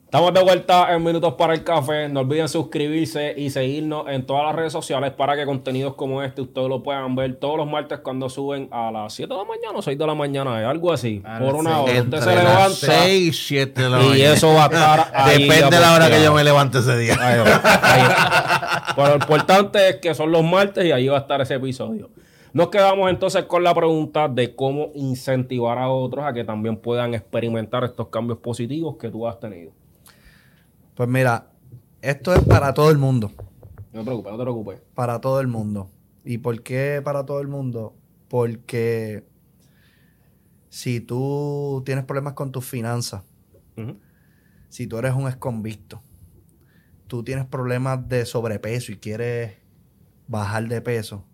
Estamos 0.08 0.34
de 0.34 0.42
vuelta 0.42 0.96
en 0.96 1.04
Minutos 1.04 1.34
para 1.34 1.54
el 1.54 1.66
Café. 1.66 2.08
No 2.08 2.22
olviden 2.22 2.48
suscribirse 2.48 3.34
y 3.36 3.50
seguirnos 3.50 4.08
en 4.08 4.26
todas 4.26 4.46
las 4.46 4.56
redes 4.56 4.72
sociales 4.72 5.12
para 5.12 5.36
que 5.36 5.46
contenidos 5.46 5.96
como 5.96 6.24
este 6.24 6.44
ustedes 6.44 6.70
lo 6.70 6.82
puedan 6.82 7.14
ver 7.14 7.36
todos 7.36 7.58
los 7.58 7.68
martes 7.68 8.00
cuando 8.00 8.30
suben 8.30 8.70
a 8.72 8.90
las 8.90 9.12
7 9.12 9.34
de 9.34 9.38
la 9.38 9.44
mañana 9.44 9.78
o 9.78 9.82
6 9.82 9.98
de 9.98 10.08
la 10.08 10.16
mañana, 10.16 10.70
algo 10.70 10.94
así. 10.94 11.22
A 11.26 11.40
por 11.40 11.56
una 11.56 11.82
hora. 11.82 11.92
Usted 11.92 12.04
Entre 12.06 12.22
se 12.22 12.36
levanta 12.38 12.70
6 12.70 13.28
y 13.28 13.34
7 13.34 13.82
de 13.82 13.90
la 13.90 14.02
y 14.02 14.08
mañana. 14.08 14.34
eso 14.34 14.54
va 14.54 14.64
a 14.64 14.66
estar 14.68 15.12
ahí 15.14 15.44
Depende 15.44 15.76
de 15.76 15.82
la 15.82 15.94
hora 15.94 16.10
que 16.10 16.24
yo 16.24 16.34
me 16.34 16.44
levante 16.46 16.78
ese 16.78 16.98
día. 16.98 17.18
Ahí 17.20 17.40
va, 17.40 17.62
ahí 17.84 18.02
va. 18.04 18.84
Pero 18.96 19.10
lo 19.10 19.16
importante 19.16 19.90
es 19.90 19.96
que 19.98 20.16
son 20.16 20.32
los 20.32 20.42
martes 20.42 20.86
y 20.86 20.94
ahí 20.94 21.10
va 21.10 21.18
a 21.18 21.20
estar 21.20 21.42
ese 21.42 21.56
episodio. 21.56 22.12
Nos 22.54 22.70
quedamos 22.70 23.10
entonces 23.10 23.44
con 23.44 23.62
la 23.62 23.76
pregunta 23.76 24.30
de 24.30 24.56
cómo 24.56 24.92
incentivar 24.96 25.78
a 25.78 25.90
otros 25.90 26.24
a 26.24 26.32
que 26.32 26.46
también 26.46 26.78
puedan 26.78 27.14
experimentar 27.14 27.84
estos 27.84 28.08
cambios 28.08 28.40
positivos 28.40 28.96
que 28.96 29.10
tú 29.10 29.28
has 29.28 29.38
tenido. 29.38 29.74
Pues 30.98 31.08
mira, 31.08 31.52
esto 32.02 32.34
es 32.34 32.44
para 32.44 32.74
todo 32.74 32.90
el 32.90 32.98
mundo. 32.98 33.32
No 33.94 34.00
te 34.00 34.06
preocupes, 34.06 34.32
no 34.32 34.38
te 34.40 34.44
preocupes. 34.44 34.82
Para 34.96 35.22
todo 35.22 35.40
el 35.40 35.48
mundo. 35.48 35.92
¿Y 36.26 36.40
por 36.40 36.64
qué 36.64 37.04
para 37.06 37.24
todo 37.24 37.40
el 37.40 37.48
mundo? 37.48 37.96
Porque 38.28 39.24
si 40.70 41.00
tú 41.00 41.84
tienes 41.86 42.04
problemas 42.04 42.34
con 42.34 42.52
tus 42.52 42.66
finanzas, 42.66 43.22
si 44.70 44.88
tú 44.88 44.98
eres 44.98 45.14
un 45.14 45.28
exconvicto, 45.28 46.02
tú 47.06 47.24
tienes 47.24 47.46
problemas 47.46 48.08
de 48.10 48.26
sobrepeso 48.26 48.92
y 48.92 48.98
quieres 48.98 49.54
bajar 50.28 50.68
de 50.68 50.82
peso, 50.82 51.26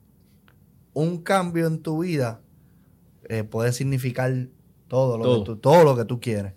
un 0.91 1.19
cambio 1.19 1.67
en 1.67 1.81
tu 1.81 2.03
vida 2.03 2.41
eh, 3.29 3.45
puede 3.45 3.71
significar 3.71 4.49
todo 4.89 5.17
lo, 5.17 5.23
Todo. 5.23 5.39
Que 5.39 5.45
tú, 5.45 5.55
todo 5.55 5.83
lo 5.85 5.95
que 5.95 6.03
tú 6.03 6.19
quieres. 6.19 6.51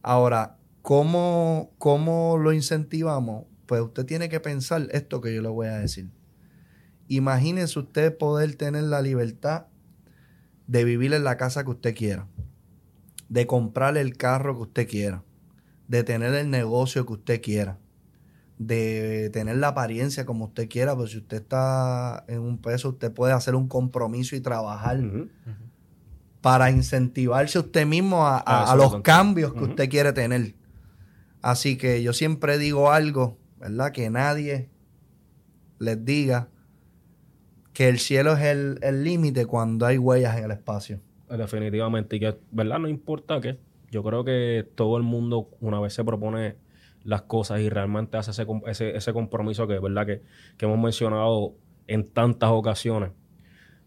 Ahora, 0.00 0.57
¿cómo, 0.82 1.70
¿cómo 1.78 2.38
lo 2.38 2.52
incentivamos? 2.52 3.44
Pues 3.66 3.80
usted 3.82 4.06
tiene 4.06 4.28
que 4.28 4.40
pensar 4.40 4.88
esto 4.92 5.20
que 5.20 5.34
yo 5.34 5.42
le 5.42 5.48
voy 5.48 5.66
a 5.68 5.78
decir. 5.78 6.10
Imagínese 7.08 7.78
usted 7.78 8.16
poder 8.16 8.54
tener 8.56 8.84
la 8.84 9.02
libertad 9.02 9.66
de 10.66 10.84
vivir 10.84 11.12
en 11.14 11.24
la 11.24 11.36
casa 11.36 11.64
que 11.64 11.70
usted 11.70 11.94
quiera, 11.94 12.26
de 13.28 13.46
comprar 13.46 13.96
el 13.96 14.16
carro 14.16 14.54
que 14.56 14.62
usted 14.62 14.88
quiera, 14.88 15.22
de 15.88 16.04
tener 16.04 16.34
el 16.34 16.50
negocio 16.50 17.06
que 17.06 17.12
usted 17.14 17.40
quiera, 17.42 17.78
de 18.58 19.30
tener 19.32 19.56
la 19.56 19.68
apariencia 19.68 20.26
como 20.26 20.46
usted 20.46 20.68
quiera, 20.68 20.94
pues 20.96 21.12
si 21.12 21.18
usted 21.18 21.38
está 21.38 22.24
en 22.28 22.40
un 22.40 22.58
peso, 22.58 22.90
usted 22.90 23.12
puede 23.12 23.32
hacer 23.32 23.54
un 23.54 23.68
compromiso 23.68 24.36
y 24.36 24.40
trabajar 24.40 24.98
para 26.40 26.70
incentivarse 26.70 27.58
usted 27.58 27.86
mismo 27.86 28.26
a, 28.26 28.38
a- 28.38 28.42
Ah, 28.46 28.72
a 28.72 28.76
los 28.76 28.86
cambios 29.02 29.52
que 29.54 29.64
usted 29.64 29.88
quiere 29.88 30.12
tener. 30.12 30.54
Así 31.42 31.76
que 31.76 32.02
yo 32.02 32.12
siempre 32.12 32.58
digo 32.58 32.90
algo, 32.90 33.38
¿verdad? 33.58 33.92
Que 33.92 34.10
nadie 34.10 34.70
les 35.78 36.04
diga 36.04 36.48
que 37.72 37.88
el 37.88 37.98
cielo 37.98 38.36
es 38.36 38.44
el 38.44 39.04
límite 39.04 39.46
cuando 39.46 39.86
hay 39.86 39.98
huellas 39.98 40.36
en 40.36 40.44
el 40.44 40.50
espacio. 40.50 41.00
Definitivamente. 41.36 42.16
Y 42.16 42.20
que, 42.20 42.38
¿verdad? 42.50 42.78
No 42.78 42.88
importa 42.88 43.40
qué. 43.40 43.58
Yo 43.90 44.02
creo 44.02 44.24
que 44.24 44.68
todo 44.74 44.96
el 44.96 45.02
mundo, 45.02 45.50
una 45.60 45.80
vez 45.80 45.94
se 45.94 46.04
propone 46.04 46.56
las 47.04 47.22
cosas 47.22 47.60
y 47.60 47.68
realmente 47.68 48.16
hace 48.16 48.30
ese, 48.30 48.46
ese, 48.66 48.96
ese 48.96 49.12
compromiso 49.12 49.66
que, 49.66 49.78
¿verdad? 49.78 50.06
Que, 50.06 50.22
que 50.56 50.66
hemos 50.66 50.78
mencionado 50.78 51.54
en 51.86 52.06
tantas 52.06 52.50
ocasiones. 52.50 53.10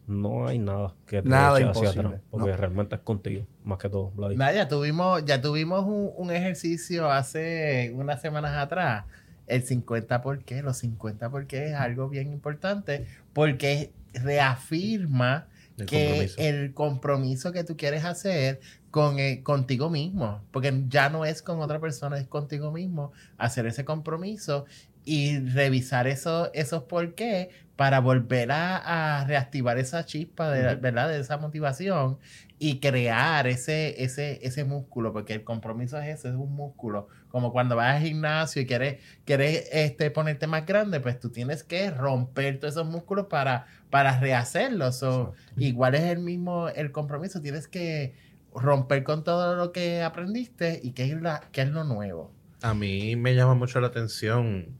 No 0.08 0.48
hay 0.48 0.60
nada 0.60 0.94
que 1.06 1.22
te 1.22 1.30
Nada 1.30 1.60
eche 1.60 1.70
hacia 1.70 1.82
imposible, 1.82 2.08
atrás. 2.08 2.22
Porque 2.30 2.52
no. 2.52 2.58
realmente 2.58 2.96
es 2.96 3.02
contigo, 3.02 3.46
más 3.64 3.78
que 3.78 3.90
todo. 3.90 4.12
Nada, 4.36 4.54
ya 4.54 4.68
tuvimos, 4.68 5.24
ya 5.26 5.42
tuvimos 5.42 5.86
un, 5.86 6.12
un 6.18 6.32
ejercicio 6.32 7.10
hace 7.10 7.92
unas 7.96 8.22
semanas 8.22 8.58
atrás. 8.58 9.06
El 9.48 9.64
50 9.64 10.22
por 10.22 10.44
qué, 10.44 10.62
los 10.62 10.78
50 10.78 11.30
por 11.30 11.46
qué 11.48 11.68
es 11.68 11.74
algo 11.74 12.10
bien 12.10 12.32
importante 12.32 13.06
porque 13.34 13.92
reafirma 14.14 15.48
El 15.78 15.86
que 15.86 16.06
compromiso. 16.08 16.36
el 16.42 16.74
compromiso 16.74 17.52
que 17.52 17.64
tú 17.64 17.78
quieres 17.78 18.06
hacer 18.06 18.60
con 18.92 19.20
eh, 19.20 19.42
contigo 19.44 19.90
mismo, 19.90 20.42
porque 20.52 20.84
ya 20.90 21.10
no 21.10 21.26
es 21.26 21.42
con 21.42 21.62
otra 21.62 21.80
persona, 21.80 22.18
es 22.18 22.28
contigo 22.28 22.72
mismo, 22.72 23.14
hacer 23.38 23.66
ese 23.66 23.86
compromiso 23.86 24.66
y 25.04 25.40
revisar 25.40 26.08
eso, 26.08 26.52
esos 26.54 26.84
por 26.84 27.16
qué 27.16 27.50
para 27.76 28.00
volver 28.00 28.52
a, 28.52 29.22
a 29.22 29.26
reactivar 29.26 29.80
esa 29.80 30.06
chispa 30.06 30.52
de, 30.52 30.76
¿verdad? 30.76 31.10
de 31.10 31.20
esa 31.20 31.38
motivación 31.38 32.20
y 32.60 32.80
crear 32.80 33.48
ese, 33.48 34.04
ese, 34.04 34.40
ese 34.46 34.64
músculo, 34.66 35.12
porque 35.12 35.34
el 35.34 35.44
compromiso 35.44 36.00
es 36.00 36.20
eso, 36.20 36.30
es 36.30 36.36
un 36.36 36.54
músculo. 36.54 37.08
Como 37.30 37.52
cuando 37.52 37.76
vas 37.76 37.96
al 37.96 38.04
gimnasio 38.04 38.62
y 38.62 38.68
quieres, 38.68 39.00
quieres 39.26 39.68
este, 39.72 40.12
ponerte 40.12 40.46
más 40.46 40.68
grande, 40.68 41.00
pues 41.00 41.20
tú 41.20 41.32
tienes 41.32 41.64
que 41.64 41.90
romper 41.90 42.60
todos 42.60 42.76
esos 42.76 42.88
músculos 42.88 43.26
para, 43.26 43.66
para 43.90 44.20
rehacerlos. 44.20 44.98
So, 44.98 45.34
igual 45.58 45.96
es 45.96 46.04
el 46.04 46.20
mismo 46.20 46.70
el 46.70 46.92
compromiso, 46.92 47.42
tienes 47.42 47.68
que 47.68 48.14
romper 48.54 49.04
con 49.04 49.24
todo 49.24 49.56
lo 49.56 49.72
que 49.72 50.04
aprendiste 50.04 50.80
y 50.84 50.92
que 50.92 51.06
es, 51.06 51.20
la, 51.20 51.50
que 51.52 51.62
es 51.62 51.70
lo 51.70 51.84
nuevo. 51.84 52.32
A 52.62 52.76
mí 52.76 53.16
me 53.16 53.34
llama 53.34 53.56
mucho 53.56 53.82
la 53.82 53.88
atención 53.88 54.78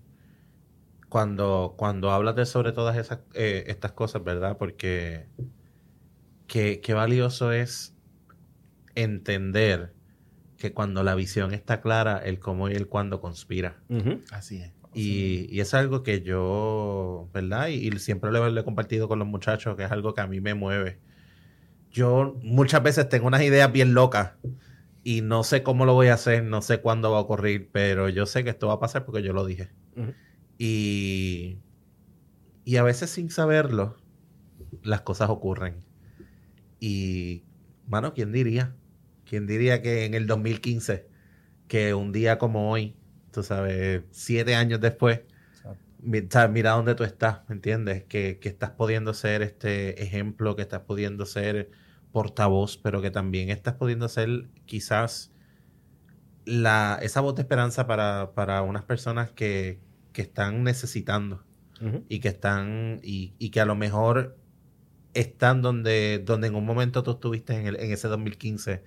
cuando, 1.12 1.76
cuando 1.78 2.10
hablas 2.12 2.38
de 2.38 2.46
sobre 2.46 2.72
todas 2.72 2.96
esas, 2.96 3.20
eh, 3.34 3.66
estas 3.68 3.92
cosas, 3.92 4.24
¿verdad? 4.24 4.56
Porque 4.58 5.26
qué, 6.48 6.80
qué 6.80 6.94
valioso 6.94 7.52
es 7.52 7.94
entender 8.96 9.92
que 10.58 10.72
cuando 10.72 11.04
la 11.04 11.14
visión 11.14 11.54
está 11.54 11.82
clara, 11.82 12.18
el 12.18 12.40
cómo 12.40 12.70
y 12.70 12.76
el 12.76 12.88
cuándo 12.88 13.20
conspira. 13.20 13.76
Así 14.32 14.62
es. 14.62 14.72
Y, 14.94 15.54
y 15.54 15.60
es 15.60 15.74
algo 15.74 16.02
que 16.02 16.22
yo, 16.22 17.28
¿verdad? 17.34 17.68
Y, 17.68 17.90
y 17.90 18.00
siempre 18.00 18.32
lo, 18.32 18.50
lo 18.50 18.62
he 18.62 18.64
compartido 18.64 19.10
con 19.10 19.20
los 19.20 19.28
muchachos, 19.28 19.76
que 19.76 19.84
es 19.84 19.92
algo 19.92 20.14
que 20.14 20.22
a 20.22 20.28
mí 20.28 20.40
me 20.40 20.54
mueve. 20.54 20.98
Yo 21.92 22.38
muchas 22.42 22.82
veces 22.84 23.10
tengo 23.10 23.28
unas 23.28 23.42
ideas 23.42 23.70
bien 23.70 23.94
locas 23.94 24.36
y 25.04 25.20
no 25.20 25.44
sé 25.44 25.62
cómo 25.62 25.86
lo 25.86 25.94
voy 25.94 26.08
a 26.08 26.14
hacer, 26.14 26.42
no 26.46 26.62
sé 26.62 26.80
cuándo 26.80 27.12
va 27.12 27.18
a 27.18 27.22
ocurrir, 27.22 27.68
pero 27.74 28.08
yo 28.08 28.26
sé 28.26 28.46
que 28.46 28.52
esto 28.52 28.68
va 28.68 28.76
a 28.76 28.80
pasar 28.80 29.04
porque 29.04 29.24
yo 29.24 29.34
lo 29.34 29.46
dije. 29.46 29.72
Ujú. 29.98 30.14
Y, 30.62 31.58
y 32.64 32.78
a 32.78 32.84
veces 32.84 33.10
sin 33.10 33.30
saberlo, 33.30 33.98
las 34.84 35.02
cosas 35.02 35.30
ocurren. 35.30 35.86
Y, 36.80 37.44
mano, 37.88 38.14
¿quién 38.14 38.32
diría? 38.32 38.76
¿Quién 39.26 39.48
diría 39.48 39.82
que 39.82 40.06
en 40.06 40.14
el 40.14 40.28
2015, 40.28 41.08
que 41.68 41.94
un 41.94 42.12
día 42.12 42.38
como 42.38 42.72
hoy, 42.72 42.98
tú 43.32 43.44
sabes, 43.44 44.04
siete 44.12 44.56
años 44.56 44.82
después, 44.82 45.22
mi- 46.00 46.22
sabes, 46.30 46.52
mira 46.52 46.72
dónde 46.72 46.96
tú 46.96 47.04
estás, 47.06 47.42
¿me 47.50 47.56
entiendes? 47.56 48.06
Que, 48.06 48.40
que 48.40 48.50
estás 48.50 48.72
pudiendo 48.72 49.14
ser 49.14 49.42
este 49.44 50.04
ejemplo, 50.04 50.56
que 50.56 50.64
estás 50.64 50.82
pudiendo 50.82 51.26
ser 51.26 51.72
portavoz, 52.12 52.78
pero 52.78 53.02
que 53.02 53.12
también 53.12 53.50
estás 53.50 53.76
pudiendo 53.76 54.10
ser 54.10 54.50
quizás 54.66 55.34
la, 56.46 57.00
esa 57.02 57.22
voz 57.22 57.36
de 57.36 57.42
esperanza 57.44 57.88
para, 57.88 58.34
para 58.36 58.62
unas 58.64 58.84
personas 58.84 59.32
que, 59.32 59.80
que 60.14 60.22
están 60.22 60.64
necesitando 60.64 61.44
y 62.10 62.20
que 62.20 62.28
están 62.28 63.00
y, 63.04 63.34
y 63.40 63.50
que 63.50 63.60
a 63.60 63.66
lo 63.66 63.76
mejor 63.76 64.38
están 65.14 65.62
donde, 65.62 66.22
donde 66.24 66.48
en 66.48 66.56
un 66.56 66.66
momento 66.66 67.02
tú 67.04 67.12
estuviste 67.12 67.56
en, 67.60 67.66
el- 67.68 67.76
en 67.80 67.92
ese 67.92 68.08
2015 68.08 68.84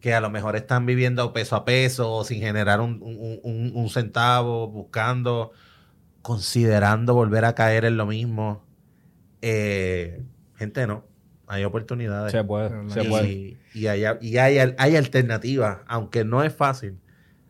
que 0.00 0.14
a 0.14 0.20
lo 0.20 0.30
mejor 0.30 0.56
están 0.56 0.86
viviendo 0.86 1.32
peso 1.32 1.56
a 1.56 1.64
peso 1.64 2.10
o 2.12 2.24
sin 2.24 2.40
generar 2.40 2.80
un, 2.80 3.00
un- 3.02 3.40
un- 3.42 3.72
un 3.74 3.90
centavo, 3.90 4.68
buscando, 4.68 5.50
considerando 6.22 7.14
volver 7.14 7.44
a 7.44 7.54
caer 7.54 7.84
en 7.84 7.96
lo 7.96 8.06
mismo. 8.06 8.64
Eh, 9.42 10.22
gente, 10.56 10.86
no. 10.86 11.04
Hay 11.46 11.64
oportunidades. 11.64 12.32
Se 12.32 12.44
puede, 12.44 12.68
se 12.90 13.02
y, 13.04 13.08
puede. 13.08 13.56
y 13.74 13.86
hay, 13.86 14.02
y 14.20 14.36
hay, 14.36 14.74
hay 14.76 14.96
alternativas. 14.96 15.78
Aunque 15.86 16.24
no 16.24 16.42
es 16.44 16.54
fácil, 16.54 16.98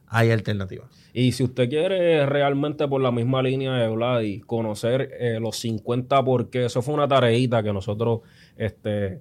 hay 0.07 0.31
alternativas. 0.31 0.89
Y 1.19 1.33
si 1.33 1.43
usted 1.43 1.69
quiere 1.69 2.27
realmente 2.27 2.87
por 2.87 3.01
la 3.01 3.11
misma 3.11 3.43
línea 3.43 3.75
de 3.75 3.89
Vladi 3.89 4.41
conocer 4.41 5.11
eh, 5.19 5.39
los 5.41 5.57
50 5.57 6.23
porque 6.25 6.67
eso 6.67 6.81
fue 6.81 6.95
una 6.95 7.09
tareita 7.09 7.61
que 7.63 7.73
nosotros 7.73 8.21
este, 8.57 9.21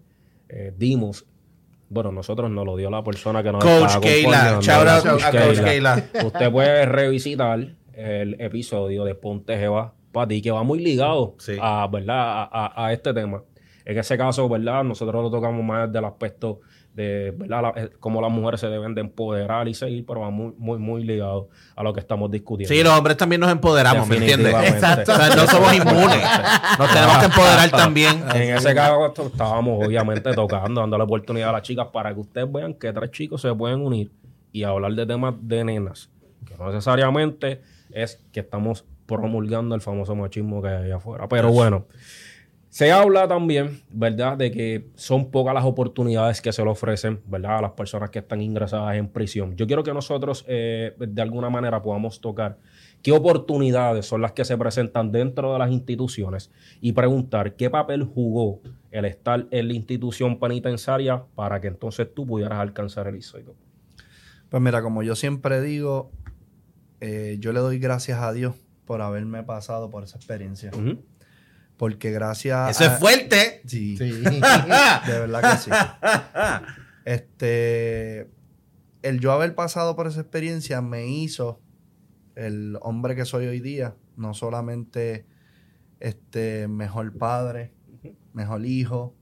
eh, 0.49 0.73
dimos. 0.77 1.25
Bueno, 1.89 2.11
nosotros 2.11 2.51
nos 2.51 2.65
lo 2.65 2.75
dio 2.77 2.89
la 2.91 3.03
persona 3.03 3.41
que 3.41 3.51
nos 3.51 3.63
Coach 3.63 3.97
Keila. 4.01 4.59
Shout 4.61 4.87
out 4.87 5.21
a 5.23 5.31
Coach 5.31 5.59
Keila. 5.63 6.03
Usted 6.25 6.51
puede 6.51 6.85
revisitar 6.85 7.67
el 7.93 8.39
episodio 8.41 9.03
de 9.03 9.15
Ponte 9.15 9.57
Jeva 9.57 9.93
para 10.11 10.27
ti, 10.27 10.41
que 10.41 10.51
va 10.51 10.61
muy 10.63 10.79
ligado 10.79 11.33
Sí. 11.39 11.53
a, 11.59 11.87
¿verdad? 11.91 12.15
A, 12.19 12.43
a- 12.51 12.87
a 12.87 12.93
este 12.93 13.11
tema. 13.13 13.41
En 13.85 13.97
ese 13.97 14.17
caso, 14.17 14.47
¿verdad? 14.49 14.83
Nosotros 14.83 15.23
lo 15.23 15.31
tocamos 15.31 15.63
más 15.63 15.91
del 15.91 16.05
aspecto 16.05 16.59
de, 16.97 17.31
¿verdad? 17.37 17.61
La- 17.61 17.73
eh, 17.83 17.89
cómo 17.99 18.19
las 18.21 18.31
mujeres 18.31 18.59
se 18.59 18.67
deben 18.67 18.95
de 18.95 19.01
empoderar 19.01 19.67
y 19.67 19.73
seguir, 19.75 20.03
pero 20.05 20.21
va 20.21 20.31
muy, 20.31 20.51
muy, 20.57 20.79
muy 20.79 21.03
ligado 21.03 21.47
a 21.75 21.83
lo 21.83 21.93
que 21.93 21.99
estamos 21.99 22.29
discutiendo. 22.31 22.73
Sí, 22.73 22.83
los 22.83 22.91
hombres 22.91 23.15
también 23.15 23.39
nos 23.39 23.51
empoderamos, 23.51 24.07
¿me 24.07 24.17
entiendes? 24.17 24.53
Exacto. 24.53 25.11
O 25.13 25.15
sea, 25.15 25.35
no 25.35 25.45
somos 25.47 25.73
inmunes. 25.73 26.21
Nos 26.79 26.91
tenemos 26.91 27.17
que 27.19 27.25
empoderar 27.25 27.69
también. 27.69 28.23
En 28.33 28.55
ese 28.55 28.73
caso 28.73 29.13
estábamos 29.27 29.85
obviamente 29.85 30.33
tocando, 30.33 30.81
dándole 30.81 31.03
oportunidad 31.03 31.49
a 31.49 31.53
las 31.53 31.61
chicas 31.61 31.87
para 31.93 32.13
que 32.13 32.19
ustedes 32.19 32.51
vean 32.51 32.73
que 32.73 32.91
tres 32.91 33.11
chicos 33.11 33.41
se 33.41 33.53
pueden 33.53 33.79
unir 33.81 34.11
y 34.51 34.63
hablar 34.63 34.93
de 34.93 35.05
temas 35.05 35.35
de 35.39 35.63
nenas, 35.63 36.09
que 36.47 36.55
no 36.57 36.71
necesariamente 36.71 37.61
es 37.91 38.21
que 38.33 38.39
estamos 38.39 38.85
promulgando 39.05 39.75
el 39.75 39.81
famoso 39.81 40.15
machismo 40.15 40.61
que 40.63 40.69
hay 40.69 40.85
allá 40.85 40.95
afuera. 40.95 41.27
Pero 41.29 41.51
bueno, 41.51 41.85
se 42.69 42.91
habla 42.91 43.27
también, 43.27 43.81
¿verdad?, 43.89 44.37
de 44.37 44.51
que 44.51 44.89
son 44.95 45.31
pocas 45.31 45.53
las 45.53 45.65
oportunidades 45.65 46.41
que 46.41 46.51
se 46.51 46.63
le 46.63 46.69
ofrecen, 46.69 47.21
¿verdad?, 47.25 47.59
a 47.59 47.61
las 47.61 47.71
personas 47.71 48.09
que 48.09 48.19
están 48.19 48.41
ingresadas 48.41 48.95
en 48.95 49.07
prisión. 49.07 49.55
Yo 49.55 49.67
quiero 49.67 49.83
que 49.83 49.93
nosotros, 49.93 50.45
eh, 50.47 50.95
de 50.99 51.21
alguna 51.21 51.49
manera, 51.49 51.81
podamos 51.81 52.19
tocar 52.19 52.57
qué 53.01 53.11
oportunidades 53.11 54.05
son 54.05 54.21
las 54.21 54.33
que 54.33 54.43
se 54.43 54.57
presentan 54.57 55.11
dentro 55.11 55.53
de 55.53 55.59
las 55.59 55.71
instituciones 55.71 56.51
y 56.81 56.91
preguntar 56.91 57.55
qué 57.55 57.69
papel 57.69 58.03
jugó 58.03 58.61
el 58.91 59.05
estar 59.05 59.47
en 59.51 59.67
la 59.67 59.73
institución 59.73 60.39
penitenciaria 60.39 61.23
para 61.35 61.61
que 61.61 61.67
entonces 61.67 62.13
tú 62.13 62.25
pudieras 62.25 62.59
alcanzar 62.59 63.07
el 63.07 63.15
éxito. 63.15 63.55
Pues 64.49 64.63
mira, 64.63 64.81
como 64.81 65.03
yo 65.03 65.15
siempre 65.15 65.61
digo, 65.61 66.11
eh, 66.99 67.37
yo 67.39 67.53
le 67.53 67.59
doy 67.59 67.79
gracias 67.79 68.19
a 68.21 68.33
Dios 68.33 68.55
por 68.85 69.01
haberme 69.01 69.43
pasado 69.43 69.89
por 69.89 70.03
esa 70.03 70.17
experiencia. 70.17 70.71
Ujú. 70.73 71.03
Porque 71.77 72.11
gracias 72.11 72.71
Eso 72.71 72.89
a... 72.89 72.93
es 72.93 72.99
fuerte. 72.99 73.61
Sí, 73.65 73.97
Sí. 73.97 74.11
de 74.21 75.19
verdad 75.19 75.51
que 75.51 75.57
sí. 75.57 75.71
Este, 77.05 78.29
el 79.01 79.19
yo 79.19 79.31
haber 79.31 79.55
pasado 79.55 79.95
por 79.95 80.07
esa 80.07 80.19
experiencia 80.21 80.81
me 80.81 81.07
hizo 81.07 81.61
el 82.35 82.77
hombre 82.81 83.15
que 83.15 83.25
soy 83.25 83.47
hoy 83.47 83.59
día, 83.61 83.95
no 84.15 84.33
solamente 84.33 85.25
este 85.99 86.67
mejor 86.67 87.17
padre, 87.17 87.73
mejor 88.33 88.65
hijo, 88.65 89.15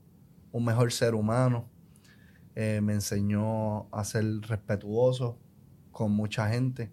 un 0.52 0.64
mejor 0.64 0.92
ser 0.92 1.14
humano. 1.14 1.70
Eh, 2.54 2.80
me 2.82 2.94
enseñó 2.94 3.88
a 3.94 4.04
ser 4.04 4.24
respetuoso 4.42 5.38
con 5.92 6.12
mucha 6.12 6.48
gente. 6.48 6.90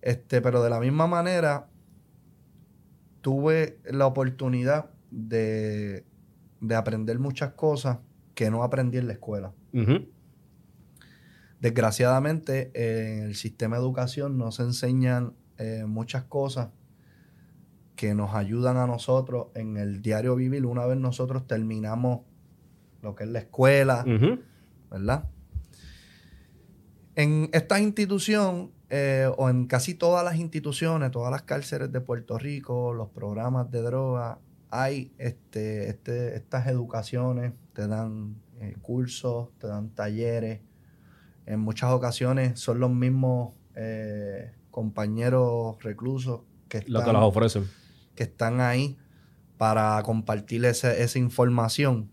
Este, 0.00 0.40
pero 0.40 0.62
de 0.62 0.70
la 0.70 0.80
misma 0.80 1.06
manera, 1.06 1.68
tuve 3.20 3.78
la 3.84 4.06
oportunidad 4.06 4.90
de, 5.10 6.04
de 6.60 6.74
aprender 6.74 7.18
muchas 7.18 7.52
cosas 7.52 7.98
que 8.34 8.50
no 8.50 8.62
aprendí 8.62 8.98
en 8.98 9.06
la 9.06 9.14
escuela. 9.14 9.52
Desgraciadamente, 11.60 12.70
eh, 12.74 13.18
en 13.18 13.24
el 13.24 13.34
sistema 13.34 13.76
de 13.76 13.82
educación 13.82 14.38
no 14.38 14.52
se 14.52 14.62
enseñan 14.62 15.34
eh, 15.58 15.84
muchas 15.86 16.24
cosas 16.24 16.68
que 17.96 18.14
nos 18.14 18.34
ayudan 18.34 18.76
a 18.76 18.86
nosotros 18.86 19.48
en 19.56 19.76
el 19.76 20.02
diario 20.02 20.36
vivir 20.36 20.64
una 20.66 20.86
vez 20.86 20.98
nosotros 20.98 21.48
terminamos 21.48 22.20
lo 23.02 23.16
que 23.16 23.24
es 23.24 23.30
la 23.30 23.40
escuela. 23.40 24.04
¿verdad? 24.88 25.28
En 27.16 27.50
esta 27.52 27.80
institución, 27.80 28.70
eh, 28.90 29.28
o 29.36 29.48
en 29.50 29.66
casi 29.66 29.94
todas 29.94 30.24
las 30.24 30.36
instituciones, 30.36 31.10
todas 31.10 31.30
las 31.30 31.42
cárceles 31.42 31.92
de 31.92 32.00
Puerto 32.00 32.38
Rico, 32.38 32.92
los 32.94 33.08
programas 33.10 33.70
de 33.70 33.82
droga, 33.82 34.38
hay 34.70 35.12
este, 35.18 35.88
este, 35.88 36.36
estas 36.36 36.66
educaciones, 36.66 37.52
te 37.72 37.86
dan 37.86 38.36
eh, 38.60 38.76
cursos, 38.82 39.48
te 39.58 39.66
dan 39.66 39.90
talleres. 39.90 40.60
En 41.46 41.60
muchas 41.60 41.90
ocasiones 41.90 42.58
son 42.60 42.80
los 42.80 42.90
mismos 42.90 43.52
eh, 43.74 44.52
compañeros 44.70 45.76
reclusos 45.82 46.40
que 46.68 46.78
Lo 46.86 46.98
que 47.00 47.04
están- 47.04 47.14
las 47.14 47.22
ofrecen. 47.24 47.64
que 48.14 48.24
están 48.24 48.60
ahí 48.60 48.98
para 49.56 50.02
compartir 50.02 50.64
ese- 50.64 51.02
esa 51.02 51.18
información. 51.18 52.10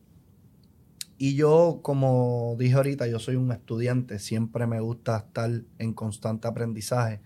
Y 1.18 1.36
yo, 1.36 1.80
como 1.82 2.56
dije 2.60 2.74
ahorita, 2.74 3.08
yo 3.08 3.20
soy 3.20 3.36
un 3.36 3.52
estudiante, 3.52 4.20
siempre 4.20 4.68
me 4.68 4.82
gusta 4.82 5.18
estar 5.18 5.50
en 5.78 5.94
constante 5.94 6.48
aprendizaje. 6.48 7.22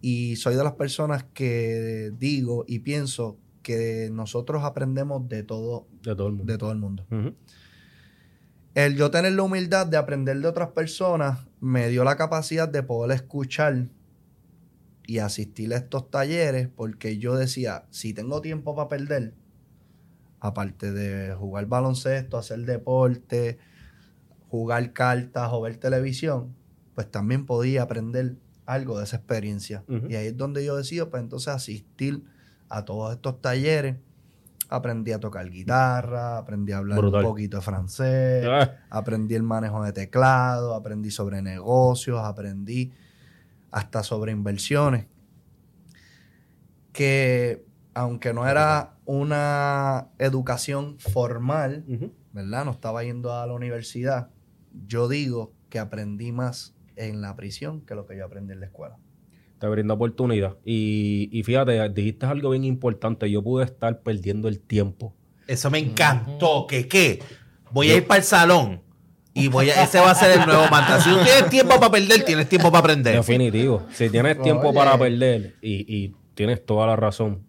Y 0.00 0.36
soy 0.36 0.56
de 0.56 0.64
las 0.64 0.72
personas 0.72 1.24
que 1.32 2.12
digo 2.18 2.64
y 2.66 2.80
pienso 2.80 3.38
que 3.62 4.08
nosotros 4.12 4.64
aprendemos 4.64 5.28
de 5.28 5.42
todo, 5.42 5.86
De 6.02 6.16
todo 6.16 6.28
el 6.28 6.34
mundo. 6.34 6.52
de 6.52 6.58
todo 6.58 6.72
el 6.72 6.78
mundo. 6.78 7.06
El 8.74 8.96
yo 8.96 9.10
tener 9.10 9.32
la 9.32 9.42
humildad 9.42 9.86
de 9.86 9.96
aprender 9.96 10.40
de 10.40 10.48
otras 10.48 10.68
personas 10.68 11.46
me 11.60 11.88
dio 11.88 12.04
la 12.04 12.16
capacidad 12.16 12.68
de 12.68 12.82
poder 12.82 13.14
escuchar 13.16 13.88
y 15.06 15.18
asistir 15.18 15.74
a 15.74 15.76
estos 15.76 16.10
talleres 16.10 16.68
porque 16.68 17.18
yo 17.18 17.36
decía, 17.36 17.84
si 17.90 18.14
tengo 18.14 18.40
tiempo 18.40 18.74
para 18.76 18.88
perder, 18.88 19.34
aparte 20.40 20.92
de 20.92 21.34
jugar 21.34 21.66
baloncesto, 21.66 22.38
hacer 22.38 22.60
deporte, 22.64 23.58
jugar 24.48 24.92
cartas 24.92 25.50
o 25.52 25.60
ver 25.60 25.76
televisión, 25.76 26.54
pues 26.94 27.10
también 27.10 27.46
podía 27.46 27.82
aprender 27.82 28.36
algo 28.66 28.98
de 28.98 29.04
esa 29.04 29.16
experiencia. 29.16 29.84
Y 30.08 30.14
ahí 30.14 30.28
es 30.28 30.36
donde 30.36 30.64
yo 30.64 30.76
decido, 30.76 31.10
pues 31.10 31.22
entonces 31.22 31.48
asistir 31.48 32.24
a 32.68 32.84
todos 32.84 33.12
estos 33.12 33.40
talleres. 33.40 33.96
Aprendí 34.68 35.10
a 35.10 35.18
tocar 35.18 35.50
guitarra, 35.50 36.38
aprendí 36.38 36.70
a 36.70 36.78
hablar 36.78 36.98
Brutal. 36.98 37.24
un 37.24 37.30
poquito 37.30 37.56
de 37.56 37.62
francés, 37.62 38.46
Ah, 38.48 38.70
aprendí 38.88 39.34
el 39.34 39.42
manejo 39.42 39.82
de 39.82 39.92
teclado, 39.92 40.74
aprendí 40.74 41.10
sobre 41.10 41.42
negocios, 41.42 42.20
aprendí 42.20 42.92
hasta 43.72 44.04
sobre 44.04 44.30
inversiones. 44.30 45.06
Que 46.92 47.64
aunque 47.94 48.32
no 48.32 48.48
era 48.48 48.94
una 49.10 50.06
educación 50.18 50.96
formal. 50.98 51.84
¿verdad? 52.32 52.64
No 52.64 52.70
estaba 52.70 53.02
yendo 53.02 53.34
a 53.34 53.44
la 53.44 53.52
universidad. 53.52 54.30
Yo 54.86 55.08
digo 55.08 55.52
que 55.68 55.80
aprendí 55.80 56.30
más 56.30 56.74
en 56.94 57.20
la 57.20 57.34
prisión 57.34 57.80
que 57.80 57.96
lo 57.96 58.06
que 58.06 58.16
yo 58.16 58.24
aprendí 58.24 58.52
en 58.52 58.60
la 58.60 58.66
escuela. 58.66 58.96
Te 59.58 59.66
brinda 59.66 59.94
oportunidad. 59.94 60.56
Y, 60.64 61.28
y 61.32 61.42
fíjate, 61.42 61.88
dijiste 61.88 62.26
algo 62.26 62.50
bien 62.50 62.64
importante. 62.64 63.28
Yo 63.28 63.42
pude 63.42 63.64
estar 63.64 64.00
perdiendo 64.00 64.46
el 64.46 64.60
tiempo. 64.60 65.12
Eso 65.48 65.70
me 65.70 65.78
encantó. 65.78 66.66
¿Que 66.68 66.86
qué? 66.86 67.20
Voy 67.72 67.90
a 67.90 67.96
ir 67.96 68.06
para 68.06 68.18
el 68.18 68.24
salón 68.24 68.80
y 69.34 69.48
voy 69.48 69.70
a, 69.70 69.82
ese 69.82 69.98
va 69.98 70.12
a 70.12 70.14
ser 70.14 70.38
el 70.38 70.46
nuevo 70.46 70.68
mantra. 70.70 71.00
Si 71.00 71.10
tú 71.10 71.16
tienes 71.16 71.50
tiempo 71.50 71.80
para 71.80 71.90
perder, 71.90 72.24
tienes 72.24 72.48
tiempo 72.48 72.70
para 72.70 72.80
aprender. 72.80 73.16
Definitivo. 73.16 73.82
Si 73.92 74.08
tienes 74.08 74.40
tiempo 74.40 74.68
Oye. 74.68 74.78
para 74.78 74.96
perder 74.96 75.56
y, 75.60 75.96
y 75.96 76.14
tienes 76.34 76.64
toda 76.64 76.86
la 76.86 76.96
razón, 76.96 77.44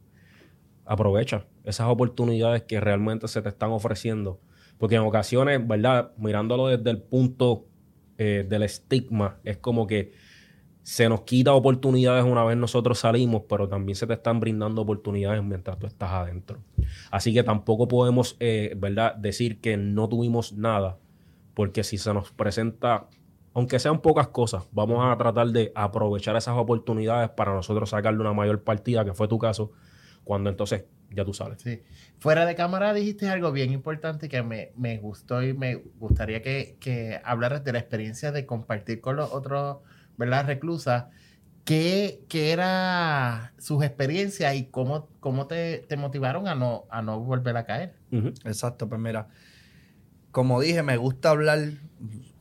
aprovecha 0.85 1.45
esas 1.63 1.87
oportunidades 1.87 2.63
que 2.63 2.79
realmente 2.79 3.27
se 3.27 3.41
te 3.41 3.49
están 3.49 3.71
ofreciendo. 3.71 4.39
Porque 4.77 4.95
en 4.95 5.01
ocasiones, 5.01 5.65
¿verdad? 5.67 6.11
Mirándolo 6.17 6.67
desde 6.67 6.89
el 6.89 7.01
punto 7.01 7.67
eh, 8.17 8.45
del 8.47 8.63
estigma, 8.63 9.39
es 9.43 9.57
como 9.57 9.85
que 9.87 10.13
se 10.83 11.07
nos 11.09 11.21
quita 11.21 11.53
oportunidades 11.53 12.25
una 12.25 12.43
vez 12.43 12.57
nosotros 12.57 12.99
salimos, 12.99 13.43
pero 13.47 13.67
también 13.67 13.95
se 13.95 14.07
te 14.07 14.13
están 14.13 14.39
brindando 14.39 14.81
oportunidades 14.81 15.43
mientras 15.43 15.77
tú 15.77 15.85
estás 15.85 16.11
adentro. 16.11 16.59
Así 17.11 17.33
que 17.33 17.43
tampoco 17.43 17.87
podemos, 17.87 18.35
eh, 18.39 18.73
¿verdad?, 18.77 19.15
decir 19.15 19.61
que 19.61 19.77
no 19.77 20.09
tuvimos 20.09 20.53
nada, 20.53 20.97
porque 21.53 21.83
si 21.83 21.97
se 21.97 22.13
nos 22.13 22.31
presenta, 22.31 23.07
aunque 23.53 23.77
sean 23.79 24.01
pocas 24.01 24.29
cosas, 24.29 24.67
vamos 24.71 25.05
a 25.05 25.15
tratar 25.17 25.47
de 25.49 25.71
aprovechar 25.75 26.35
esas 26.35 26.57
oportunidades 26.57 27.29
para 27.29 27.53
nosotros 27.53 27.91
sacarle 27.91 28.19
una 28.19 28.33
mayor 28.33 28.63
partida, 28.63 29.05
que 29.05 29.13
fue 29.13 29.27
tu 29.27 29.37
caso, 29.37 29.71
cuando 30.31 30.49
entonces 30.49 30.85
ya 31.09 31.25
tú 31.25 31.33
sales. 31.33 31.61
Sí. 31.61 31.81
Fuera 32.19 32.45
de 32.45 32.55
cámara 32.55 32.93
dijiste 32.93 33.27
algo 33.27 33.51
bien 33.51 33.73
importante 33.73 34.29
que 34.29 34.41
me, 34.43 34.71
me 34.77 34.97
gustó 34.97 35.43
y 35.43 35.53
me 35.53 35.75
gustaría 35.75 36.41
que, 36.41 36.77
que 36.79 37.19
hablaras 37.25 37.65
de 37.65 37.73
la 37.73 37.79
experiencia 37.79 38.31
de 38.31 38.45
compartir 38.45 39.01
con 39.01 39.17
los 39.17 39.29
otros, 39.33 39.79
¿verdad? 40.15 40.45
Reclusas. 40.45 41.07
¿Qué, 41.65 42.23
qué 42.29 42.53
era 42.53 43.51
sus 43.57 43.83
experiencias 43.83 44.55
y 44.55 44.67
cómo, 44.67 45.09
cómo 45.19 45.47
te, 45.47 45.79
te 45.79 45.97
motivaron 45.97 46.47
a 46.47 46.55
no, 46.55 46.85
a 46.89 47.01
no 47.01 47.19
volver 47.19 47.57
a 47.57 47.65
caer? 47.65 47.95
Exacto, 48.45 48.87
pues 48.87 49.01
mira, 49.01 49.27
como 50.31 50.61
dije, 50.61 50.81
me 50.81 50.95
gusta 50.95 51.31
hablar, 51.31 51.59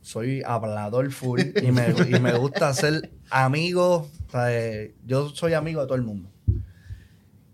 soy 0.00 0.44
hablador 0.46 1.10
full 1.10 1.40
y 1.60 1.72
me, 1.72 1.88
y 2.08 2.20
me 2.20 2.38
gusta 2.38 2.72
ser 2.72 3.10
amigo, 3.30 4.08
o 4.28 4.30
sea, 4.30 4.56
eh, 4.56 4.94
yo 5.04 5.30
soy 5.30 5.54
amigo 5.54 5.80
de 5.80 5.88
todo 5.88 5.96
el 5.96 6.02
mundo. 6.02 6.30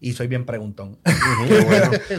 Y 0.07 0.13
soy 0.13 0.29
bien 0.29 0.47
preguntón. 0.47 0.99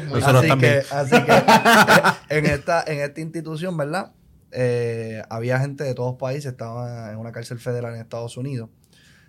Bueno. 0.09 0.27
Así, 0.27 0.57
que, 0.57 0.83
así 0.91 1.15
que 1.23 1.31
en, 2.37 2.45
esta, 2.45 2.83
en 2.85 2.99
esta 2.99 3.21
institución, 3.21 3.77
¿verdad? 3.77 4.11
Eh, 4.51 5.21
había 5.29 5.57
gente 5.59 5.85
de 5.85 5.93
todos 5.93 6.17
países, 6.17 6.51
estaba 6.51 7.13
en 7.13 7.17
una 7.17 7.31
cárcel 7.31 7.59
federal 7.59 7.95
en 7.95 8.01
Estados 8.01 8.35
Unidos. 8.35 8.69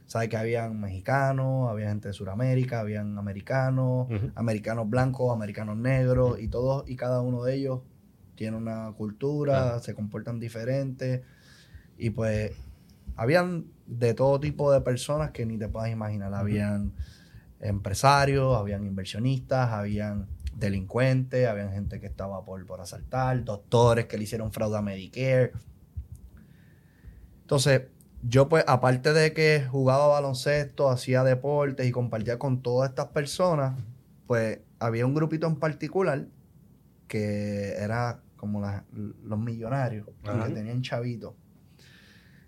Sabes 0.06 0.28
que 0.28 0.36
habían 0.36 0.80
mexicanos, 0.80 1.70
había 1.70 1.88
gente 1.90 2.09
de 2.09 2.14
Sudamérica, 2.14 2.80
habían 2.80 3.16
americanos, 3.16 4.09
americanos 4.34 4.90
blancos, 4.90 5.32
americanos 5.32 5.76
negros, 5.76 6.40
y 6.40 6.48
todos 6.48 6.82
y 6.88 6.96
cada 6.96 7.20
uno 7.20 7.44
de 7.44 7.54
ellos 7.54 7.82
tiene 8.34 8.56
una 8.56 8.92
cultura, 8.96 9.78
se 9.78 9.94
comportan 9.94 10.40
diferentes. 10.40 11.22
Y 11.96 12.11
pues 12.11 12.50
habían 13.14 13.66
de 13.86 14.14
todo 14.14 14.40
tipo 14.40 14.72
de 14.72 14.80
personas 14.80 15.30
que 15.30 15.46
ni 15.46 15.59
te 15.59 15.68
puedas 15.68 15.90
imaginar. 15.90 16.34
Habían 16.34 16.92
empresarios, 17.61 18.56
habían 18.56 18.84
inversionistas, 18.86 19.70
habían 19.70 20.26
delincuentes, 20.56 21.46
habían 21.48 21.72
gente 21.72 22.00
que 22.00 22.06
estaba 22.06 22.44
por, 22.44 22.64
por 22.66 22.80
asaltar, 22.80 23.44
doctores 23.44 24.06
que 24.06 24.16
le 24.18 24.24
hicieron 24.24 24.52
fraude 24.52 24.76
a 24.78 24.82
Medicare. 24.82 25.52
Entonces, 27.42 27.82
yo 28.22 28.48
pues, 28.48 28.64
aparte 28.66 29.12
de 29.12 29.32
que 29.32 29.64
jugaba 29.70 30.06
baloncesto, 30.09 30.90
hacía 30.90 31.22
deportes 31.24 31.86
y 31.86 31.92
compartía 31.92 32.38
con 32.38 32.62
todas 32.62 32.90
estas 32.90 33.09
personas, 33.09 33.78
pues 34.26 34.61
había 34.80 35.06
un 35.06 35.14
grupito 35.14 35.46
en 35.46 35.56
particular 35.56 36.26
que 37.06 37.72
era 37.78 38.20
como 38.36 38.61
la- 38.61 38.84
los 38.92 39.38
millonarios, 39.38 40.09
Ajá. 40.24 40.46
que 40.48 40.54
tenían 40.54 40.82
chavitos. 40.82 41.34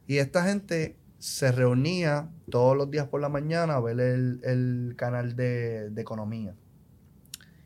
Y 0.06 0.18
esta 0.18 0.44
gente 0.44 0.96
se 1.20 1.52
reunía 1.52 2.30
todos 2.50 2.76
los 2.76 2.90
días 2.90 3.08
por 3.08 3.20
la 3.22 3.30
mañana 3.30 3.76
a 3.76 3.80
ver 3.80 4.00
el, 4.00 4.40
el 4.44 4.94
canal 4.96 5.36
de, 5.36 5.90
de 5.90 6.02
economía 6.02 6.56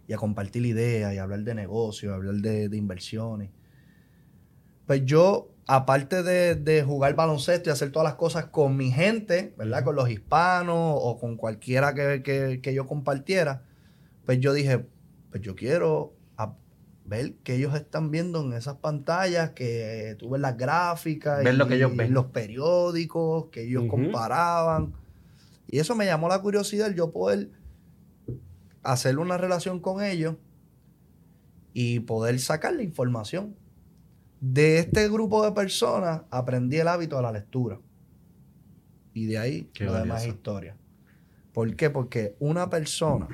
y 0.07 0.12
a 0.12 0.18
compartir 0.18 0.66
ideas 0.66 1.14
y 1.14 1.18
a 1.18 1.22
hablar 1.22 1.40
de 1.44 1.55
negocios, 1.55 2.12
a 2.12 2.16
hablar 2.16 2.36
de, 2.36 2.68
de 2.68 2.76
inversiones. 2.76 3.50
Pues 4.86 5.05
yo, 5.05 5.50
aparte 5.66 6.22
de, 6.22 6.55
de 6.57 6.82
jugar 6.82 7.14
baloncesto 7.14 7.70
y 7.70 7.72
hacer 7.72 7.90
todas 7.90 8.05
las 8.05 8.16
cosas 8.16 8.46
con 8.46 8.76
mi 8.76 8.90
gente, 8.90 9.55
¿verdad? 9.57 9.84
Con 9.84 9.96
los 9.96 10.11
hispanos 10.11 10.76
o 10.78 11.18
con 11.18 11.36
cualquiera 11.36 11.94
que, 11.94 12.22
que- 12.22 12.61
que 12.62 12.74
yo 12.74 12.86
compartiera, 12.86 13.64
pues 14.26 14.40
yo 14.40 14.52
dije, 14.52 14.86
pues 15.30 15.42
yo 15.42 15.55
quiero 15.57 16.14
ver 17.05 17.34
qué 17.42 17.57
ellos 17.57 17.74
están 17.74 18.11
viendo 18.11 18.42
en 18.42 18.55
esas 18.55 18.76
pantallas, 18.76 19.50
que 19.50 20.16
tú 20.18 20.30
ves 20.30 20.40
las 20.40 20.57
gráficas, 20.57 21.44
Ver 21.44 21.55
lo 21.55 21.68
que 21.68 21.76
ellos 21.76 21.94
ven. 21.94 22.14
los 22.14 22.26
periódicos, 22.26 23.46
que 23.50 23.64
ellos 23.64 23.84
comparaban. 23.88 24.94
Y 25.66 25.78
eso 25.78 25.94
me 25.94 26.07
llamó 26.07 26.28
la 26.28 26.40
curiosidad, 26.40 26.88
el 26.88 26.94
yo 26.94 27.12
poder 27.12 27.50
hacer 28.82 29.18
una 29.18 29.36
relación 29.36 29.80
con 29.80 30.02
ellos 30.02 30.36
y 31.72 32.00
poder 32.00 32.38
sacar 32.40 32.74
la 32.74 32.82
información. 32.82 33.57
De 34.40 34.78
este 34.78 35.09
grupo 35.09 35.44
de 35.44 35.52
personas 35.52 36.22
aprendí 36.30 36.76
el 36.76 36.88
hábito 36.88 37.16
de 37.16 37.22
la 37.22 37.32
lectura. 37.32 37.80
Y 39.14 39.26
de 39.26 39.38
ahí 39.38 39.70
Qué 39.72 39.84
lo 39.84 39.94
demás 39.94 40.26
historia. 40.26 40.76
¿Por 41.52 41.76
qué? 41.76 41.88
Porque 41.88 42.34
una 42.40 42.68
persona 42.68 43.28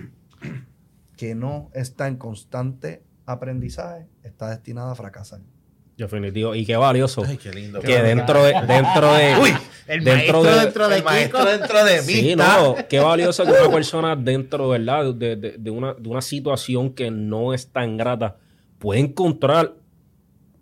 que 1.17 1.35
no 1.35 1.71
está 1.75 2.07
en 2.07 2.17
constante 2.17 3.03
aprendizaje 3.27 4.07
está 4.23 4.51
destinada 4.51 4.93
a 4.93 4.95
fracasar. 4.95 5.41
Definitivo. 5.97 6.55
Y 6.55 6.65
qué 6.65 6.77
valioso. 6.77 7.23
Ay, 7.27 7.37
qué 7.37 7.51
lindo. 7.53 7.81
que 7.81 8.01
dentro 8.03 8.43
de, 8.43 8.53
dentro 8.67 9.13
de, 9.13 9.35
Uy, 9.43 9.51
El 9.87 10.03
Dentro 10.05 10.43
maestro 10.43 10.43
de- 10.55 10.61
dentro 10.65 10.89
de 10.89 10.97
el 10.97 11.05
maestro 11.05 11.39
Kiko. 11.41 11.51
dentro 11.51 11.85
de 11.85 11.97
mí. 12.03 12.13
Sí, 12.15 12.31
está. 12.31 12.63
no, 12.63 12.75
qué 12.89 13.01
valioso 13.01 13.45
que 13.45 13.51
una 13.51 13.71
persona 13.71 14.17
dentro, 14.17 14.69
¿verdad? 14.71 15.13
De, 15.15 15.37
de- 15.37 15.59
de 15.59 15.71
una, 15.71 15.93
de 15.95 16.09
una 16.09 16.23
situación 16.23 16.95
que 16.95 17.11
no 17.11 17.53
es 17.53 17.71
tan 17.71 17.99
grata 17.99 18.39
puede 18.79 19.01
encontrar, 19.01 19.75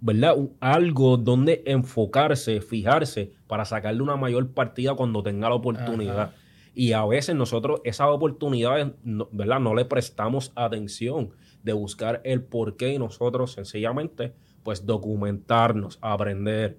¿verdad? 0.01 0.35
Algo 0.59 1.17
donde 1.17 1.63
enfocarse, 1.67 2.61
fijarse 2.61 3.33
para 3.47 3.65
sacarle 3.65 4.03
una 4.03 4.17
mayor 4.17 4.51
partida 4.53 4.95
cuando 4.95 5.23
tenga 5.23 5.49
la 5.49 5.55
oportunidad. 5.55 6.21
Ajá. 6.21 6.33
Y 6.75 6.93
a 6.93 7.05
veces 7.05 7.37
nosotros 7.37 7.81
esas 7.85 8.09
oportunidades, 8.09 8.89
no- 9.05 9.29
¿verdad? 9.31 9.61
No 9.61 9.75
le 9.75 9.85
prestamos 9.85 10.53
atención 10.57 11.31
de 11.63 11.73
buscar 11.73 12.21
el 12.25 12.43
porqué 12.43 12.91
y 12.93 12.99
nosotros 12.99 13.53
sencillamente, 13.53 14.33
pues, 14.63 14.87
documentarnos, 14.87 15.99
aprender, 16.03 16.79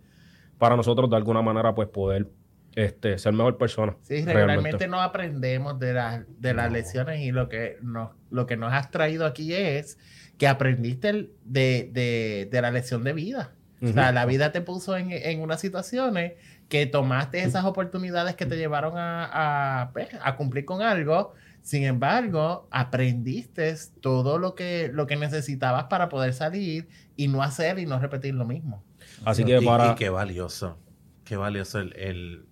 para 0.57 0.75
nosotros 0.75 1.09
de 1.09 1.15
alguna 1.15 1.41
manera, 1.41 1.73
pues, 1.75 1.87
poder 1.89 2.27
este, 2.75 3.17
ser 3.17 3.33
mejor 3.33 3.57
persona. 3.57 3.95
Sí, 4.01 4.15
realmente. 4.15 4.33
regularmente 4.33 4.87
no 4.87 5.01
aprendemos 5.01 5.79
de, 5.79 5.93
las 5.93 6.23
de 6.39 6.53
las 6.53 6.71
lecciones 6.71 7.19
y 7.21 7.31
lo 7.31 7.49
que, 7.49 7.77
nos, 7.81 8.11
lo 8.29 8.45
que 8.45 8.57
nos 8.57 8.71
has 8.73 8.91
traído 8.91 9.25
aquí 9.25 9.53
es 9.53 9.97
que 10.37 10.47
aprendiste 10.47 11.09
el- 11.09 11.31
de, 11.43 11.89
de, 11.91 12.47
de 12.51 12.61
la 12.61 12.71
lección 12.71 13.03
de 13.03 13.13
vida. 13.13 13.53
O 13.81 13.87
sea, 13.93 14.11
la 14.11 14.25
vida 14.25 14.51
te 14.51 14.59
puso 14.59 14.97
en, 14.97 15.11
en 15.11 15.41
unas 15.41 15.61
situaciones 15.61 16.33
que 16.67 16.85
tomaste 16.85 17.41
esas 17.43 17.63
oportunidades 17.63 18.35
que 18.35 18.45
te 18.45 18.57
llevaron 18.57 18.97
a, 18.97 19.81
a, 19.83 19.91
pues, 19.93 20.09
a 20.21 20.35
cumplir 20.35 20.65
con 20.65 20.81
algo. 20.81 21.33
Sin 21.69 21.83
embargo, 21.83 22.67
aprendiste 22.71 23.75
todo 24.01 24.39
lo 24.39 24.55
que, 24.55 24.89
lo 24.91 25.05
que 25.05 25.15
necesitabas 25.17 25.83
para 25.83 26.09
poder 26.09 26.33
salir 26.33 26.89
y 27.15 27.27
no 27.27 27.43
hacer 27.43 27.77
y 27.77 27.85
no 27.85 27.99
repetir 27.99 28.33
lo 28.33 28.43
mismo. 28.43 28.83
Así 29.23 29.45
que 29.45 29.61
para... 29.61 29.91
y 29.91 29.95
qué 29.95 30.09
valioso. 30.09 30.79
Qué 31.25 31.37
valioso 31.37 31.77
el, 31.77 31.95
el 31.95 32.47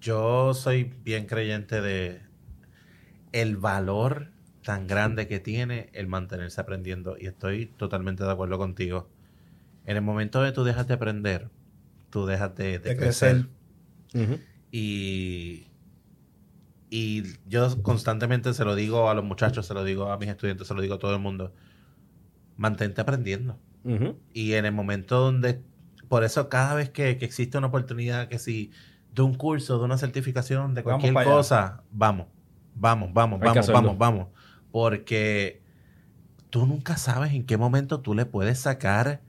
yo 0.00 0.54
soy 0.54 0.84
bien 0.84 1.26
creyente 1.26 1.80
de 1.80 2.22
el 3.32 3.56
valor 3.56 4.30
tan 4.62 4.86
grande 4.86 5.26
que 5.26 5.40
tiene 5.40 5.90
el 5.92 6.06
mantenerse 6.06 6.60
aprendiendo 6.60 7.16
y 7.18 7.26
estoy 7.26 7.66
totalmente 7.66 8.22
de 8.22 8.30
acuerdo 8.30 8.56
contigo. 8.56 9.10
En 9.84 9.96
el 9.96 10.02
momento 10.02 10.42
de 10.44 10.52
tú 10.52 10.62
dejas 10.62 10.86
de 10.86 10.94
aprender, 10.94 11.50
tú 12.10 12.24
dejas 12.24 12.54
de, 12.54 12.78
de 12.78 12.94
De 12.94 12.96
crecer. 12.96 13.48
crecer. 14.12 14.46
Y, 14.70 15.67
y 16.90 17.22
yo 17.46 17.82
constantemente 17.82 18.54
se 18.54 18.64
lo 18.64 18.74
digo 18.74 19.10
a 19.10 19.14
los 19.14 19.24
muchachos, 19.24 19.66
se 19.66 19.74
lo 19.74 19.84
digo 19.84 20.10
a 20.10 20.18
mis 20.18 20.28
estudiantes, 20.28 20.66
se 20.66 20.74
lo 20.74 20.80
digo 20.80 20.94
a 20.94 20.98
todo 20.98 21.14
el 21.14 21.20
mundo. 21.20 21.52
Mantente 22.56 23.00
aprendiendo. 23.00 23.58
Y 24.34 24.52
en 24.52 24.66
el 24.66 24.72
momento 24.72 25.18
donde, 25.18 25.62
por 26.08 26.22
eso 26.22 26.50
cada 26.50 26.74
vez 26.74 26.90
que, 26.90 27.16
que 27.16 27.24
existe 27.24 27.56
una 27.56 27.68
oportunidad, 27.68 28.28
que 28.28 28.38
si 28.38 28.70
de 29.14 29.22
un 29.22 29.34
curso, 29.34 29.78
de 29.78 29.84
una 29.84 29.96
certificación, 29.96 30.74
de 30.74 30.82
cualquier 30.82 31.14
cosa, 31.14 31.82
vamos, 31.90 32.26
vamos, 32.74 33.12
vamos, 33.14 33.40
Hay 33.40 33.48
vamos, 33.48 33.66
vamos, 33.68 33.98
vamos. 33.98 34.28
Porque 34.70 35.62
tú 36.50 36.66
nunca 36.66 36.96
sabes 36.96 37.32
en 37.32 37.44
qué 37.46 37.56
momento 37.56 38.00
tú 38.00 38.14
le 38.14 38.26
puedes 38.26 38.58
sacar 38.58 39.22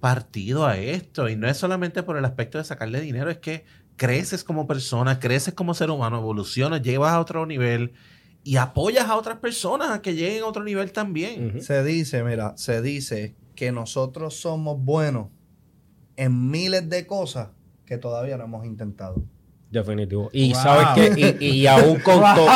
partido 0.00 0.66
a 0.66 0.76
esto. 0.76 1.28
Y 1.28 1.36
no 1.36 1.48
es 1.48 1.56
solamente 1.56 2.02
por 2.02 2.16
el 2.16 2.24
aspecto 2.24 2.58
de 2.58 2.64
sacarle 2.64 3.00
dinero, 3.00 3.30
es 3.30 3.38
que 3.38 3.64
creces 3.96 4.44
como 4.44 4.66
persona, 4.66 5.18
creces 5.18 5.54
como 5.54 5.74
ser 5.74 5.90
humano, 5.90 6.18
evolucionas, 6.18 6.82
llevas 6.82 7.12
a 7.12 7.20
otro 7.20 7.46
nivel 7.46 7.94
y 8.44 8.56
apoyas 8.56 9.06
a 9.08 9.16
otras 9.16 9.38
personas 9.38 9.90
a 9.90 10.02
que 10.02 10.14
lleguen 10.14 10.42
a 10.44 10.46
otro 10.46 10.62
nivel 10.62 10.92
también. 10.92 11.60
Se 11.62 11.82
dice, 11.82 12.22
mira, 12.22 12.54
se 12.56 12.80
dice 12.82 13.34
que 13.54 13.72
nosotros 13.72 14.36
somos 14.38 14.78
buenos 14.78 15.28
en 16.16 16.50
miles 16.50 16.88
de 16.88 17.06
cosas 17.06 17.48
que 17.84 17.98
todavía 17.98 18.36
no 18.36 18.44
hemos 18.44 18.64
intentado. 18.66 19.22
Definitivo. 19.70 20.30
Y 20.32 20.52
Wow. 20.52 20.62
sabes 20.62 21.10
que, 21.16 21.36
y, 21.40 21.46
y 21.48 21.66
aún 21.66 21.98
con 22.00 22.20
todo. 22.20 22.46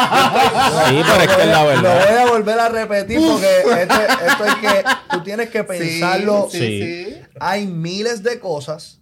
sí, 0.89 1.01
pero 1.03 1.23
es 1.23 1.29
que 1.37 1.43
es 1.43 1.49
la 1.49 1.63
Lo 1.63 1.69
verdad. 1.69 2.07
voy 2.09 2.19
a 2.19 2.31
volver 2.31 2.59
a 2.61 2.69
repetir 2.69 3.19
porque 3.21 3.83
esto, 3.83 3.95
esto 4.27 4.45
es 4.45 4.55
que 4.55 4.85
tú 5.11 5.23
tienes 5.23 5.51
que 5.51 5.65
pensarlo. 5.65 6.49
Sí, 6.51 6.59
Sí. 6.59 6.67
sí, 6.67 7.05
sí. 7.11 7.17
Hay 7.41 7.67
miles 7.67 8.23
de 8.23 8.39
cosas 8.39 9.01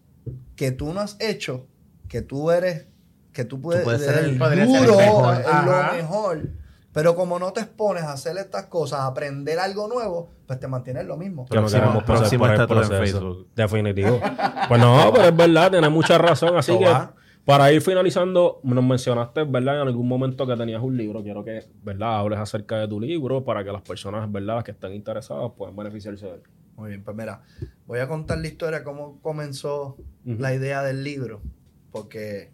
que 0.57 0.73
tú 0.73 0.93
no 0.93 1.01
has 1.01 1.17
hecho, 1.21 1.68
que 2.09 2.23
tú 2.23 2.51
eres, 2.51 2.87
que 3.33 3.45
tú 3.45 3.61
puedes, 3.61 3.85
puedes 3.85 4.03
ser 4.05 4.25
el- 4.25 4.39
ser 4.39 4.67
duro, 4.67 4.97
mejor. 4.97 5.35
Ajá. 5.47 5.91
lo 5.93 5.97
mejor. 6.03 6.49
Pero 6.93 7.15
como 7.15 7.39
no 7.39 7.53
te 7.53 7.61
expones 7.61 8.03
a 8.03 8.13
hacer 8.13 8.37
estas 8.39 8.67
cosas, 8.67 9.01
a 9.01 9.07
aprender 9.07 9.59
algo 9.59 9.87
nuevo, 9.89 10.31
pues 10.47 10.59
te 10.59 10.67
mantienes 10.67 11.07
lo 11.07 11.17
mismo. 11.17 11.45
Próximo- 11.47 12.03
próximo 12.05 12.47
estatua 12.49 12.83
en 12.83 12.89
proceso. 12.89 13.19
Facebook. 13.21 13.49
Definitivo. 13.55 14.21
Pues 14.69 14.81
no, 14.81 15.11
pero 15.15 15.29
es 15.29 15.37
verdad, 15.37 15.71
tienes 15.71 15.91
mucha 15.91 16.19
razón. 16.19 16.57
Así 16.57 16.77
que 16.79 16.87
va. 16.87 17.15
para 17.45 17.71
ir 17.73 17.83
finalizando, 17.83 18.59
nos 18.65 18.83
mencionaste, 18.83 19.45
¿verdad? 19.45 19.83
En 19.83 19.89
algún 19.89 20.09
momento 20.09 20.47
que 20.47 20.57
tenías 20.57 20.83
un 20.83 20.97
libro. 20.97 21.23
Quiero 21.23 21.45
que, 21.45 21.63
¿verdad? 21.85 22.19
Hables 22.19 22.39
acerca 22.41 22.79
de 22.79 22.89
tu 22.89 22.99
libro 23.01 23.45
para 23.45 23.63
que 23.63 23.71
las 23.71 23.83
personas, 23.83 24.31
¿verdad? 24.33 24.65
Que 24.65 24.73
estén 24.73 24.93
interesadas 24.95 25.53
puedan 25.57 25.77
beneficiarse 25.77 26.27
de 26.27 26.33
él. 26.33 26.43
Muy 26.77 26.91
bien, 26.91 27.05
pues 27.05 27.17
mira, 27.17 27.43
voy 27.87 27.99
a 28.01 28.09
contar 28.09 28.39
la 28.39 28.47
historia, 28.49 28.83
cómo 28.83 29.19
comenzó 29.21 29.97
la 30.25 30.55
idea 30.55 30.83
del 30.83 31.03
libro, 31.05 31.43
porque, 31.91 32.51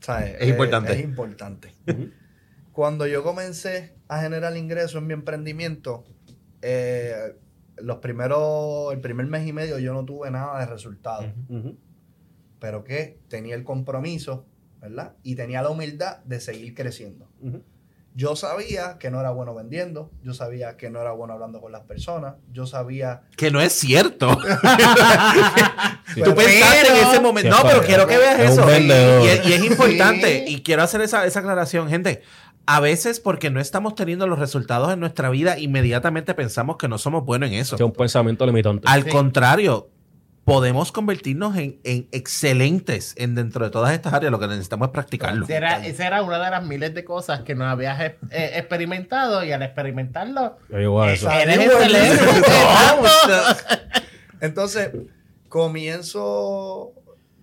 ¿sabes? 0.00 0.36
Es 0.40 0.48
importante. 0.48 0.92
Es, 0.92 1.00
importante. 1.00 1.74
Cuando 2.72 3.06
yo 3.06 3.22
comencé 3.22 3.94
a 4.08 4.20
generar 4.20 4.56
ingresos 4.56 4.96
en 4.96 5.06
mi 5.06 5.14
emprendimiento, 5.14 6.04
eh, 6.62 7.36
los 7.76 7.98
primeros, 7.98 8.92
el 8.92 9.00
primer 9.00 9.26
mes 9.26 9.46
y 9.46 9.52
medio 9.52 9.78
yo 9.78 9.92
no 9.92 10.04
tuve 10.04 10.30
nada 10.30 10.60
de 10.60 10.66
resultado, 10.66 11.32
Ujú. 11.48 11.76
pero 12.58 12.84
que 12.84 13.18
tenía 13.28 13.54
el 13.54 13.64
compromiso, 13.64 14.46
¿verdad? 14.80 15.16
Y 15.22 15.34
tenía 15.34 15.62
la 15.62 15.70
humildad 15.70 16.18
de 16.24 16.40
seguir 16.40 16.74
creciendo. 16.74 17.28
Ujú. 17.40 17.62
Yo 18.14 18.34
sabía 18.34 18.98
que 18.98 19.10
no 19.10 19.20
era 19.20 19.30
bueno 19.30 19.54
vendiendo, 19.54 20.10
yo 20.24 20.34
sabía 20.34 20.76
que 20.76 20.90
no 20.90 21.00
era 21.00 21.12
bueno 21.12 21.34
hablando 21.34 21.60
con 21.60 21.70
las 21.70 21.82
personas, 21.82 22.34
yo 22.52 22.66
sabía 22.66 23.22
Que 23.36 23.50
no 23.50 23.60
es 23.60 23.72
cierto. 23.72 24.36
Sí. 26.12 26.22
Tú 26.22 26.34
pensaste 26.34 26.88
en 26.88 27.06
ese 27.06 27.20
momento. 27.20 27.50
No, 27.50 27.62
pero 27.62 27.82
quiero 27.82 28.04
que 28.04 28.18
veas 28.18 28.40
es 28.40 28.50
eso. 28.50 28.68
Y, 28.68 29.52
es 29.52 29.64
importante. 29.64 30.44
Sí. 30.44 30.54
Y 30.56 30.62
quiero 30.62 30.82
hacer 30.82 31.00
esa, 31.02 31.24
esa 31.24 31.38
aclaración, 31.38 31.88
gente. 31.88 32.22
A 32.66 32.80
veces, 32.80 33.20
porque 33.20 33.48
no 33.48 33.60
estamos 33.60 33.94
teniendo 33.94 34.26
los 34.26 34.40
resultados 34.40 34.92
en 34.92 34.98
nuestra 34.98 35.30
vida, 35.30 35.56
inmediatamente 35.58 36.34
pensamos 36.34 36.78
que 36.78 36.88
no 36.88 36.98
somos 36.98 37.24
buenos 37.24 37.50
en 37.50 37.54
eso. 37.56 37.76
Es 37.76 37.80
un 37.82 37.92
pensamiento 37.92 38.44
limitante. 38.44 38.88
Al 38.88 39.04
Sí. 39.04 39.10
contrario, 39.10 39.88
podemos 40.44 40.90
convertirnos 40.90 41.56
en, 41.56 41.78
en 41.84 42.08
excelentes 42.12 43.14
en 43.18 43.34
dentro 43.34 43.64
de 43.64 43.70
todas 43.70 43.92
estas 43.92 44.14
áreas. 44.14 44.32
Lo 44.32 44.40
que 44.40 44.48
necesitamos 44.48 44.88
es 44.88 44.92
practicarlo. 44.92 45.44
Esa 45.44 45.56
era, 45.56 45.86
esa 45.86 46.06
era 46.06 46.22
una 46.22 46.42
de 46.42 46.50
las 46.50 46.64
miles 46.64 46.94
de 46.94 47.04
cosas 47.04 47.42
que 47.42 47.54
no 47.54 47.66
habías 47.66 48.00
eh, 48.00 48.16
eh, 48.30 48.52
experimentado 48.56 49.44
y 49.44 49.52
al 49.52 49.62
experimentarlo, 49.62 50.56
eso. 51.04 51.28
Esa- 51.30 51.42
eres 51.42 51.58
excelente. 51.58 52.24
Entonces, 54.40 54.90
comienzo, 55.48 56.92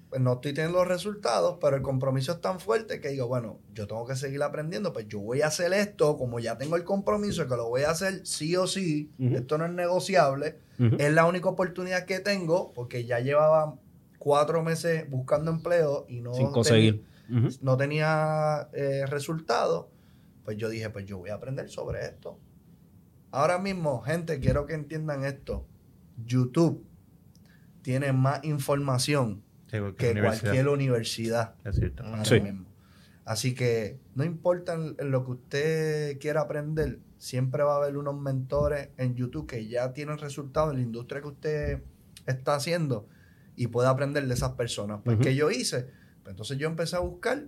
pues, 0.09 0.21
no 0.21 0.33
estoy 0.33 0.53
teniendo 0.53 0.79
los 0.79 0.87
resultados, 0.87 1.57
pero 1.59 1.75
el 1.75 1.81
compromiso 1.81 2.31
es 2.31 2.41
tan 2.41 2.59
fuerte 2.59 3.01
que 3.01 3.09
digo, 3.09 3.27
bueno, 3.27 3.59
yo 3.73 3.87
tengo 3.87 4.05
que 4.05 4.15
seguir 4.15 4.41
aprendiendo, 4.41 4.93
pues 4.93 5.07
yo 5.07 5.19
voy 5.19 5.41
a 5.41 5.47
hacer 5.47 5.73
esto, 5.73 6.17
como 6.17 6.39
ya 6.39 6.57
tengo 6.57 6.75
el 6.75 6.83
compromiso 6.83 7.43
de 7.43 7.49
que 7.49 7.55
lo 7.55 7.67
voy 7.67 7.81
a 7.81 7.91
hacer 7.91 8.25
sí 8.25 8.55
o 8.55 8.67
sí, 8.67 9.11
esto 9.19 9.57
no 9.57 9.65
es 9.65 9.71
negociable, 9.71 10.59
es 10.97 11.13
la 11.13 11.25
única 11.25 11.49
oportunidad 11.49 12.05
que 12.05 12.19
tengo, 12.19 12.71
porque 12.73 13.05
ya 13.05 13.19
llevaba 13.19 13.75
cuatro 14.17 14.63
meses 14.63 15.09
buscando 15.09 15.51
empleo 15.51 16.05
y 16.07 16.21
no, 16.21 16.33
Sin 16.33 16.51
conseguir. 16.51 17.03
No 17.61 17.75
tenía 17.75 18.69
eh, 18.73 19.05
resultados, 19.07 19.87
pues 20.45 20.55
yo 20.55 20.69
dije, 20.69 20.89
pues 20.89 21.05
yo 21.05 21.17
voy 21.17 21.31
a 21.31 21.35
aprender 21.35 21.69
sobre 21.69 22.05
esto. 22.05 22.39
Ahora 23.31 23.57
mismo, 23.57 24.01
gente, 24.01 24.39
quiero 24.39 24.65
que 24.65 24.73
entiendan 24.73 25.25
esto. 25.25 25.65
YouTube 26.25 26.85
tiene 27.81 28.13
más 28.13 28.43
información 28.45 29.43
Sí, 29.67 29.77
que 29.97 30.11
universidad. 30.11 30.21
cualquier 30.41 30.67
universidad. 30.69 31.55
Es 31.65 31.75
cierto. 31.75 32.03
ahora 32.03 32.25
Sí. 32.25 32.39
mismo. 32.39 32.65
Así 33.25 33.53
que 33.53 33.99
no 34.15 34.23
importa 34.23 34.73
en, 34.75 34.95
lo 35.11 35.25
que 35.25 35.31
usted 35.31 36.19
quiera 36.19 36.41
aprender, 36.41 36.99
siempre 37.17 37.63
va 37.63 37.73
a 37.73 37.77
haber 37.77 37.97
unos 37.97 38.17
mentores 38.17 38.89
en 38.97 39.15
YouTube 39.15 39.47
que 39.47 39.67
ya 39.67 39.91
tienen 39.93 40.17
resultados 40.17 40.71
en 40.71 40.77
la 40.77 40.83
industria 40.83 41.21
que 41.21 41.27
usted 41.27 41.83
está 42.25 42.55
haciendo 42.55 43.07
y 43.57 43.67
puede 43.67 43.89
aprender 43.89 44.25
de 44.25 44.33
esas 44.33 44.51
personas. 44.53 45.01
Pues, 45.03 45.15
Ujú. 45.15 45.23
¿qué 45.25 45.35
yo 45.35 45.51
hice? 45.51 45.89
Pues 46.23 46.31
entonces 46.33 46.57
yo 46.57 46.67
empecé 46.69 46.95
a 46.95 46.99
buscar 46.99 47.47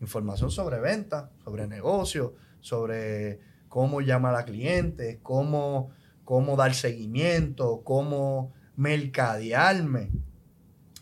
información 0.00 0.50
sobre 0.50 0.78
ventas, 0.80 1.30
sobre 1.44 1.66
negocios, 1.66 2.32
sobre 2.60 3.40
cómo 3.68 4.02
llamar 4.02 4.34
a 4.34 4.44
clientes, 4.44 5.18
cómo, 5.22 5.90
cómo 6.24 6.56
dar 6.56 6.74
seguimiento, 6.74 7.82
cómo 7.84 8.52
mercadearme. 8.76 10.10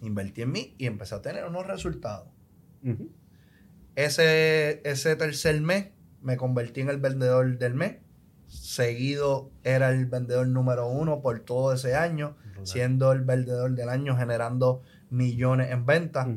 Invertí 0.03 0.43
en 0.43 0.53
mí 0.53 0.75
y 0.79 0.87
empecé 0.87 1.15
a 1.15 1.23
tener 1.23 1.45
unos 1.45 1.67
resultados. 1.67 2.29
Ese, 3.95 4.81
ese 4.85 5.17
tercer 5.17 5.61
mes 5.61 5.91
me 6.21 6.37
convertí 6.37 6.81
en 6.81 6.91
el 6.91 6.99
vendedor 6.99 7.59
del 7.59 7.75
mes. 7.75 7.97
Seguido 8.49 9.51
era 9.63 9.91
el 9.91 10.07
vendedor 10.07 10.47
número 10.49 10.87
uno 10.89 11.23
por 11.23 11.41
todo 11.41 11.73
ese 11.73 11.95
año, 11.95 12.37
siendo 12.65 13.13
el 13.13 13.23
vendedor 13.23 13.75
del 13.75 13.89
año 13.89 14.17
generando 14.17 14.83
millones 15.09 15.71
en 15.71 15.87
ventas. 15.87 16.29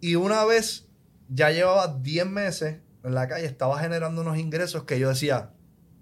Y 0.00 0.16
una 0.16 0.44
vez 0.44 0.88
ya 1.28 1.50
llevaba 1.50 1.98
10 1.98 2.26
meses 2.26 2.80
en 3.02 3.14
la 3.14 3.28
calle, 3.28 3.46
estaba 3.46 3.78
generando 3.78 4.22
unos 4.22 4.38
ingresos 4.38 4.84
que 4.84 4.98
yo 4.98 5.08
decía, 5.08 5.53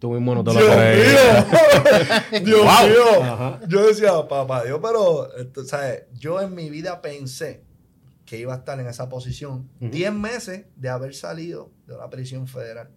Tú 0.02 0.10
mismo 0.10 0.34
no 0.34 0.42
te 0.42 0.52
lo 0.52 0.58
Dios 0.58 0.74
crees. 0.74 1.06
mío, 1.06 2.44
Dios 2.44 2.60
Wow. 2.64 2.88
mío. 2.88 3.22
Ajá. 3.22 3.60
Yo 3.68 3.86
decía, 3.86 4.10
papá 4.28 4.64
Dios, 4.64 4.80
pero, 4.82 5.32
esto, 5.36 5.64
¿sabes? 5.64 6.06
Yo 6.18 6.40
en 6.40 6.56
mi 6.56 6.70
vida 6.70 7.00
pensé 7.00 7.62
que 8.24 8.36
iba 8.36 8.52
a 8.52 8.56
estar 8.56 8.80
en 8.80 8.88
esa 8.88 9.08
posición 9.08 9.68
Ujú. 9.80 9.90
10 9.92 10.12
meses 10.12 10.66
de 10.74 10.88
haber 10.88 11.14
salido 11.14 11.70
de 11.86 11.96
la 11.96 12.10
prisión 12.10 12.48
federal. 12.48 12.90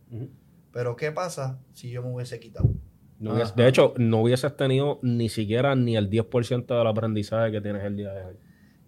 Pero 0.72 0.96
¿qué 0.96 1.12
pasa 1.12 1.60
si 1.74 1.92
yo 1.92 2.02
me 2.02 2.12
hubiese 2.12 2.40
quitado? 2.40 2.72
No 3.20 3.36
hubiese- 3.36 3.54
de 3.56 3.68
hecho, 3.68 3.94
no 3.98 4.22
hubieses 4.24 4.58
tenido 4.58 4.98
ni 5.04 5.30
siquiera 5.30 5.76
ni 5.76 5.96
el 5.96 6.10
10% 6.10 6.76
del 6.76 6.88
aprendizaje 6.88 7.52
que 7.52 7.62
tienes 7.62 7.84
el 7.84 7.98
día 7.98 8.14
de 8.14 8.26
hoy. 8.26 8.36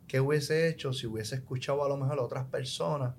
¿Qué 0.08 0.20
hubiese 0.22 0.68
hecho 0.70 0.92
si 0.92 1.06
hubiese 1.06 1.36
escuchado 1.36 1.86
a 1.86 1.88
lo 1.88 1.98
mejor 1.98 2.18
a 2.18 2.24
otras 2.24 2.46
personas? 2.46 3.14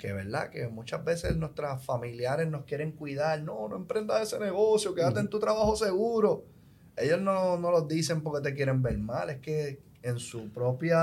Que 0.00 0.14
verdad, 0.14 0.48
que 0.48 0.66
muchas 0.68 1.04
veces 1.04 1.36
nuestras 1.36 1.84
familiares 1.84 2.48
nos 2.48 2.64
quieren 2.64 2.92
cuidar. 2.92 3.42
No, 3.42 3.68
no 3.68 3.76
emprendas 3.76 4.22
ese 4.22 4.38
negocio, 4.42 4.94
quédate 4.94 5.20
en 5.20 5.28
tu 5.28 5.38
trabajo 5.38 5.76
seguro. 5.76 6.44
Ellos 6.96 7.20
no, 7.20 7.58
no 7.58 7.70
lo 7.70 7.82
dicen 7.82 8.22
porque 8.22 8.40
te 8.48 8.54
quieren 8.54 8.82
ver 8.82 8.96
mal, 8.98 9.28
es 9.28 9.38
que 9.40 9.80
en 10.02 10.18
su 10.18 10.50
propia 10.50 10.98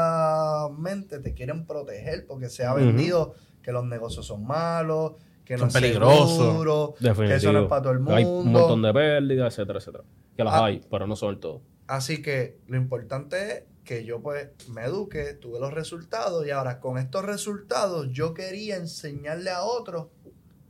mente 0.76 1.20
te 1.20 1.34
quieren 1.36 1.66
proteger 1.66 2.26
porque 2.26 2.50
se 2.50 2.66
ha 2.66 2.74
vendido 2.74 3.36
que 3.62 3.72
los 3.72 3.86
negocios 3.86 4.26
son 4.26 4.46
malos, 4.46 5.14
que 5.46 5.58
Son 5.58 5.68
no 5.68 5.74
peligrosos. 5.74 6.38
seguro, 6.38 6.96
que 7.00 7.36
eso 7.36 7.54
no 7.54 7.62
es 7.64 7.68
para 7.68 7.82
todo 7.84 7.94
el 7.94 8.00
mundo. 8.00 8.16
Hay 8.16 8.26
un 8.26 8.52
montón 8.52 8.82
de 8.82 8.94
pérdidas, 8.94 9.54
etcétera, 9.54 9.80
etcétera. 9.80 10.04
Que 10.36 10.44
las 10.44 10.54
Ah. 10.56 10.66
hay, 10.66 10.82
pero 10.90 11.06
no 11.08 11.16
son 11.16 11.40
todo. 11.40 11.62
Así 11.88 12.22
que 12.22 12.58
lo 12.68 12.78
importante 12.78 13.52
es 13.52 13.64
que 13.88 14.04
yo 14.06 14.22
pues 14.22 14.50
me 14.70 14.84
eduqué, 14.84 15.34
tuve 15.34 15.60
los 15.60 15.74
resultados 15.74 16.46
y 16.46 16.52
ahora 16.52 16.80
con 16.80 16.98
estos 16.98 17.24
resultados 17.26 18.10
yo 18.12 18.34
quería 18.34 18.76
enseñarle 18.76 19.50
a 19.50 19.64
otros 19.64 20.08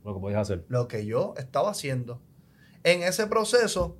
Lo 0.04 0.14
que 0.14 0.20
podías 0.20 0.40
hacer. 0.42 0.64
lo 0.68 0.86
que 0.88 1.04
yo 1.04 1.34
estaba 1.36 1.70
haciendo. 1.72 2.22
En 2.84 3.02
ese 3.02 3.26
proceso 3.26 3.98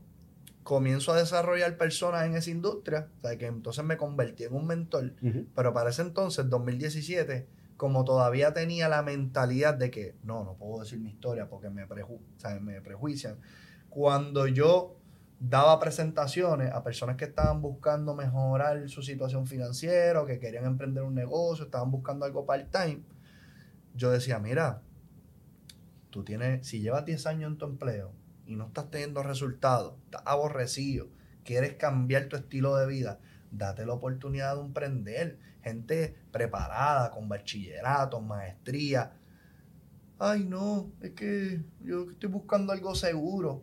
comienzo 0.62 1.12
a 1.12 1.16
desarrollar 1.18 1.76
personas 1.76 2.26
en 2.26 2.34
esa 2.36 2.50
industria, 2.50 3.08
o 3.18 3.20
sea, 3.20 3.36
que 3.36 3.46
entonces 3.46 3.84
me 3.84 3.96
convertí 3.96 4.44
en 4.44 4.54
un 4.54 4.66
mentor, 4.66 5.14
pero 5.54 5.72
para 5.74 5.90
ese 5.90 6.02
entonces, 6.02 6.48
2017, 6.48 7.48
como 7.76 8.04
todavía 8.04 8.52
tenía 8.52 8.88
la 8.88 9.02
mentalidad 9.02 9.74
de 9.74 9.90
que 9.90 10.14
no, 10.22 10.44
no 10.44 10.54
puedo 10.54 10.82
decir 10.82 10.98
mi 11.00 11.10
historia 11.10 11.48
porque 11.48 11.70
me, 11.70 11.88
preju- 11.88 12.20
o 12.36 12.38
sea, 12.40 12.60
me 12.60 12.80
prejuician, 12.82 13.38
cuando 13.88 14.46
yo 14.46 14.97
daba 15.40 15.78
presentaciones 15.78 16.72
a 16.72 16.82
personas 16.82 17.16
que 17.16 17.26
estaban 17.26 17.62
buscando 17.62 18.14
mejorar 18.14 18.88
su 18.88 19.02
situación 19.02 19.46
financiera, 19.46 20.22
o 20.22 20.26
que 20.26 20.38
querían 20.38 20.64
emprender 20.64 21.04
un 21.04 21.14
negocio, 21.14 21.66
estaban 21.66 21.90
buscando 21.90 22.24
algo 22.24 22.44
part-time, 22.44 23.02
yo 23.94 24.10
decía, 24.10 24.38
mira, 24.38 24.82
tú 26.10 26.24
tienes, 26.24 26.66
si 26.66 26.80
llevas 26.80 27.04
10 27.04 27.26
años 27.26 27.52
en 27.52 27.58
tu 27.58 27.66
empleo 27.66 28.12
y 28.46 28.56
no 28.56 28.66
estás 28.66 28.90
teniendo 28.90 29.22
resultados, 29.22 29.94
estás 30.04 30.22
aborrecido, 30.24 31.08
quieres 31.44 31.74
cambiar 31.74 32.26
tu 32.26 32.36
estilo 32.36 32.76
de 32.76 32.86
vida, 32.86 33.20
date 33.50 33.86
la 33.86 33.94
oportunidad 33.94 34.56
de 34.56 34.62
emprender. 34.62 35.38
Gente 35.62 36.14
preparada, 36.30 37.10
con 37.10 37.28
bachillerato, 37.28 38.20
maestría. 38.20 39.12
Ay, 40.18 40.44
no, 40.44 40.92
es 41.00 41.10
que 41.10 41.62
yo 41.80 42.10
estoy 42.10 42.30
buscando 42.30 42.72
algo 42.72 42.94
seguro. 42.94 43.60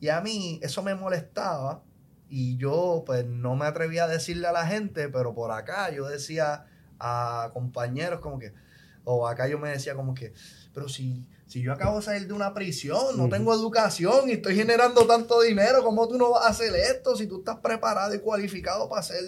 Y 0.00 0.08
a 0.08 0.20
mí 0.20 0.58
eso 0.62 0.82
me 0.82 0.94
molestaba 0.94 1.82
y 2.28 2.56
yo 2.56 3.02
pues 3.06 3.26
no 3.26 3.54
me 3.56 3.66
atrevía 3.66 4.04
a 4.04 4.08
decirle 4.08 4.46
a 4.46 4.52
la 4.52 4.66
gente, 4.66 5.08
pero 5.08 5.34
por 5.34 5.50
acá 5.52 5.90
yo 5.90 6.06
decía 6.08 6.64
a 6.98 7.50
compañeros 7.52 8.20
como 8.20 8.38
que, 8.38 8.52
o 9.04 9.26
acá 9.26 9.48
yo 9.48 9.58
me 9.58 9.68
decía 9.70 9.94
como 9.94 10.14
que, 10.14 10.32
pero 10.72 10.88
si, 10.88 11.26
si 11.46 11.60
yo 11.62 11.72
acabo 11.72 11.96
de 11.98 12.02
salir 12.02 12.26
de 12.28 12.32
una 12.32 12.54
prisión, 12.54 13.16
no 13.16 13.28
tengo 13.28 13.52
educación 13.52 14.28
y 14.28 14.32
estoy 14.32 14.54
generando 14.54 15.06
tanto 15.06 15.40
dinero, 15.40 15.82
¿cómo 15.82 16.06
tú 16.08 16.16
no 16.18 16.30
vas 16.30 16.46
a 16.46 16.50
hacer 16.50 16.74
esto 16.74 17.16
si 17.16 17.26
tú 17.26 17.38
estás 17.40 17.56
preparado 17.56 18.14
y 18.14 18.20
cualificado 18.20 18.88
para 18.88 19.00
hacer 19.00 19.22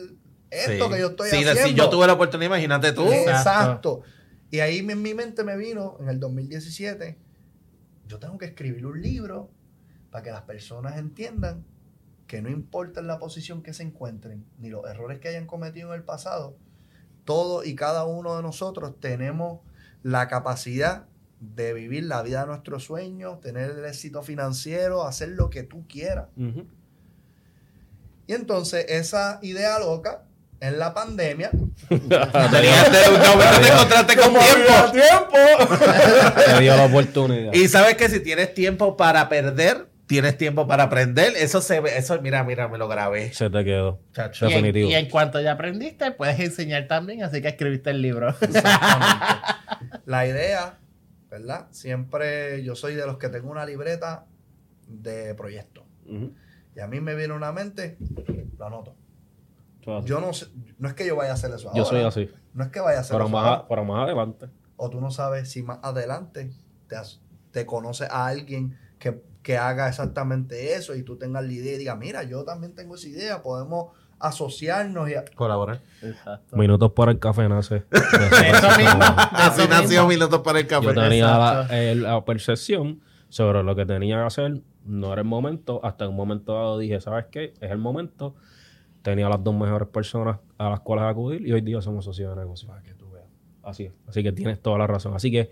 esto 0.51 0.87
Sí. 0.87 0.93
que 0.93 1.01
yo 1.01 1.09
estoy 1.09 1.31
Sí, 1.31 1.37
haciendo? 1.37 1.63
Si 1.65 1.75
yo 1.75 1.91
tuve 1.91 2.07
la 2.07 2.13
oportunidad, 2.13 2.47
imagínate 2.51 2.93
tú. 2.93 3.05
Exacto. 3.11 3.31
Exacto. 3.31 4.03
Y 4.51 4.61
ahí 4.61 4.79
en 4.79 5.03
mi 5.03 5.15
mente 5.15 5.43
me 5.45 5.57
vino, 5.57 5.97
en 5.99 6.09
el 6.11 6.21
2017, 6.21 7.19
yo 8.07 8.19
tengo 8.19 8.37
que 8.39 8.45
escribir 8.47 8.85
un 8.87 9.01
libro 9.01 9.51
para 10.13 10.23
que 10.23 10.31
las 10.31 10.43
personas 10.43 10.99
entiendan 10.99 11.65
que 12.29 12.43
no 12.43 12.51
importa 12.51 13.01
en 13.01 13.09
la 13.09 13.19
posición 13.19 13.63
que 13.63 13.73
se 13.73 13.83
encuentren, 13.83 14.45
ni 14.59 14.69
los 14.69 14.87
errores 14.89 15.19
que 15.19 15.29
hayan 15.29 15.47
cometido 15.47 15.89
en 15.89 16.01
el 16.01 16.05
pasado, 16.05 16.57
todos 17.25 17.67
y 17.67 17.75
cada 17.75 18.05
uno 18.05 18.37
de 18.37 18.43
nosotros 18.43 19.01
tenemos 19.01 19.61
la 20.03 20.29
capacidad 20.29 21.07
de 21.41 21.73
vivir 21.73 22.05
la 22.05 22.23
vida 22.23 22.43
de 22.43 22.47
nuestros 22.47 22.85
sueños, 22.85 23.41
tener 23.41 23.71
el 23.71 23.85
éxito 23.85 24.23
financiero, 24.23 25.05
hacer 25.05 25.31
lo 25.31 25.51
que 25.51 25.63
tú 25.63 25.87
quieras. 25.89 26.29
Y 28.27 28.35
entonces 28.35 28.85
esa 28.89 29.39
idea 29.43 29.79
loca, 29.79 30.25
en 30.61 30.79
la 30.79 30.95
pandemia, 30.95 31.51
Tenías 31.89 32.33
te 32.93 33.69
encontraste 33.69 34.17
con 34.17 34.33
tiempo. 34.93 35.37
Te 36.47 36.61
dio 36.61 36.77
la 36.77 36.85
oportunidad. 36.85 37.53
Y 37.53 37.67
sabes 37.67 37.97
que 37.97 38.09
si 38.09 38.21
tienes 38.21 38.55
tiempo 38.55 38.97
para 38.97 39.29
perder, 39.29 39.92
tienes 40.13 40.37
tiempo 40.37 40.67
para 40.67 40.83
aprender. 40.85 41.33
Eso 41.37 41.63
se 41.63 41.81
ve, 41.81 41.97
eso, 41.97 42.21
mira, 42.21 42.45
mira, 42.45 42.69
me 42.69 42.77
lo 42.77 42.87
grabé. 42.87 43.33
Se 43.33 43.49
te 43.49 43.65
quedó. 43.65 43.99
Chacho. 44.13 44.45
Y 44.45 44.49
en, 44.49 44.55
Definitivo. 44.57 44.91
y 44.91 44.95
en 44.95 45.09
cuanto 45.09 45.41
ya 45.41 45.53
aprendiste, 45.53 46.11
puedes 46.13 46.39
enseñar 46.39 46.87
también, 46.87 47.23
así 47.23 47.41
que 47.41 47.49
escribiste 47.49 47.89
el 47.91 48.03
libro. 48.03 48.29
Exactamente. 48.29 50.03
La 50.05 50.27
idea, 50.27 50.79
¿verdad? 51.31 51.69
Siempre 51.71 52.63
yo 52.63 52.75
soy 52.77 52.95
de 52.95 53.07
los 53.07 53.17
que 53.17 53.31
tengo 53.31 53.51
una 53.51 53.65
libreta 53.65 54.27
de 54.87 55.35
proyectos. 55.35 55.85
Ujú. 56.07 56.35
Y 56.77 56.81
a 56.81 56.87
mí 56.87 57.01
me 57.01 57.15
viene 57.15 57.33
una 57.33 57.53
mente, 57.53 57.97
lo 58.59 58.67
anoto. 58.67 58.97
Yo 60.05 60.21
no 60.21 60.33
sé, 60.33 60.47
no 60.79 60.89
es 60.89 60.95
que 60.95 61.07
yo 61.07 61.17
vaya 61.17 61.31
a 61.31 61.35
hacer 61.35 61.51
eso 61.53 61.69
ahora. 61.69 61.79
Yo 61.79 61.85
soy 61.87 62.03
así. 62.03 62.31
No 62.55 62.65
es 62.65 62.71
que 62.71 62.81
vaya 62.81 62.99
a 62.99 63.01
hacer 63.01 63.15
Pero 63.15 63.25
eso 63.25 63.33
más, 63.33 63.47
ahora. 63.47 63.67
pero 63.69 63.85
más 63.85 64.05
adelante. 64.05 64.47
O 64.77 64.91
tú 64.91 65.01
no 65.01 65.11
sabes 65.11 65.51
si 65.51 65.63
más 65.63 65.79
adelante 65.83 66.51
te, 66.87 66.97
has- 66.97 67.21
te 67.51 67.65
conoces 67.67 68.09
a 68.11 68.27
alguien 68.27 68.79
que, 68.99 69.21
que 69.43 69.57
haga 69.57 69.89
exactamente 69.89 70.75
eso 70.75 70.95
y 70.95 71.03
tú 71.03 71.17
tengas 71.17 71.45
la 71.45 71.53
idea 71.53 71.75
y 71.75 71.79
digas, 71.79 71.99
mira, 71.99 72.23
yo 72.23 72.45
también 72.45 72.75
tengo 72.75 72.95
esa 72.95 73.09
idea, 73.09 73.43
podemos 73.43 73.89
asociarnos 74.23 75.11
y... 75.11 75.15
a-". 75.15 75.25
Colaborar. 75.35 75.81
Exacto. 76.01 76.57
Minutos 76.57 76.93
para 76.93 77.13
el 77.13 77.19
café 77.19 77.49
nace. 77.49 77.85
Eso 77.91 78.79
mismo. 78.79 79.01
Así 79.01 79.69
nació 79.69 80.07
minutos 80.07 80.41
para 80.41 80.61
el 80.61 80.67
café. 80.67 80.87
Yo 80.87 80.95
tenía 80.95 81.27
la, 81.27 81.67
eh, 81.71 82.23
percepción 82.25 83.01
sobre 83.29 83.63
lo 83.63 83.75
que 83.75 83.85
tenía 83.85 84.17
que 84.17 84.23
hacer. 84.23 84.63
No 84.85 85.13
era 85.13 85.23
el 85.23 85.29
momento. 85.29 85.81
Hasta 85.85 86.05
en 86.05 86.11
un 86.11 86.17
momento 86.17 86.55
dado 86.55 86.79
dije, 86.79 87.01
¿sabes 87.01 87.27
qué? 87.31 87.53
Es 87.61 87.71
el 87.71 87.79
momento. 87.79 88.35
Tenía 89.03 89.29
las 89.29 89.43
dos 89.43 89.55
mejores 89.55 89.89
personas 89.89 90.39
a 90.59 90.71
las 90.71 90.81
cuales 90.81 91.05
acudir 91.05 91.47
y 91.47 91.53
hoy 91.53 91.61
día 91.61 91.83
somos 91.83 92.05
socios 92.05 92.35
de 92.35 92.41
negocio. 92.41 92.69
Para 92.69 92.83
que 92.83 92.95
tú 92.95 93.11
veas. 93.11 93.27
Así 93.65 93.85
es. 93.85 93.93
Así 94.07 94.23
que 94.23 94.33
tienes 94.33 94.61
toda 94.61 94.79
la 94.79 94.87
razón. 94.87 95.15
Así 95.15 95.31
que, 95.31 95.51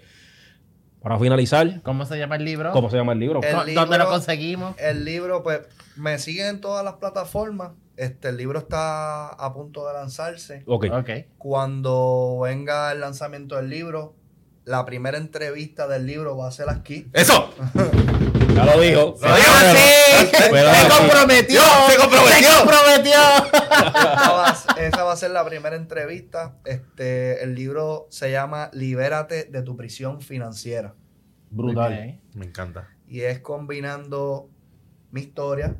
para 1.02 1.18
finalizar, 1.18 1.80
¿Cómo 1.82 2.04
se 2.06 2.18
llama 2.18 2.36
el 2.36 2.44
libro? 2.44 2.72
¿cómo 2.72 2.90
se 2.90 2.96
llama 2.96 3.12
el 3.12 3.18
libro? 3.20 3.40
El 3.42 3.54
¿Dó- 3.54 3.64
libro- 3.64 3.80
¿Dónde 3.82 3.98
lo 3.98 4.08
conseguimos? 4.08 4.74
El 4.78 5.04
libro, 5.04 5.42
pues, 5.42 5.60
me 5.96 6.18
siguen 6.18 6.46
en 6.46 6.60
todas 6.60 6.84
las 6.84 6.94
plataformas. 6.94 7.72
Este, 7.96 8.28
el 8.28 8.36
libro 8.36 8.58
está 8.58 9.28
a 9.28 9.52
punto 9.52 9.86
de 9.86 9.92
lanzarse. 9.94 10.62
Ok. 10.66 10.86
Ok. 10.92 11.10
Cuando 11.38 12.40
venga 12.42 12.92
el 12.92 13.00
lanzamiento 13.00 13.56
del 13.56 13.68
libro, 13.68 14.14
la 14.64 14.84
primera 14.86 15.18
entrevista 15.18 15.86
del 15.88 16.06
libro 16.06 16.36
va 16.36 16.48
a 16.48 16.50
ser 16.50 16.68
aquí. 16.70 17.08
¡Eso! 17.12 17.50
Ya 18.64 18.76
lo 18.76 18.80
dijo. 18.82 19.00
¡Lo 19.00 19.34
digo 19.36 19.52
así! 19.56 20.30
Pero- 20.50 20.70
¡Se 20.74 20.88
comprometió! 20.98 21.60
¡Se 21.88 21.96
comprometió! 21.96 22.50
¡Se 22.50 22.58
comprometió! 22.58 23.12
Esa 23.52 24.32
va, 24.32 24.48
a- 24.50 24.80
esa 24.80 25.04
va 25.04 25.12
a 25.12 25.16
ser 25.16 25.30
la 25.30 25.44
primera 25.44 25.76
entrevista. 25.76 26.56
Este, 26.64 27.42
el 27.42 27.54
libro 27.54 28.06
se 28.10 28.30
llama 28.30 28.70
Libérate 28.72 29.44
de 29.44 29.62
tu 29.62 29.76
prisión 29.76 30.20
financiera. 30.20 30.94
Brutal. 31.50 32.20
Me 32.34 32.46
encanta. 32.46 32.88
Y 33.08 33.20
es 33.22 33.40
combinando 33.40 34.50
mi 35.10 35.22
historia 35.22 35.76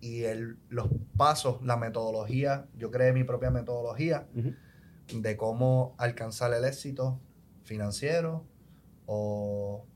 y 0.00 0.24
el- 0.24 0.56
los 0.68 0.88
pasos, 1.16 1.58
la 1.62 1.76
metodología. 1.76 2.66
Yo 2.76 2.90
creé 2.90 3.12
mi 3.12 3.24
propia 3.24 3.50
metodología 3.50 4.26
de 5.12 5.36
cómo 5.36 5.94
alcanzar 5.98 6.52
el 6.52 6.64
éxito 6.64 7.20
financiero 7.64 8.44
o, 9.06 9.86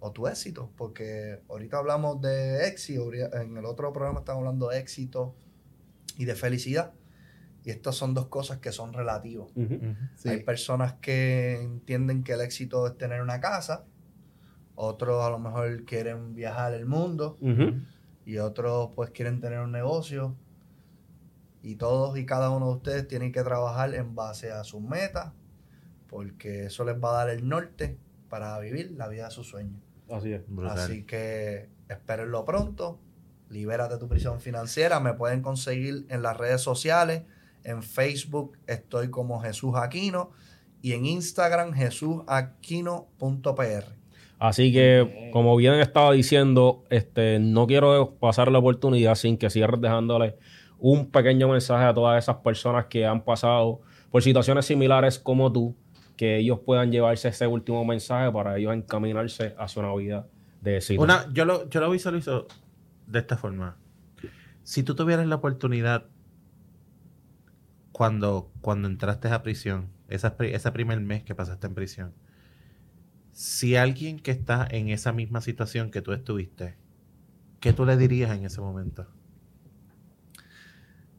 o 0.00 0.12
tu 0.12 0.26
éxito. 0.26 0.70
Porque 0.76 1.40
ahorita 1.48 1.78
hablamos 1.78 2.20
de 2.20 2.66
éxito, 2.68 3.12
en 3.12 3.56
el 3.56 3.64
otro 3.64 3.92
programa 3.92 4.20
estamos 4.20 4.40
hablando 4.40 4.68
de 4.68 4.78
éxito 4.78 5.34
y 6.16 6.24
de 6.24 6.34
felicidad. 6.34 6.92
Y 7.64 7.70
estas 7.70 7.96
son 7.96 8.14
dos 8.14 8.26
cosas 8.26 8.58
que 8.58 8.70
son 8.70 8.92
relativas. 8.92 9.48
Sí. 10.14 10.28
Hay 10.28 10.44
personas 10.44 10.94
que 10.94 11.60
entienden 11.60 12.22
que 12.22 12.32
el 12.32 12.40
éxito 12.40 12.86
es 12.86 12.96
tener 12.96 13.20
una 13.22 13.40
casa, 13.40 13.84
otros 14.76 15.24
a 15.24 15.30
lo 15.30 15.40
mejor 15.40 15.84
quieren 15.84 16.34
viajar 16.34 16.74
el 16.74 16.86
mundo 16.86 17.38
y 18.24 18.38
otros 18.38 18.90
pues 18.94 19.10
quieren 19.10 19.40
tener 19.40 19.60
un 19.60 19.72
negocio. 19.72 20.36
Y 21.62 21.74
todos 21.74 22.16
y 22.16 22.24
cada 22.24 22.50
uno 22.50 22.66
de 22.66 22.72
ustedes 22.74 23.08
tienen 23.08 23.32
que 23.32 23.42
trabajar 23.42 23.92
en 23.94 24.14
base 24.14 24.52
a 24.52 24.62
sus 24.62 24.80
metas, 24.80 25.32
porque 26.06 26.66
eso 26.66 26.84
les 26.84 27.02
va 27.02 27.10
a 27.10 27.24
dar 27.24 27.30
el 27.30 27.48
norte 27.48 27.98
para 28.28 28.56
vivir 28.60 28.92
la 28.92 29.08
vida 29.08 29.24
de 29.24 29.30
sus 29.32 29.48
sueños. 29.48 29.80
Así 30.10 30.32
es. 30.32 30.42
Brutal. 30.46 30.78
Así 30.78 31.04
que 31.04 31.68
espérenlo 31.88 32.44
pronto. 32.44 33.00
Libérate 33.48 33.94
de 33.94 34.00
tu 34.00 34.08
prisión 34.08 34.40
financiera. 34.40 35.00
Me 35.00 35.14
pueden 35.14 35.40
conseguir 35.42 36.06
en 36.08 36.22
las 36.22 36.36
redes 36.36 36.60
sociales. 36.60 37.22
En 37.64 37.82
Facebook 37.82 38.58
estoy 38.66 39.10
como 39.10 39.40
Jesús 39.40 39.74
Aquino 39.76 40.30
y 40.82 40.92
en 40.92 41.06
Instagram 41.06 41.72
jesusaquino.pr. 41.72 43.96
Así 44.38 44.72
que, 44.72 45.30
como 45.32 45.56
bien 45.56 45.74
estaba 45.74 46.12
diciendo, 46.12 46.84
este, 46.90 47.38
no 47.38 47.66
quiero 47.66 48.16
pasar 48.20 48.52
la 48.52 48.58
oportunidad 48.58 49.14
sin 49.14 49.38
que 49.38 49.48
cierres 49.48 49.80
dejándole 49.80 50.36
un 50.78 51.10
pequeño 51.10 51.48
mensaje 51.48 51.86
a 51.86 51.94
todas 51.94 52.22
esas 52.22 52.36
personas 52.36 52.84
que 52.86 53.06
han 53.06 53.22
pasado 53.22 53.80
por 54.10 54.22
situaciones 54.22 54.66
similares 54.66 55.18
como 55.18 55.50
tú, 55.50 55.74
que 56.16 56.38
ellos 56.38 56.60
puedan 56.60 56.90
llevarse 56.90 57.28
ese 57.28 57.46
último 57.46 57.84
mensaje 57.84 58.32
para 58.32 58.56
ellos 58.56 58.74
encaminarse 58.74 59.54
hacia 59.58 59.82
una 59.82 59.94
vida 59.94 60.26
de 60.60 60.78
éxito. 60.78 61.02
Una, 61.02 61.30
yo, 61.32 61.44
lo, 61.44 61.68
yo 61.68 61.80
lo 61.80 61.90
visualizo 61.90 62.46
de 63.06 63.18
esta 63.18 63.36
forma. 63.36 63.76
Si 64.62 64.82
tú 64.82 64.94
tuvieras 64.94 65.26
la 65.26 65.36
oportunidad 65.36 66.06
cuando, 67.92 68.50
cuando 68.62 68.88
entraste 68.88 69.28
a 69.28 69.42
prisión, 69.42 69.90
esa, 70.08 70.34
ese 70.40 70.72
primer 70.72 71.00
mes 71.00 71.22
que 71.22 71.34
pasaste 71.34 71.66
en 71.66 71.74
prisión, 71.74 72.14
si 73.32 73.76
alguien 73.76 74.18
que 74.18 74.30
está 74.30 74.66
en 74.70 74.88
esa 74.88 75.12
misma 75.12 75.40
situación 75.42 75.90
que 75.90 76.00
tú 76.00 76.12
estuviste, 76.12 76.76
¿qué 77.60 77.72
tú 77.74 77.84
le 77.84 77.96
dirías 77.96 78.34
en 78.36 78.44
ese 78.44 78.60
momento? 78.60 79.06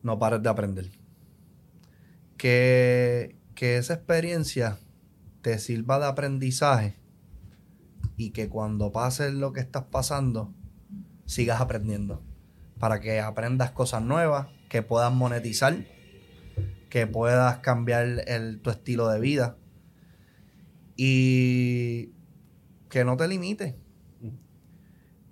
No 0.02 0.18
pares 0.18 0.41
de 0.41 0.50
aprender. 0.50 0.89
que, 2.38 3.36
que 3.56 3.78
esa 3.78 3.93
experiencia 3.95 4.78
te 5.42 5.60
sirva 5.60 6.00
de 6.00 6.06
aprendizaje 6.06 6.98
y 8.18 8.32
que 8.32 8.50
cuando 8.50 8.92
pase 8.92 9.32
lo 9.32 9.54
que 9.54 9.60
estás 9.60 9.86
pasando, 9.86 10.54
sigas 11.26 11.62
aprendiendo. 11.62 12.24
Para 12.80 13.00
que 13.00 13.22
aprendas 13.22 13.72
cosas 13.72 14.02
nuevas, 14.02 14.48
que 14.70 14.82
puedas 14.82 15.14
monetizar, 15.14 15.86
que 16.90 17.08
puedas 17.08 17.60
cambiar 17.60 18.24
el, 18.28 18.60
tu 18.62 18.70
estilo 18.70 19.08
de 19.10 19.20
vida 19.20 19.58
y 20.96 22.12
que 22.90 23.04
no 23.04 23.18
te 23.18 23.28
limites. 23.28 23.76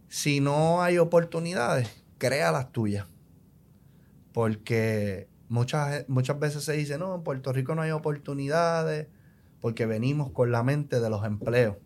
Si 0.07 0.39
no 0.39 0.81
hay 0.81 0.97
oportunidades, 0.97 1.89
crea 2.17 2.51
las 2.51 2.71
tuyas. 2.71 3.07
Porque 4.31 5.27
muchas, 5.49 6.07
muchas 6.07 6.39
veces 6.39 6.63
se 6.63 6.73
dice, 6.73 6.97
no, 6.97 7.15
en 7.15 7.23
Puerto 7.23 7.51
Rico 7.51 7.73
no 7.75 7.81
hay 7.81 7.91
oportunidades 7.91 9.07
porque 9.61 9.85
venimos 9.85 10.31
con 10.31 10.51
la 10.51 10.63
mente 10.63 10.99
de 10.99 11.09
los 11.09 11.25
empleos 11.25 11.77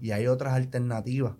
y 0.00 0.12
hay 0.12 0.26
otras 0.26 0.54
alternativas. 0.54 1.34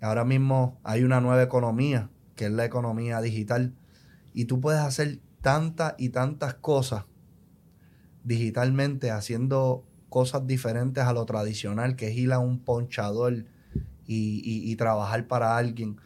Ahora 0.00 0.24
mismo 0.24 0.80
hay 0.82 1.04
una 1.04 1.20
nueva 1.20 1.42
economía, 1.42 2.10
que 2.34 2.46
es 2.46 2.52
la 2.52 2.64
economía 2.64 3.20
digital, 3.20 3.74
y 4.34 4.46
tú 4.46 4.60
puedes 4.60 4.80
hacer 4.80 5.20
tantas 5.42 5.94
y 5.98 6.08
tantas 6.08 6.54
cosas 6.54 7.04
digitalmente, 8.24 9.10
haciendo 9.10 9.84
cosas 10.08 10.46
diferentes 10.46 11.04
a 11.04 11.12
lo 11.12 11.24
tradicional, 11.24 11.96
que 11.96 12.08
es 12.08 12.16
ir 12.16 12.32
a 12.32 12.38
un 12.38 12.58
ponchador 12.58 13.44
y, 14.06 14.76
trabajar 14.76 15.26
para 15.26 15.56
alguien, 15.56 15.96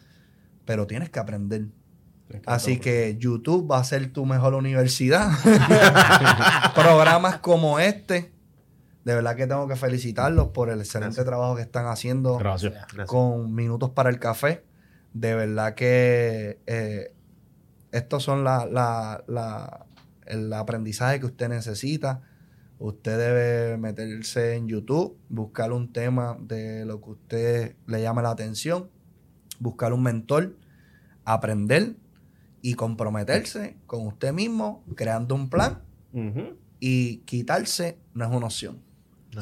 pero 0.64 0.86
tienes 0.86 1.10
que 1.10 1.18
aprender. 1.18 1.68
Así 2.44 2.78
que 2.78 3.16
YouTube 3.18 3.70
va 3.70 3.78
a 3.78 3.84
ser 3.84 4.12
tu 4.12 4.26
mejor 4.26 4.54
universidad. 4.54 5.30
Programas 6.74 7.38
como 7.38 7.78
este 7.78 8.35
de 9.06 9.14
verdad 9.14 9.36
que 9.36 9.46
tengo 9.46 9.68
que 9.68 9.76
felicitarlos 9.76 10.48
por 10.48 10.68
el 10.68 10.80
excelente 10.80 11.22
trabajo 11.22 11.54
que 11.54 11.62
están 11.62 11.86
haciendo 11.86 12.38
Gracias. 12.38 12.74
con 13.06 13.54
Minutos 13.54 13.90
para 13.90 14.10
el 14.10 14.18
Café. 14.18 14.64
De 15.12 15.32
verdad 15.36 15.74
que 15.74 16.58
eh, 16.66 17.12
estos 17.92 18.24
son 18.24 18.42
la, 18.42 18.66
la, 18.66 19.86
el 20.26 20.52
aprendizaje 20.52 21.20
que 21.20 21.26
usted 21.26 21.48
necesita. 21.48 22.22
Usted 22.80 23.16
debe 23.16 23.76
meterse 23.76 24.56
en 24.56 24.66
YouTube, 24.66 25.16
buscar 25.28 25.70
un 25.70 25.92
tema 25.92 26.36
de 26.40 26.84
lo 26.84 27.00
que 27.00 27.10
usted 27.10 27.76
le 27.86 28.02
llama 28.02 28.22
la 28.22 28.30
atención, 28.30 28.90
buscar 29.60 29.92
un 29.92 30.02
mentor, 30.02 30.56
aprender 31.24 31.94
y 32.60 32.74
comprometerse 32.74 33.76
con 33.86 34.04
usted 34.04 34.32
mismo, 34.32 34.84
creando 34.96 35.36
un 35.36 35.48
plan 35.48 35.84
y 36.80 37.18
quitarse 37.18 38.00
no 38.12 38.24
es 38.24 38.32
una 38.32 38.46
opción. 38.46 38.85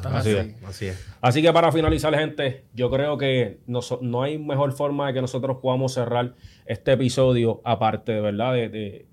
Así, 0.02 0.86
es. 0.86 1.06
Así 1.20 1.42
que 1.42 1.52
para 1.52 1.70
finalizar, 1.70 2.14
gente, 2.14 2.64
yo 2.74 2.90
creo 2.90 3.16
que 3.16 3.60
no, 3.66 3.80
no, 4.00 4.22
hay 4.22 4.38
mejor 4.38 4.72
forma 4.72 5.06
de 5.06 5.14
que 5.14 5.20
nosotros 5.20 5.58
podamos 5.62 5.94
cerrar 5.94 6.34
este 6.66 6.92
episodio, 6.92 7.60
aparte 7.64 8.12
de 8.12 8.20
verdad, 8.20 8.54
de, 8.54 9.06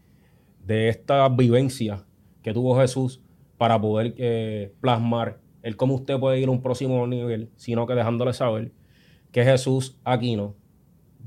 de, 0.65 0.89
esta 0.89 1.27
vivencia 1.29 2.05
que 2.41 2.53
tuvo 2.53 2.79
Jesús 2.79 3.21
para 3.57 3.79
poder 3.79 4.15
eh, 4.17 4.73
plasmar 4.82 5.39
el 5.61 5.75
cómo 5.75 5.95
usted 5.95 6.19
puede 6.19 6.39
ir 6.39 6.47
a 6.47 6.51
un 6.51 6.61
próximo 6.61 7.05
nivel, 7.05 7.49
sino 7.55 7.86
que 7.86 7.93
dejándole 7.93 8.34
saber 8.34 8.71
que 9.32 9.43
Jesús 9.43 9.97
Aquino 10.03 10.55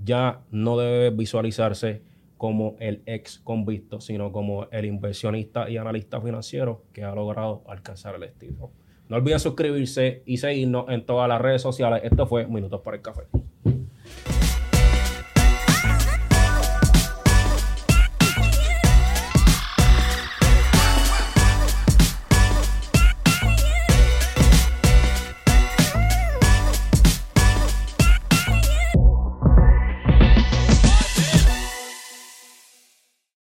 ya 0.03 0.41
no 0.51 0.77
debe 0.77 1.11
visualizarse 1.11 2.03
como 2.37 2.77
el 2.81 3.03
ex 3.07 3.39
convicto, 3.39 4.01
sino 4.01 4.33
como 4.33 4.67
el 4.71 4.85
inversionista 4.85 5.71
y 5.71 5.77
analista 5.77 6.21
financiero 6.21 6.83
que 6.93 7.05
ha 7.05 7.15
logrado 7.15 7.63
alcanzar 7.69 8.17
el 8.17 8.25
estilo. 8.25 8.71
No 9.15 9.19
olviden 9.19 9.39
suscribirse 9.39 10.25
y 10.27 10.39
seguirnos 10.39 10.87
en 10.89 11.07
todas 11.07 11.29
las 11.29 11.41
redes 11.41 11.63
sociales. 11.63 12.01
Esto 12.03 12.27
fue 12.27 12.49
Minutos 12.49 12.81
para 12.83 12.97
el 12.97 13.03
Café. 13.05 13.23